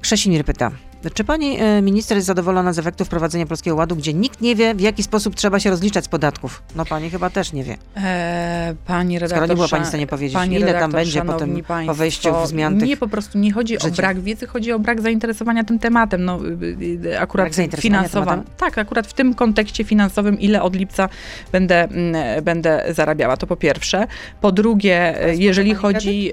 Krzesimir 0.00 0.44
pyta, 0.44 0.70
czy 1.14 1.24
pani 1.24 1.60
e, 1.60 1.82
minister 1.82 2.16
jest 2.16 2.26
zadowolona 2.26 2.72
z 2.72 2.78
efektu 2.78 3.04
wprowadzenia 3.04 3.46
Polskiego 3.46 3.76
Ładu, 3.76 3.96
gdzie 3.96 4.14
nikt 4.14 4.40
nie 4.40 4.56
wie, 4.56 4.74
w 4.74 4.80
jaki 4.80 5.02
sposób 5.02 5.34
trzeba 5.34 5.60
się 5.60 5.70
rozliczać 5.70 6.04
z 6.04 6.08
podatków? 6.08 6.62
No 6.76 6.84
pani 6.84 7.10
chyba 7.10 7.30
też 7.30 7.52
nie 7.52 7.64
wie. 7.64 7.76
E, 7.96 8.74
pani 8.86 9.18
redaktor, 9.18 9.38
Skoro 9.38 9.46
nie 9.46 9.54
była 9.54 9.68
pani 9.68 9.84
w 9.84 9.88
stanie 9.88 10.06
powiedzieć, 10.06 10.34
pani 10.34 10.56
ile 10.56 10.74
tam 10.74 10.92
będzie 10.92 11.22
potem 11.22 11.38
szanowni 11.38 11.62
po 11.86 11.94
wejściu 11.94 12.34
w 12.44 12.48
zmian 12.48 12.78
tych 12.78 12.88
Nie, 12.88 12.96
po 12.96 13.08
prostu 13.08 13.38
nie 13.38 13.52
chodzi 13.52 13.78
o 13.78 13.90
brak 13.90 14.20
wiedzy, 14.20 14.46
chodzi 14.46 14.72
o 14.72 14.78
brak 14.78 15.00
zainteresowania 15.00 15.64
tym 15.64 15.78
tematem. 15.78 16.24
No, 16.24 16.40
y, 16.44 17.06
y, 17.06 17.20
akurat 17.20 17.46
Brak 17.46 17.54
zainteresowania 17.54 18.08
finansowa. 18.08 18.42
Tak, 18.56 18.78
akurat 18.78 19.06
w 19.06 19.12
tym 19.12 19.34
kontekście 19.34 19.84
finansowym, 19.84 20.40
ile 20.40 20.62
od 20.62 20.76
lipca 20.76 21.08
będę, 21.52 21.84
mm, 21.84 22.44
będę 22.44 22.84
zarabiała. 22.90 23.36
To 23.36 23.46
po 23.46 23.56
pierwsze. 23.56 24.06
Po 24.40 24.52
drugie, 24.52 25.14
jeżeli 25.32 25.74
chodzi, 25.74 26.32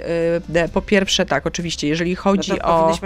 y, 0.66 0.70
po 0.70 0.82
pierwsze, 0.82 1.26
tak, 1.26 1.48
oczywiście, 1.48 1.88
jeżeli 1.88 2.14
No 2.14 2.22
chodzi 2.22 2.52
to 2.52 2.66
o. 2.66 2.98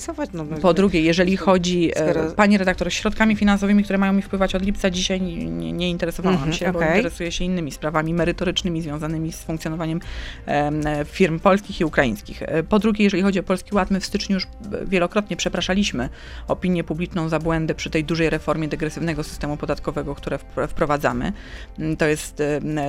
zainteresować. 0.00 0.30
No, 0.32 0.60
Po 0.62 0.74
drugie, 0.74 1.00
jeżeli 1.00 1.36
chodzi, 1.36 1.90
e, 1.96 2.10
skoro- 2.12 2.30
pani 2.32 2.58
redaktor, 2.58 2.92
środkami 2.92 3.36
finansowymi, 3.36 3.84
które 3.84 3.98
mają 3.98 4.12
mi 4.12 4.22
wpływać 4.22 4.54
od 4.54 4.62
lipca, 4.62 4.90
dzisiaj 4.90 5.20
nie, 5.20 5.72
nie, 5.72 5.90
interesowałam 5.90 6.34
Mhm, 6.36 6.52
się, 6.52 6.72
bo 6.72 6.78
okej. 6.78 6.96
interesuję 6.96 7.32
się 7.32 7.44
innymi 7.44 7.72
sprawami 7.72 8.14
merytorycznymi 8.14 8.82
związanymi 8.82 9.32
z 9.32 9.42
funkcjonowaniem 9.42 10.00
em, 10.46 10.86
e, 10.86 11.04
firm 11.04 11.40
polskich 11.40 11.80
i 11.80 11.84
ukraińskich. 11.84 12.42
E, 12.42 12.62
Po 12.62 12.78
drugie, 12.78 13.04
jeżeli 13.04 13.22
chodzi 13.22 13.40
o 13.40 13.42
Polski 13.42 13.74
Ład, 13.74 13.90
my 13.90 14.00
w 14.00 14.06
styczniu 14.06 14.34
już 14.34 14.46
wielokrotnie 14.86 15.36
przepraszaliśmy 15.36 16.08
opinię 16.48 16.84
publiczną 16.84 17.28
za 17.28 17.38
błędy 17.38 17.74
przy 17.74 17.90
tej 17.90 18.04
dużej 18.04 18.30
reformie 18.30 18.68
degresywnego 18.68 19.24
systemu 19.24 19.56
podatkowego, 19.56 20.14
które 20.14 20.38
wpr- 20.38 20.68
wprowadzamy. 20.68 21.32
Mm, 21.78 21.96
To 21.96 22.06
jest, 22.06 22.42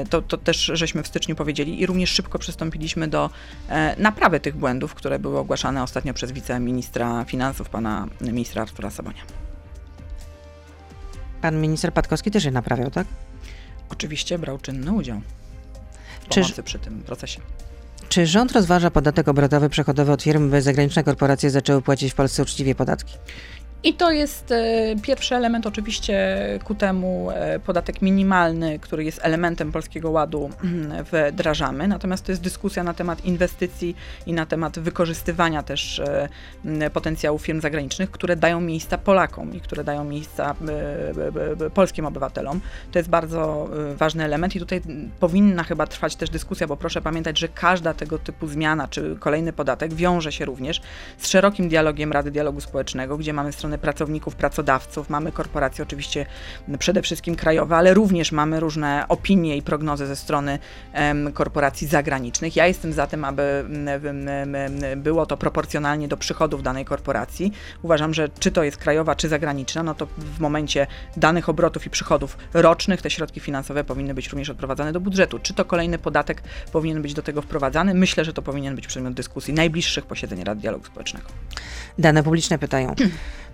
to, 0.09 0.21
to 0.21 0.37
też 0.37 0.71
żeśmy 0.73 1.03
w 1.03 1.07
styczniu 1.07 1.35
powiedzieli 1.35 1.81
i 1.81 1.85
również 1.85 2.09
szybko 2.09 2.39
przystąpiliśmy 2.39 3.07
do 3.07 3.29
e, 3.69 3.95
naprawy 3.97 4.39
tych 4.39 4.55
błędów, 4.55 4.93
które 4.95 5.19
były 5.19 5.37
ogłaszane 5.39 5.83
ostatnio 5.83 6.13
przez 6.13 6.31
wiceministra 6.31 7.00
finansów, 7.27 7.69
pana 7.69 8.07
ministra 8.21 8.61
Artura 8.61 8.89
Sobonia. 8.89 9.21
Pan 11.41 11.61
minister 11.61 11.93
Patkowski 11.93 12.31
też 12.31 12.43
je 12.43 12.51
naprawiał, 12.51 12.91
tak? 12.91 13.07
Oczywiście 13.89 14.39
brał 14.39 14.57
czynny 14.57 14.91
udział 14.91 15.21
w 16.21 16.27
Czyż- 16.29 16.61
przy 16.63 16.79
tym 16.79 17.03
procesie. 17.03 17.41
Czy 18.09 18.25
rząd 18.27 18.51
rozważa 18.51 18.91
podatek 18.91 19.27
obrotowy 19.27 19.69
przechodowy 19.69 20.11
od 20.11 20.23
firm, 20.23 20.49
by 20.49 20.61
zagraniczne 20.61 21.03
korporacje 21.03 21.49
zaczęły 21.49 21.81
płacić 21.81 22.11
w 22.11 22.15
Polsce 22.15 22.43
uczciwie 22.43 22.75
podatki? 22.75 23.17
I 23.83 23.93
to 23.93 24.11
jest 24.11 24.51
e, 24.51 24.95
pierwszy 25.01 25.35
element 25.35 25.67
oczywiście 25.67 26.37
ku 26.63 26.75
temu 26.75 27.31
e, 27.31 27.59
podatek 27.59 28.01
minimalny, 28.01 28.79
który 28.79 29.03
jest 29.03 29.19
elementem 29.23 29.71
Polskiego 29.71 30.11
Ładu 30.11 30.49
mm, 30.63 31.05
wdrażamy. 31.31 31.87
Natomiast 31.87 32.25
to 32.25 32.31
jest 32.31 32.41
dyskusja 32.41 32.83
na 32.83 32.93
temat 32.93 33.25
inwestycji 33.25 33.95
i 34.25 34.33
na 34.33 34.45
temat 34.45 34.79
wykorzystywania 34.79 35.63
też 35.63 35.99
e, 35.99 36.89
potencjału 36.93 37.39
firm 37.39 37.61
zagranicznych, 37.61 38.11
które 38.11 38.35
dają 38.35 38.61
miejsca 38.61 38.97
Polakom 38.97 39.55
i 39.55 39.61
które 39.61 39.83
dają 39.83 40.03
miejsca 40.03 40.55
polskim 41.73 42.05
obywatelom. 42.05 42.61
To 42.91 42.99
jest 42.99 43.09
bardzo 43.09 43.69
ważny 43.95 44.23
element 44.23 44.55
i 44.55 44.59
tutaj 44.59 44.81
powinna 45.19 45.63
chyba 45.63 45.87
trwać 45.87 46.15
też 46.15 46.29
dyskusja, 46.29 46.67
bo 46.67 46.77
proszę 46.77 47.01
pamiętać, 47.01 47.39
że 47.39 47.47
każda 47.47 47.93
tego 47.93 48.19
typu 48.19 48.47
zmiana 48.47 48.87
czy 48.87 49.15
kolejny 49.19 49.53
podatek 49.53 49.93
wiąże 49.93 50.31
się 50.31 50.45
również 50.45 50.81
z 51.17 51.27
szerokim 51.27 51.69
dialogiem 51.69 52.11
Rady 52.11 52.31
Dialogu 52.31 52.61
Społecznego, 52.61 53.17
gdzie 53.17 53.33
mamy 53.33 53.51
stronę 53.51 53.70
pracowników, 53.77 54.35
pracodawców, 54.35 55.09
mamy 55.09 55.31
korporacje 55.31 55.83
oczywiście 55.83 56.25
przede 56.79 57.01
wszystkim 57.01 57.35
krajowe, 57.35 57.75
ale 57.75 57.93
również 57.93 58.31
mamy 58.31 58.59
różne 58.59 59.05
opinie 59.09 59.57
i 59.57 59.61
prognozy 59.61 60.07
ze 60.07 60.15
strony 60.15 60.59
korporacji 61.33 61.87
zagranicznych. 61.87 62.55
Ja 62.55 62.67
jestem 62.67 62.93
za 62.93 63.07
tym, 63.07 63.25
aby 63.25 63.65
było 64.97 65.25
to 65.25 65.37
proporcjonalnie 65.37 66.07
do 66.07 66.17
przychodów 66.17 66.63
danej 66.63 66.85
korporacji. 66.85 67.51
Uważam, 67.81 68.13
że 68.13 68.29
czy 68.39 68.51
to 68.51 68.63
jest 68.63 68.77
krajowa, 68.77 69.15
czy 69.15 69.29
zagraniczna, 69.29 69.83
no 69.83 69.95
to 69.95 70.07
w 70.17 70.39
momencie 70.39 70.87
danych 71.17 71.49
obrotów 71.49 71.85
i 71.85 71.89
przychodów 71.89 72.37
rocznych 72.53 73.01
te 73.01 73.09
środki 73.09 73.39
finansowe 73.39 73.83
powinny 73.83 74.13
być 74.13 74.27
również 74.27 74.49
odprowadzane 74.49 74.93
do 74.93 74.99
budżetu. 74.99 75.39
Czy 75.39 75.53
to 75.53 75.65
kolejny 75.65 75.97
podatek 75.97 76.43
powinien 76.71 77.01
być 77.01 77.13
do 77.13 77.21
tego 77.21 77.41
wprowadzany? 77.41 77.93
Myślę, 77.93 78.25
że 78.25 78.33
to 78.33 78.41
powinien 78.41 78.75
być 78.75 78.87
przedmiot 78.87 79.13
dyskusji 79.13 79.53
najbliższych 79.53 80.05
posiedzeń 80.05 80.43
Rady 80.43 80.61
Dialogu 80.61 80.85
Społecznego. 80.85 81.27
Dane 81.97 82.23
publiczne 82.23 82.59
pytają. 82.59 82.95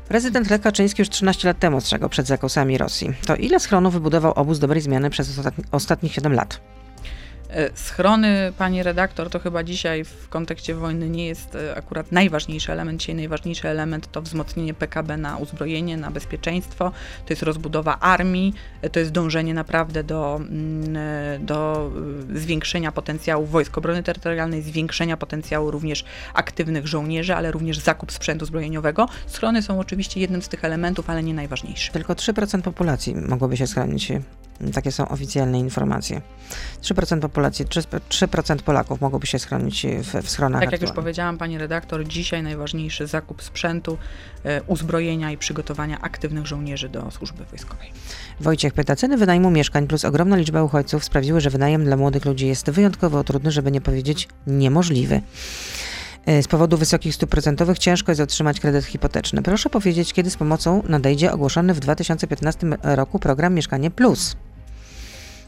Prezydent 0.08 0.50
Lech 0.50 0.62
Kaczyński 0.62 1.02
już 1.02 1.10
13 1.10 1.48
lat 1.48 1.60
temu 1.60 1.78
ostrzegał 1.78 2.10
przed 2.10 2.28
zakosami 2.28 2.78
Rosji. 2.78 3.14
To 3.26 3.36
ile 3.36 3.60
schronów 3.60 3.94
wybudował 3.94 4.34
obóz 4.34 4.60
dobrej 4.60 4.82
zmiany 4.82 5.10
przez 5.10 5.38
ostatni, 5.38 5.64
ostatnich 5.72 6.14
7 6.14 6.34
lat? 6.34 6.60
E, 7.50 7.70
Schrony, 7.76 8.54
pani 8.58 8.84
redaktor, 8.84 9.30
to 9.30 9.40
chyba 9.40 9.64
dzisiaj 9.64 10.04
w 10.04 10.30
kontekście 10.30 10.76
wojny 10.76 11.10
nie 11.10 11.28
jest 11.28 11.56
e, 11.56 11.76
akurat 11.78 12.12
najważniejszy 12.12 12.72
element. 12.72 13.00
Dzisiaj 13.00 13.16
najważniejszy 13.16 13.70
element 13.70 14.12
to 14.12 14.22
wzmocnienie 14.22 14.74
PKB 14.74 15.18
na 15.18 15.38
uzbrojenie, 15.38 15.98
na 15.98 16.12
bezpieczeństwo, 16.12 16.92
to 17.26 17.34
jest 17.34 17.44
rozbudowa 17.44 18.00
armii, 18.00 18.54
e, 18.82 18.90
to 18.90 19.00
jest 19.00 19.12
dążenie 19.12 19.54
naprawdę 19.54 20.04
do, 20.04 20.36
mm, 20.36 21.46
do 21.46 21.92
zwiększenia 22.34 22.92
potencjału 22.92 23.46
Wojsk 23.46 23.78
Obrony 23.78 24.04
Terytorialnej, 24.04 24.62
zwiększenia 24.62 25.18
potencjału 25.18 25.72
również 25.72 26.06
aktywnych 26.34 26.88
żołnierzy, 26.88 27.36
ale 27.36 27.52
również 27.52 27.80
zakup 27.80 28.12
sprzętu 28.12 28.46
zbrojeniowego. 28.46 29.10
Schrony 29.28 29.62
są 29.62 29.80
oczywiście 29.80 30.20
jednym 30.22 30.42
z 30.42 30.50
tych 30.50 30.66
elementów, 30.66 31.10
ale 31.10 31.24
nie 31.24 31.34
najważniejszy. 31.34 31.92
Tylko 31.92 32.14
3% 32.14 32.62
populacji 32.62 33.16
mogłoby 33.16 33.58
się 33.58 33.68
schronić. 33.68 34.12
Takie 34.74 34.92
są 34.92 35.08
oficjalne 35.08 35.60
informacje. 35.60 36.22
3% 36.82 37.20
populacji, 37.20 37.66
3%, 37.66 38.00
3% 38.10 38.62
Polaków 38.62 39.02
mogłoby 39.02 39.28
się 39.28 39.40
schronić 39.40 39.86
w, 40.04 40.24
w 40.24 40.30
schronach. 40.30 40.62
Tak 40.62 40.72
jak 40.72 40.82
już 40.82 40.92
powiedziałam, 40.92 41.38
pani 41.38 41.58
redaktor, 41.58 42.08
dzisiaj 42.08 42.44
najważniejszy 42.44 43.08
zakup 43.08 43.44
sprzętu, 43.44 43.98
e, 44.44 44.64
uzbrojenia 44.64 45.32
i 45.32 45.38
przygotowania 45.38 46.02
aktywnych 46.02 46.48
żołnierzy 46.48 46.90
do 46.90 47.12
służby 47.12 47.46
wojskowej. 47.46 47.92
Wojciech 48.40 48.74
pyta, 48.74 48.96
ceny 48.96 49.18
wynajmu 49.18 49.52
mieszkań 49.52 49.88
plus 49.88 50.06
ogromna 50.06 50.36
liczba 50.36 50.64
uchodźców 50.64 51.04
sprawiły, 51.04 51.42
że 51.42 51.50
wynajem 51.50 51.86
dla 51.86 51.98
młodych 51.98 52.26
ludzi 52.26 52.48
jest 52.48 52.70
wyjątkowo 52.70 53.24
trudny, 53.24 53.52
żeby 53.52 53.72
nie 53.72 53.82
powiedzieć 53.82 54.28
niemożliwy. 54.48 55.22
E, 56.26 56.44
Z 56.44 56.48
powodu 56.48 56.78
wysokich 56.78 57.16
stóp 57.16 57.30
procentowych 57.30 57.80
ciężko 57.80 58.12
jest 58.12 58.22
otrzymać 58.22 58.60
kredyt 58.60 58.86
hipoteczny. 58.86 59.42
Proszę 59.42 59.70
powiedzieć, 59.70 60.14
kiedy 60.14 60.30
z 60.30 60.38
pomocą 60.38 60.84
nadejdzie 60.90 61.32
ogłoszony 61.32 61.74
w 61.74 61.80
2015 61.80 62.68
roku 62.84 63.20
program 63.20 63.54
Mieszkanie 63.54 63.92
Plus. 63.92 64.36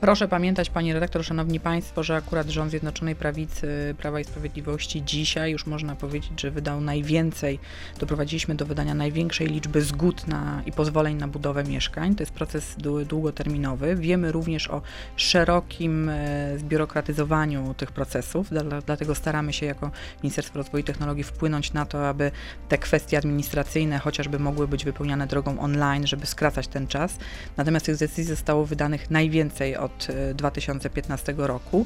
Proszę 0.01 0.27
pamiętać, 0.27 0.69
pani 0.69 0.93
redaktor, 0.93 1.25
szanowni 1.25 1.59
państwo, 1.59 2.03
że 2.03 2.15
akurat 2.15 2.49
rząd 2.49 2.71
Zjednoczonej 2.71 3.15
Prawicy, 3.15 3.95
Prawa 3.97 4.19
i 4.19 4.23
Sprawiedliwości 4.23 5.03
dzisiaj 5.05 5.51
już 5.51 5.65
można 5.65 5.95
powiedzieć, 5.95 6.41
że 6.41 6.51
wydał 6.51 6.81
najwięcej, 6.81 7.59
doprowadziliśmy 7.99 8.55
do 8.55 8.65
wydania 8.65 8.93
największej 8.93 9.47
liczby 9.47 9.81
zgód 9.81 10.27
na, 10.27 10.61
i 10.65 10.71
pozwoleń 10.71 11.17
na 11.17 11.27
budowę 11.27 11.63
mieszkań. 11.63 12.15
To 12.15 12.23
jest 12.23 12.33
proces 12.33 12.75
długoterminowy. 13.07 13.95
Wiemy 13.95 14.31
również 14.31 14.69
o 14.69 14.81
szerokim 15.15 16.09
e, 16.09 16.57
zbiurokratyzowaniu 16.57 17.73
tych 17.73 17.91
procesów, 17.91 18.49
dlatego 18.85 19.15
staramy 19.15 19.53
się 19.53 19.65
jako 19.65 19.91
Ministerstwo 20.23 20.57
Rozwoju 20.57 20.81
i 20.81 20.85
Technologii 20.85 21.23
wpłynąć 21.23 21.73
na 21.73 21.85
to, 21.85 22.07
aby 22.09 22.31
te 22.69 22.77
kwestie 22.77 23.17
administracyjne 23.17 23.99
chociażby 23.99 24.39
mogły 24.39 24.67
być 24.67 24.85
wypełniane 24.85 25.27
drogą 25.27 25.59
online, 25.59 26.07
żeby 26.07 26.25
skracać 26.25 26.67
ten 26.67 26.87
czas. 26.87 27.17
Natomiast 27.57 27.85
tych 27.85 27.97
decyzji 27.97 28.23
zostało 28.23 28.65
wydanych 28.65 29.11
najwięcej 29.11 29.77
od 29.77 29.88
2015 30.33 31.31
e, 31.31 31.47
roku. 31.47 31.85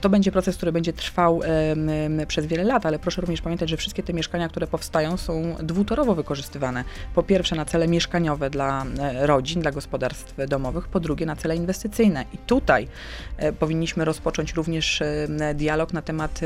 To 0.00 0.08
będzie 0.08 0.32
proces, 0.32 0.56
który 0.56 0.72
będzie 0.72 0.92
trwał 0.92 1.40
przez 2.26 2.46
wiele 2.46 2.64
lat, 2.64 2.86
ale 2.86 2.98
proszę 2.98 3.20
również 3.20 3.40
pamiętać, 3.40 3.68
że 3.68 3.76
wszystkie 3.76 4.02
te 4.02 4.12
mieszkania, 4.12 4.48
które 4.48 4.66
powstają, 4.66 5.16
są 5.16 5.56
dwutorowo 5.62 6.14
wykorzystywane. 6.14 6.84
Po 7.14 7.22
pierwsze 7.22 7.56
na 7.56 7.64
cele 7.64 7.88
mieszkaniowe 7.88 8.50
dla 8.50 8.84
e, 8.98 9.26
rodzin, 9.26 9.62
dla 9.62 9.70
gospodarstw 9.70 10.34
domowych, 10.48 10.88
po 10.88 11.00
drugie 11.00 11.26
na 11.26 11.36
cele 11.36 11.56
inwestycyjne. 11.56 12.24
I 12.32 12.38
tutaj 12.38 12.88
e, 13.36 13.52
powinniśmy 13.52 14.04
rozpocząć 14.04 14.52
również 14.52 15.02
dialog 15.54 15.92
na 15.92 16.02
temat 16.02 16.40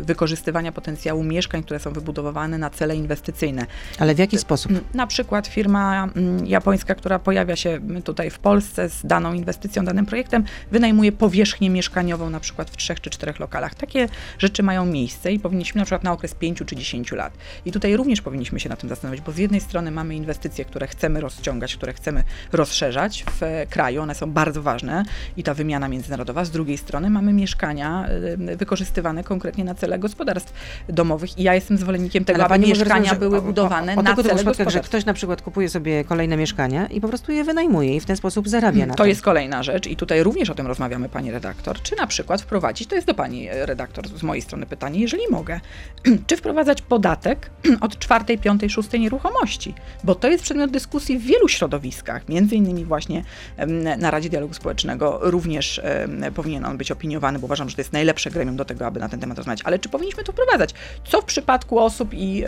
wykorzystywania 0.00 0.72
potencjału 0.72 1.24
mieszkań, 1.24 1.62
które 1.62 1.80
są 1.80 1.92
wybudowane 1.92 2.58
na 2.58 2.70
cele 2.70 2.96
inwestycyjne. 2.96 3.66
Ale 3.98 4.14
w 4.14 4.18
jaki 4.18 4.38
sposób? 4.38 4.72
Na 4.94 5.06
przykład 5.06 5.46
firma 5.46 6.08
japońska, 6.44 6.94
która 6.94 7.18
pojawia 7.18 7.56
się 7.56 7.80
tutaj 8.04 8.30
w 8.30 8.38
Polsce 8.38 8.88
z 8.88 9.06
daną 9.06 9.32
inwestycją, 9.32 9.84
danym 9.84 10.06
projektem, 10.06 10.43
wynajmuje 10.70 11.12
powierzchnię 11.12 11.70
mieszkaniową 11.70 12.30
na 12.30 12.40
przykład 12.40 12.70
w 12.70 12.76
trzech 12.76 13.00
czy 13.00 13.10
czterech 13.10 13.40
lokalach. 13.40 13.74
Takie 13.74 14.08
rzeczy 14.38 14.62
mają 14.62 14.86
miejsce 14.86 15.32
i 15.32 15.38
powinniśmy 15.38 15.78
na 15.78 15.84
przykład 15.84 16.04
na 16.04 16.12
okres 16.12 16.34
pięciu 16.34 16.64
czy 16.64 16.76
dziesięciu 16.76 17.16
lat. 17.16 17.32
I 17.64 17.72
tutaj 17.72 17.96
również 17.96 18.20
powinniśmy 18.20 18.60
się 18.60 18.68
na 18.68 18.76
tym 18.76 18.88
zastanowić, 18.88 19.20
bo 19.20 19.32
z 19.32 19.38
jednej 19.38 19.60
strony 19.60 19.90
mamy 19.90 20.14
inwestycje, 20.14 20.64
które 20.64 20.86
chcemy 20.86 21.20
rozciągać, 21.20 21.76
które 21.76 21.92
chcemy 21.92 22.24
rozszerzać 22.52 23.24
w 23.40 23.66
kraju, 23.70 24.02
one 24.02 24.14
są 24.14 24.30
bardzo 24.32 24.62
ważne 24.62 25.04
i 25.36 25.42
ta 25.42 25.54
wymiana 25.54 25.88
międzynarodowa. 25.88 26.44
Z 26.44 26.50
drugiej 26.50 26.78
strony 26.78 27.10
mamy 27.10 27.32
mieszkania 27.32 28.08
y, 28.50 28.56
wykorzystywane 28.56 29.24
konkretnie 29.24 29.64
na 29.64 29.74
cele 29.74 29.98
gospodarstw 29.98 30.52
domowych 30.88 31.38
i 31.38 31.42
ja 31.42 31.54
jestem 31.54 31.76
zwolennikiem 31.76 32.24
tego, 32.24 32.44
aby 32.44 32.58
mieszkania 32.58 33.14
były 33.14 33.42
budowane 33.42 33.92
o, 33.92 33.96
o, 33.96 34.00
o 34.00 34.02
na 34.02 34.16
cele 34.16 34.28
gospodarstw. 34.44 34.72
że 34.72 34.80
ktoś 34.80 35.04
na 35.04 35.14
przykład 35.14 35.42
kupuje 35.42 35.68
sobie 35.68 36.04
kolejne 36.04 36.36
mieszkania 36.36 36.86
i 36.86 37.00
po 37.00 37.08
prostu 37.08 37.32
je 37.32 37.44
wynajmuje 37.44 37.96
i 37.96 38.00
w 38.00 38.06
ten 38.06 38.16
sposób 38.16 38.48
zarabia 38.48 38.78
hmm, 38.78 38.88
na 38.88 38.94
to. 38.94 39.02
To 39.02 39.08
jest 39.08 39.22
kolejna 39.22 39.62
rzecz 39.62 39.86
i 39.86 39.96
tutaj 39.96 40.22
również 40.22 40.33
o 40.50 40.54
tym 40.54 40.66
rozmawiamy, 40.66 41.08
pani 41.08 41.30
redaktor. 41.30 41.82
Czy 41.82 41.96
na 41.96 42.06
przykład 42.06 42.42
wprowadzić, 42.42 42.88
to 42.88 42.94
jest 42.94 43.06
do 43.06 43.14
pani 43.14 43.48
redaktor 43.50 44.08
z 44.08 44.22
mojej 44.22 44.42
strony 44.42 44.66
pytanie, 44.66 45.00
jeżeli 45.00 45.22
mogę, 45.30 45.60
czy 46.26 46.36
wprowadzać 46.36 46.82
podatek 46.82 47.50
od 47.80 47.98
czwartej, 47.98 48.38
piątej, 48.38 48.70
szóstej 48.70 49.00
nieruchomości? 49.00 49.74
Bo 50.04 50.14
to 50.14 50.28
jest 50.28 50.44
przedmiot 50.44 50.70
dyskusji 50.70 51.18
w 51.18 51.22
wielu 51.22 51.48
środowiskach, 51.48 52.28
między 52.28 52.56
innymi 52.56 52.84
właśnie 52.84 53.24
na 53.98 54.10
Radzie 54.10 54.28
Dialogu 54.28 54.54
Społecznego 54.54 55.18
również 55.22 55.80
powinien 56.34 56.64
on 56.64 56.76
być 56.76 56.90
opiniowany, 56.90 57.38
bo 57.38 57.44
uważam, 57.44 57.68
że 57.68 57.76
to 57.76 57.80
jest 57.80 57.92
najlepsze 57.92 58.30
gremium 58.30 58.56
do 58.56 58.64
tego, 58.64 58.86
aby 58.86 59.00
na 59.00 59.08
ten 59.08 59.20
temat 59.20 59.38
rozmawiać. 59.38 59.62
Ale 59.64 59.78
czy 59.78 59.88
powinniśmy 59.88 60.24
to 60.24 60.32
wprowadzać? 60.32 60.74
Co 61.04 61.20
w 61.20 61.24
przypadku 61.24 61.78
osób 61.78 62.08
i 62.12 62.44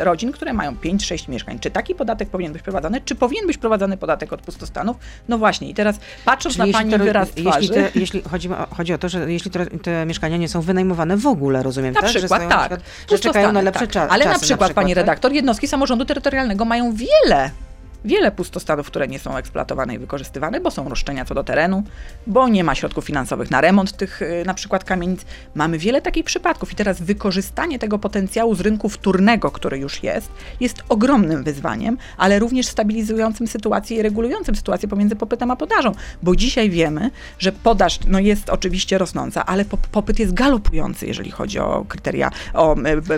rodzin, 0.00 0.32
które 0.32 0.52
mają 0.52 0.72
5-6 0.72 1.28
mieszkań? 1.28 1.58
Czy 1.58 1.70
taki 1.70 1.94
podatek 1.94 2.28
powinien 2.28 2.52
być 2.52 2.62
wprowadzany? 2.62 3.00
Czy 3.00 3.14
powinien 3.14 3.46
być 3.46 3.56
wprowadzany 3.56 3.96
podatek 3.96 4.32
od 4.32 4.42
pustostanów? 4.42 4.96
No 5.28 5.38
właśnie, 5.38 5.70
i 5.70 5.74
teraz 5.74 5.98
patrząc 6.24 6.56
Czyli 6.56 6.72
na 6.72 6.78
pani 6.78 6.90
to, 6.90 6.98
twarzy... 7.34 7.58
Jeśli, 7.60 7.74
te, 7.74 7.90
jeśli 7.94 8.22
chodzi, 8.22 8.48
chodzi 8.76 8.92
o 8.92 8.98
to, 8.98 9.08
że 9.08 9.32
jeśli 9.32 9.50
te, 9.50 9.66
te, 9.66 10.06
mieszkania 10.06 10.36
nie 10.36 10.48
są 10.48 10.60
wynajmowane 10.60 11.16
w 11.16 11.26
ogóle, 11.26 11.62
rozumiem, 11.62 11.94
na 11.94 12.00
tak? 12.00 12.10
Przykład, 12.10 12.42
że 12.42 12.48
tak, 12.48 12.70
na 12.70 12.76
przykład, 12.76 12.80
że 13.10 13.18
czekają 13.18 13.52
na 13.52 13.60
lepsze 13.60 13.80
tak. 13.80 13.90
czasy. 13.90 14.12
Ale 14.12 14.24
na 14.24 14.30
przykład, 14.30 14.50
na 14.50 14.56
przykład 14.56 14.72
pani 14.72 14.94
tak? 14.94 14.96
redaktor, 14.96 15.32
jednostki 15.32 15.68
samorządu 15.68 16.04
terytorialnego 16.04 16.64
mają 16.64 16.94
wiele 16.94 17.50
wiele 18.06 18.32
pustostanów, 18.32 18.86
które 18.86 19.08
nie 19.08 19.18
są 19.18 19.36
eksploatowane 19.36 19.94
i 19.94 19.98
wykorzystywane, 19.98 20.60
bo 20.60 20.70
są 20.70 20.88
roszczenia 20.88 21.24
co 21.24 21.34
do 21.34 21.44
terenu, 21.44 21.82
bo 22.26 22.48
nie 22.48 22.64
ma 22.64 22.74
środków 22.74 23.04
finansowych 23.04 23.50
na 23.50 23.60
remont 23.60 23.96
tych 23.96 24.22
y, 24.22 24.42
na 24.46 24.54
przykład 24.54 24.84
kamienic. 24.84 25.20
Mamy 25.54 25.78
wiele 25.78 26.02
takich 26.02 26.24
przypadków 26.24 26.72
i 26.72 26.76
teraz 26.76 27.02
wykorzystanie 27.02 27.78
tego 27.78 27.98
potencjału 27.98 28.54
z 28.54 28.60
rynku 28.60 28.88
wtórnego, 28.88 29.50
który 29.50 29.78
już 29.78 30.02
jest, 30.02 30.28
jest 30.60 30.82
ogromnym 30.88 31.44
wyzwaniem, 31.44 31.98
ale 32.16 32.38
również 32.38 32.66
stabilizującym 32.66 33.46
sytuację 33.46 33.96
i 33.96 34.02
regulującym 34.02 34.56
sytuację 34.56 34.88
pomiędzy 34.88 35.16
popytem 35.16 35.50
a 35.50 35.56
podażą, 35.56 35.92
bo 36.22 36.36
dzisiaj 36.36 36.70
wiemy, 36.70 37.10
że 37.38 37.52
podaż 37.52 37.98
no, 38.08 38.18
jest 38.18 38.50
oczywiście 38.50 38.98
rosnąca, 38.98 39.46
ale 39.46 39.64
popyt 39.92 40.18
jest 40.18 40.34
galopujący, 40.34 41.06
jeżeli 41.06 41.30
chodzi 41.30 41.58
o 41.58 41.84
kryteria, 41.88 42.30
o 42.54 42.76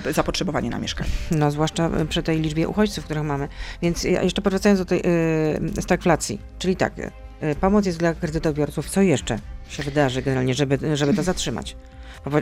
y, 0.08 0.12
zapotrzebowanie 0.12 0.70
na 0.70 0.78
mieszkanie. 0.78 1.10
No, 1.30 1.50
zwłaszcza 1.50 1.90
przy 2.08 2.22
tej 2.22 2.40
liczbie 2.40 2.68
uchodźców, 2.68 3.04
których 3.04 3.22
mamy. 3.22 3.48
Więc 3.82 4.04
jeszcze 4.04 4.42
powracając 4.42 4.77
wracając 4.78 4.80
do 4.80 4.84
tej 4.84 5.78
y, 5.78 5.82
stagflacji, 5.82 6.40
czyli 6.58 6.76
tak, 6.76 6.92
y, 6.98 7.54
pomoc 7.60 7.86
jest 7.86 7.98
dla 7.98 8.14
kredytobiorców. 8.14 8.90
Co 8.90 9.02
jeszcze 9.02 9.38
się 9.68 9.82
wydarzy 9.82 10.22
generalnie, 10.22 10.54
żeby, 10.54 10.96
żeby 10.96 11.14
to 11.14 11.22
zatrzymać? 11.22 11.76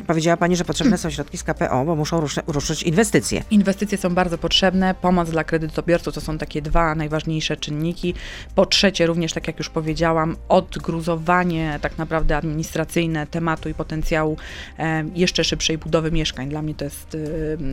Powiedziała 0.06 0.36
Pani, 0.36 0.56
że 0.56 0.64
potrzebne 0.64 0.98
są 0.98 1.10
środki 1.10 1.38
z 1.38 1.42
KPO, 1.42 1.84
bo 1.84 1.96
muszą 1.96 2.20
ruszyć 2.46 2.82
inwestycje. 2.82 3.42
Inwestycje 3.50 3.98
są 3.98 4.14
bardzo 4.14 4.38
potrzebne. 4.38 4.94
Pomoc 4.94 5.30
dla 5.30 5.44
kredytobiorców 5.44 6.14
to 6.14 6.20
są 6.20 6.38
takie 6.38 6.62
dwa 6.62 6.94
najważniejsze 6.94 7.56
czynniki. 7.56 8.14
Po 8.54 8.66
trzecie, 8.66 9.06
również 9.06 9.32
tak 9.32 9.46
jak 9.46 9.58
już 9.58 9.70
powiedziałam, 9.70 10.36
odgruzowanie 10.48 11.78
tak 11.82 11.98
naprawdę 11.98 12.36
administracyjne 12.36 13.26
tematu 13.26 13.68
i 13.68 13.74
potencjału 13.74 14.36
e, 14.78 15.04
jeszcze 15.14 15.44
szybszej 15.44 15.78
budowy 15.78 16.12
mieszkań. 16.12 16.48
Dla 16.48 16.62
mnie 16.62 16.74
to 16.74 16.84
jest 16.84 17.16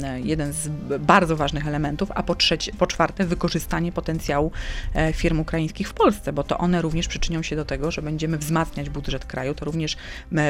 e, 0.04 0.20
jeden 0.20 0.54
z 0.54 0.70
bardzo 1.00 1.36
ważnych 1.36 1.68
elementów. 1.68 2.12
A 2.16 2.24
po, 2.24 2.36
trzecie, 2.36 2.72
po 2.74 2.88
czwarte, 2.88 3.26
wykorzystanie 3.26 3.92
potencjału 3.92 4.52
e, 4.94 5.14
firm 5.14 5.40
ukraińskich 5.40 5.90
w 5.90 5.94
Polsce, 5.94 6.34
bo 6.34 6.44
to 6.44 6.58
one 6.58 6.82
również 6.82 7.08
przyczynią 7.08 7.42
się 7.42 7.56
do 7.56 7.66
tego, 7.66 7.92
że 7.92 8.02
będziemy 8.02 8.38
wzmacniać 8.38 8.90
budżet 8.90 9.26
kraju. 9.26 9.54
To 9.54 9.66
również 9.66 9.98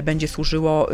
będzie 0.04 0.28
służyło 0.28 0.90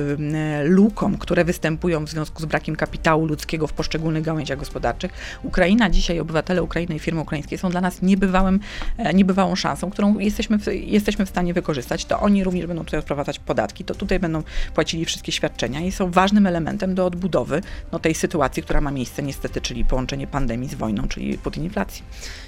lukom, 0.64 1.18
które 1.18 1.46
występują 1.46 2.06
w 2.06 2.10
związku 2.10 2.42
z 2.42 2.46
brakiem 2.46 2.76
kapitału 2.76 3.26
ludzkiego 3.26 3.68
w 3.68 3.74
poszczególnych 3.74 4.24
gałęziach 4.24 4.60
gospodarczych. 4.60 5.12
Ukraina 5.44 5.90
dzisiaj, 5.90 6.20
obywatele 6.20 6.64
Ukrainy 6.64 6.96
i 6.96 7.00
firmy 7.00 7.22
ukraińskie 7.22 7.58
są 7.58 7.70
dla 7.70 7.82
nas 7.82 8.02
niebywałym, 8.02 8.60
e, 8.98 9.14
niebywałą 9.14 9.56
szansą, 9.56 9.90
którą 9.90 10.20
jesteśmy 10.20 10.60
w, 10.60 10.68
jesteśmy 10.74 11.26
w 11.26 11.30
stanie 11.30 11.54
wykorzystać. 11.54 12.06
To 12.06 12.20
oni 12.20 12.44
również 12.44 12.66
będą 12.66 12.86
tutaj 12.86 13.00
odprowadzać 13.00 13.40
podatki, 13.40 13.84
to 13.86 13.96
tutaj 13.96 14.20
będą 14.20 14.44
płacili 14.76 15.06
wszystkie 15.06 15.32
świadczenia 15.32 15.82
i 15.82 15.92
są 15.92 16.12
ważnym 16.12 16.48
elementem 16.48 16.96
do 16.96 17.06
odbudowy 17.06 17.62
no, 17.92 18.00
tej 18.00 18.16
sytuacji, 18.16 18.64
która 18.64 18.82
ma 18.82 18.92
miejsce 18.92 19.24
niestety, 19.24 19.62
czyli 19.62 19.86
połączenie 19.86 20.28
pandemii 20.28 20.70
z 20.70 20.76
wojną, 20.76 21.08
czyli 21.08 21.38
Putin 21.38 21.64
inflacji. 21.64 22.04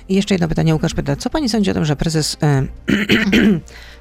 I 0.09 0.15
jeszcze 0.15 0.33
jedno 0.33 0.47
pytanie, 0.47 0.73
Łukasz 0.73 0.93
pyta, 0.93 1.15
co 1.15 1.29
pani 1.29 1.49
sądzi 1.49 1.71
o 1.71 1.73
tym, 1.73 1.85
że 1.85 1.95
prezes 1.95 2.37
e, 2.43 2.63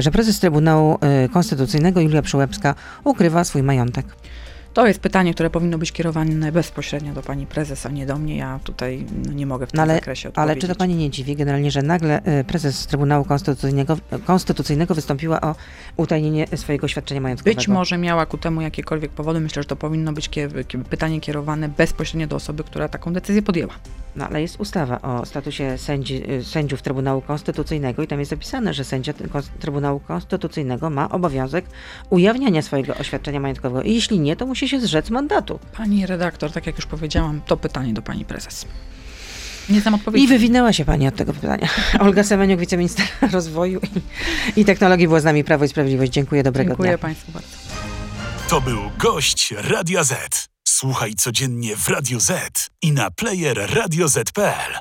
że 0.00 0.10
prezes 0.10 0.40
Trybunału 0.40 0.98
y, 1.24 1.28
Konstytucyjnego 1.28 2.00
Julia 2.00 2.22
Przyłębska 2.22 2.74
ukrywa 3.04 3.44
swój 3.44 3.62
majątek. 3.62 4.06
To 4.78 4.86
jest 4.86 5.00
pytanie, 5.00 5.34
które 5.34 5.50
powinno 5.50 5.78
być 5.78 5.92
kierowane 5.92 6.52
bezpośrednio 6.52 7.12
do 7.12 7.22
pani 7.22 7.46
prezes, 7.46 7.86
a 7.86 7.88
nie 7.88 8.06
do 8.06 8.18
mnie. 8.18 8.36
Ja 8.36 8.60
tutaj 8.64 9.06
no, 9.26 9.32
nie 9.32 9.46
mogę 9.46 9.66
w 9.66 9.72
tym 9.72 9.76
no 9.76 9.82
ale, 9.82 9.94
zakresie 9.94 10.28
odpowiedzieć. 10.28 10.50
Ale 10.52 10.60
czy 10.60 10.68
to 10.68 10.74
pani 10.74 10.94
nie 10.94 11.10
dziwi 11.10 11.36
generalnie, 11.36 11.70
że 11.70 11.82
nagle 11.82 12.20
y, 12.40 12.44
prezes 12.44 12.86
Trybunału 12.86 13.24
Konstytucyjnego, 13.24 13.96
Konstytucyjnego 14.24 14.94
wystąpiła 14.94 15.40
o 15.40 15.54
utajnienie 15.96 16.46
swojego 16.56 16.88
świadczenia 16.88 17.20
majątkowego? 17.20 17.56
Być 17.56 17.68
może 17.68 17.98
miała 17.98 18.26
ku 18.26 18.38
temu 18.38 18.60
jakiekolwiek 18.60 19.10
powody. 19.10 19.40
Myślę, 19.40 19.62
że 19.62 19.68
to 19.68 19.76
powinno 19.76 20.12
być 20.12 20.30
pytanie 20.90 21.20
kierowane 21.20 21.68
bezpośrednio 21.68 22.26
do 22.26 22.36
osoby, 22.36 22.64
która 22.64 22.88
taką 22.88 23.12
decyzję 23.12 23.42
podjęła. 23.42 23.74
No 24.16 24.26
ale 24.26 24.42
jest 24.42 24.60
ustawa 24.60 25.02
o 25.02 25.26
statusie 25.26 25.78
sędzi, 25.78 26.22
sędziów 26.42 26.82
Trybunału 26.82 27.20
Konstytucyjnego 27.20 28.02
i 28.02 28.06
tam 28.06 28.18
jest 28.18 28.30
zapisane, 28.30 28.74
że 28.74 28.84
sędzia 28.84 29.12
Trybunału 29.60 30.00
Konstytucyjnego 30.00 30.90
ma 30.90 31.10
obowiązek 31.10 31.64
ujawniania 32.10 32.62
swojego 32.62 32.94
oświadczenia 32.94 33.40
majątkowego. 33.40 33.82
I 33.82 33.94
jeśli 33.94 34.20
nie, 34.20 34.36
to 34.36 34.46
musi 34.46 34.67
się 34.68 34.80
zrzec 34.80 35.10
mandatu. 35.10 35.58
Pani 35.76 36.06
redaktor, 36.06 36.52
tak 36.52 36.66
jak 36.66 36.76
już 36.76 36.86
powiedziałam, 36.86 37.40
to 37.46 37.56
pytanie 37.56 37.94
do 37.94 38.02
pani 38.02 38.24
prezes. 38.24 38.66
Nie 39.68 39.80
znam 39.80 39.94
odpowiedzi. 39.94 40.24
I 40.24 40.28
wywinęła 40.28 40.72
się 40.72 40.84
pani 40.84 41.08
od 41.08 41.16
tego 41.16 41.32
pytania. 41.32 41.68
Olga 42.00 42.24
Semeniuk, 42.24 42.60
wiceminister 42.60 43.06
rozwoju 43.32 43.80
i, 44.56 44.60
i 44.60 44.64
technologii 44.64 45.06
była 45.06 45.20
z 45.20 45.24
nami 45.24 45.44
Prawo 45.44 45.64
i 45.64 45.68
Sprawiedliwość. 45.68 46.12
Dziękuję, 46.12 46.42
dobrego 46.42 46.70
Dziękuję 46.70 46.88
dnia. 46.88 46.98
Dziękuję 46.98 47.14
państwu 47.14 47.32
bardzo. 47.32 47.48
To 48.48 48.60
był 48.60 48.80
gość 48.98 49.54
Radia 49.56 50.04
Z. 50.04 50.48
Słuchaj 50.68 51.14
codziennie 51.14 51.76
w 51.76 51.88
Radio 51.88 52.20
Z 52.20 52.66
i 52.82 52.92
na 52.92 53.10
player 53.10 53.74
radioz.pl. 53.74 54.78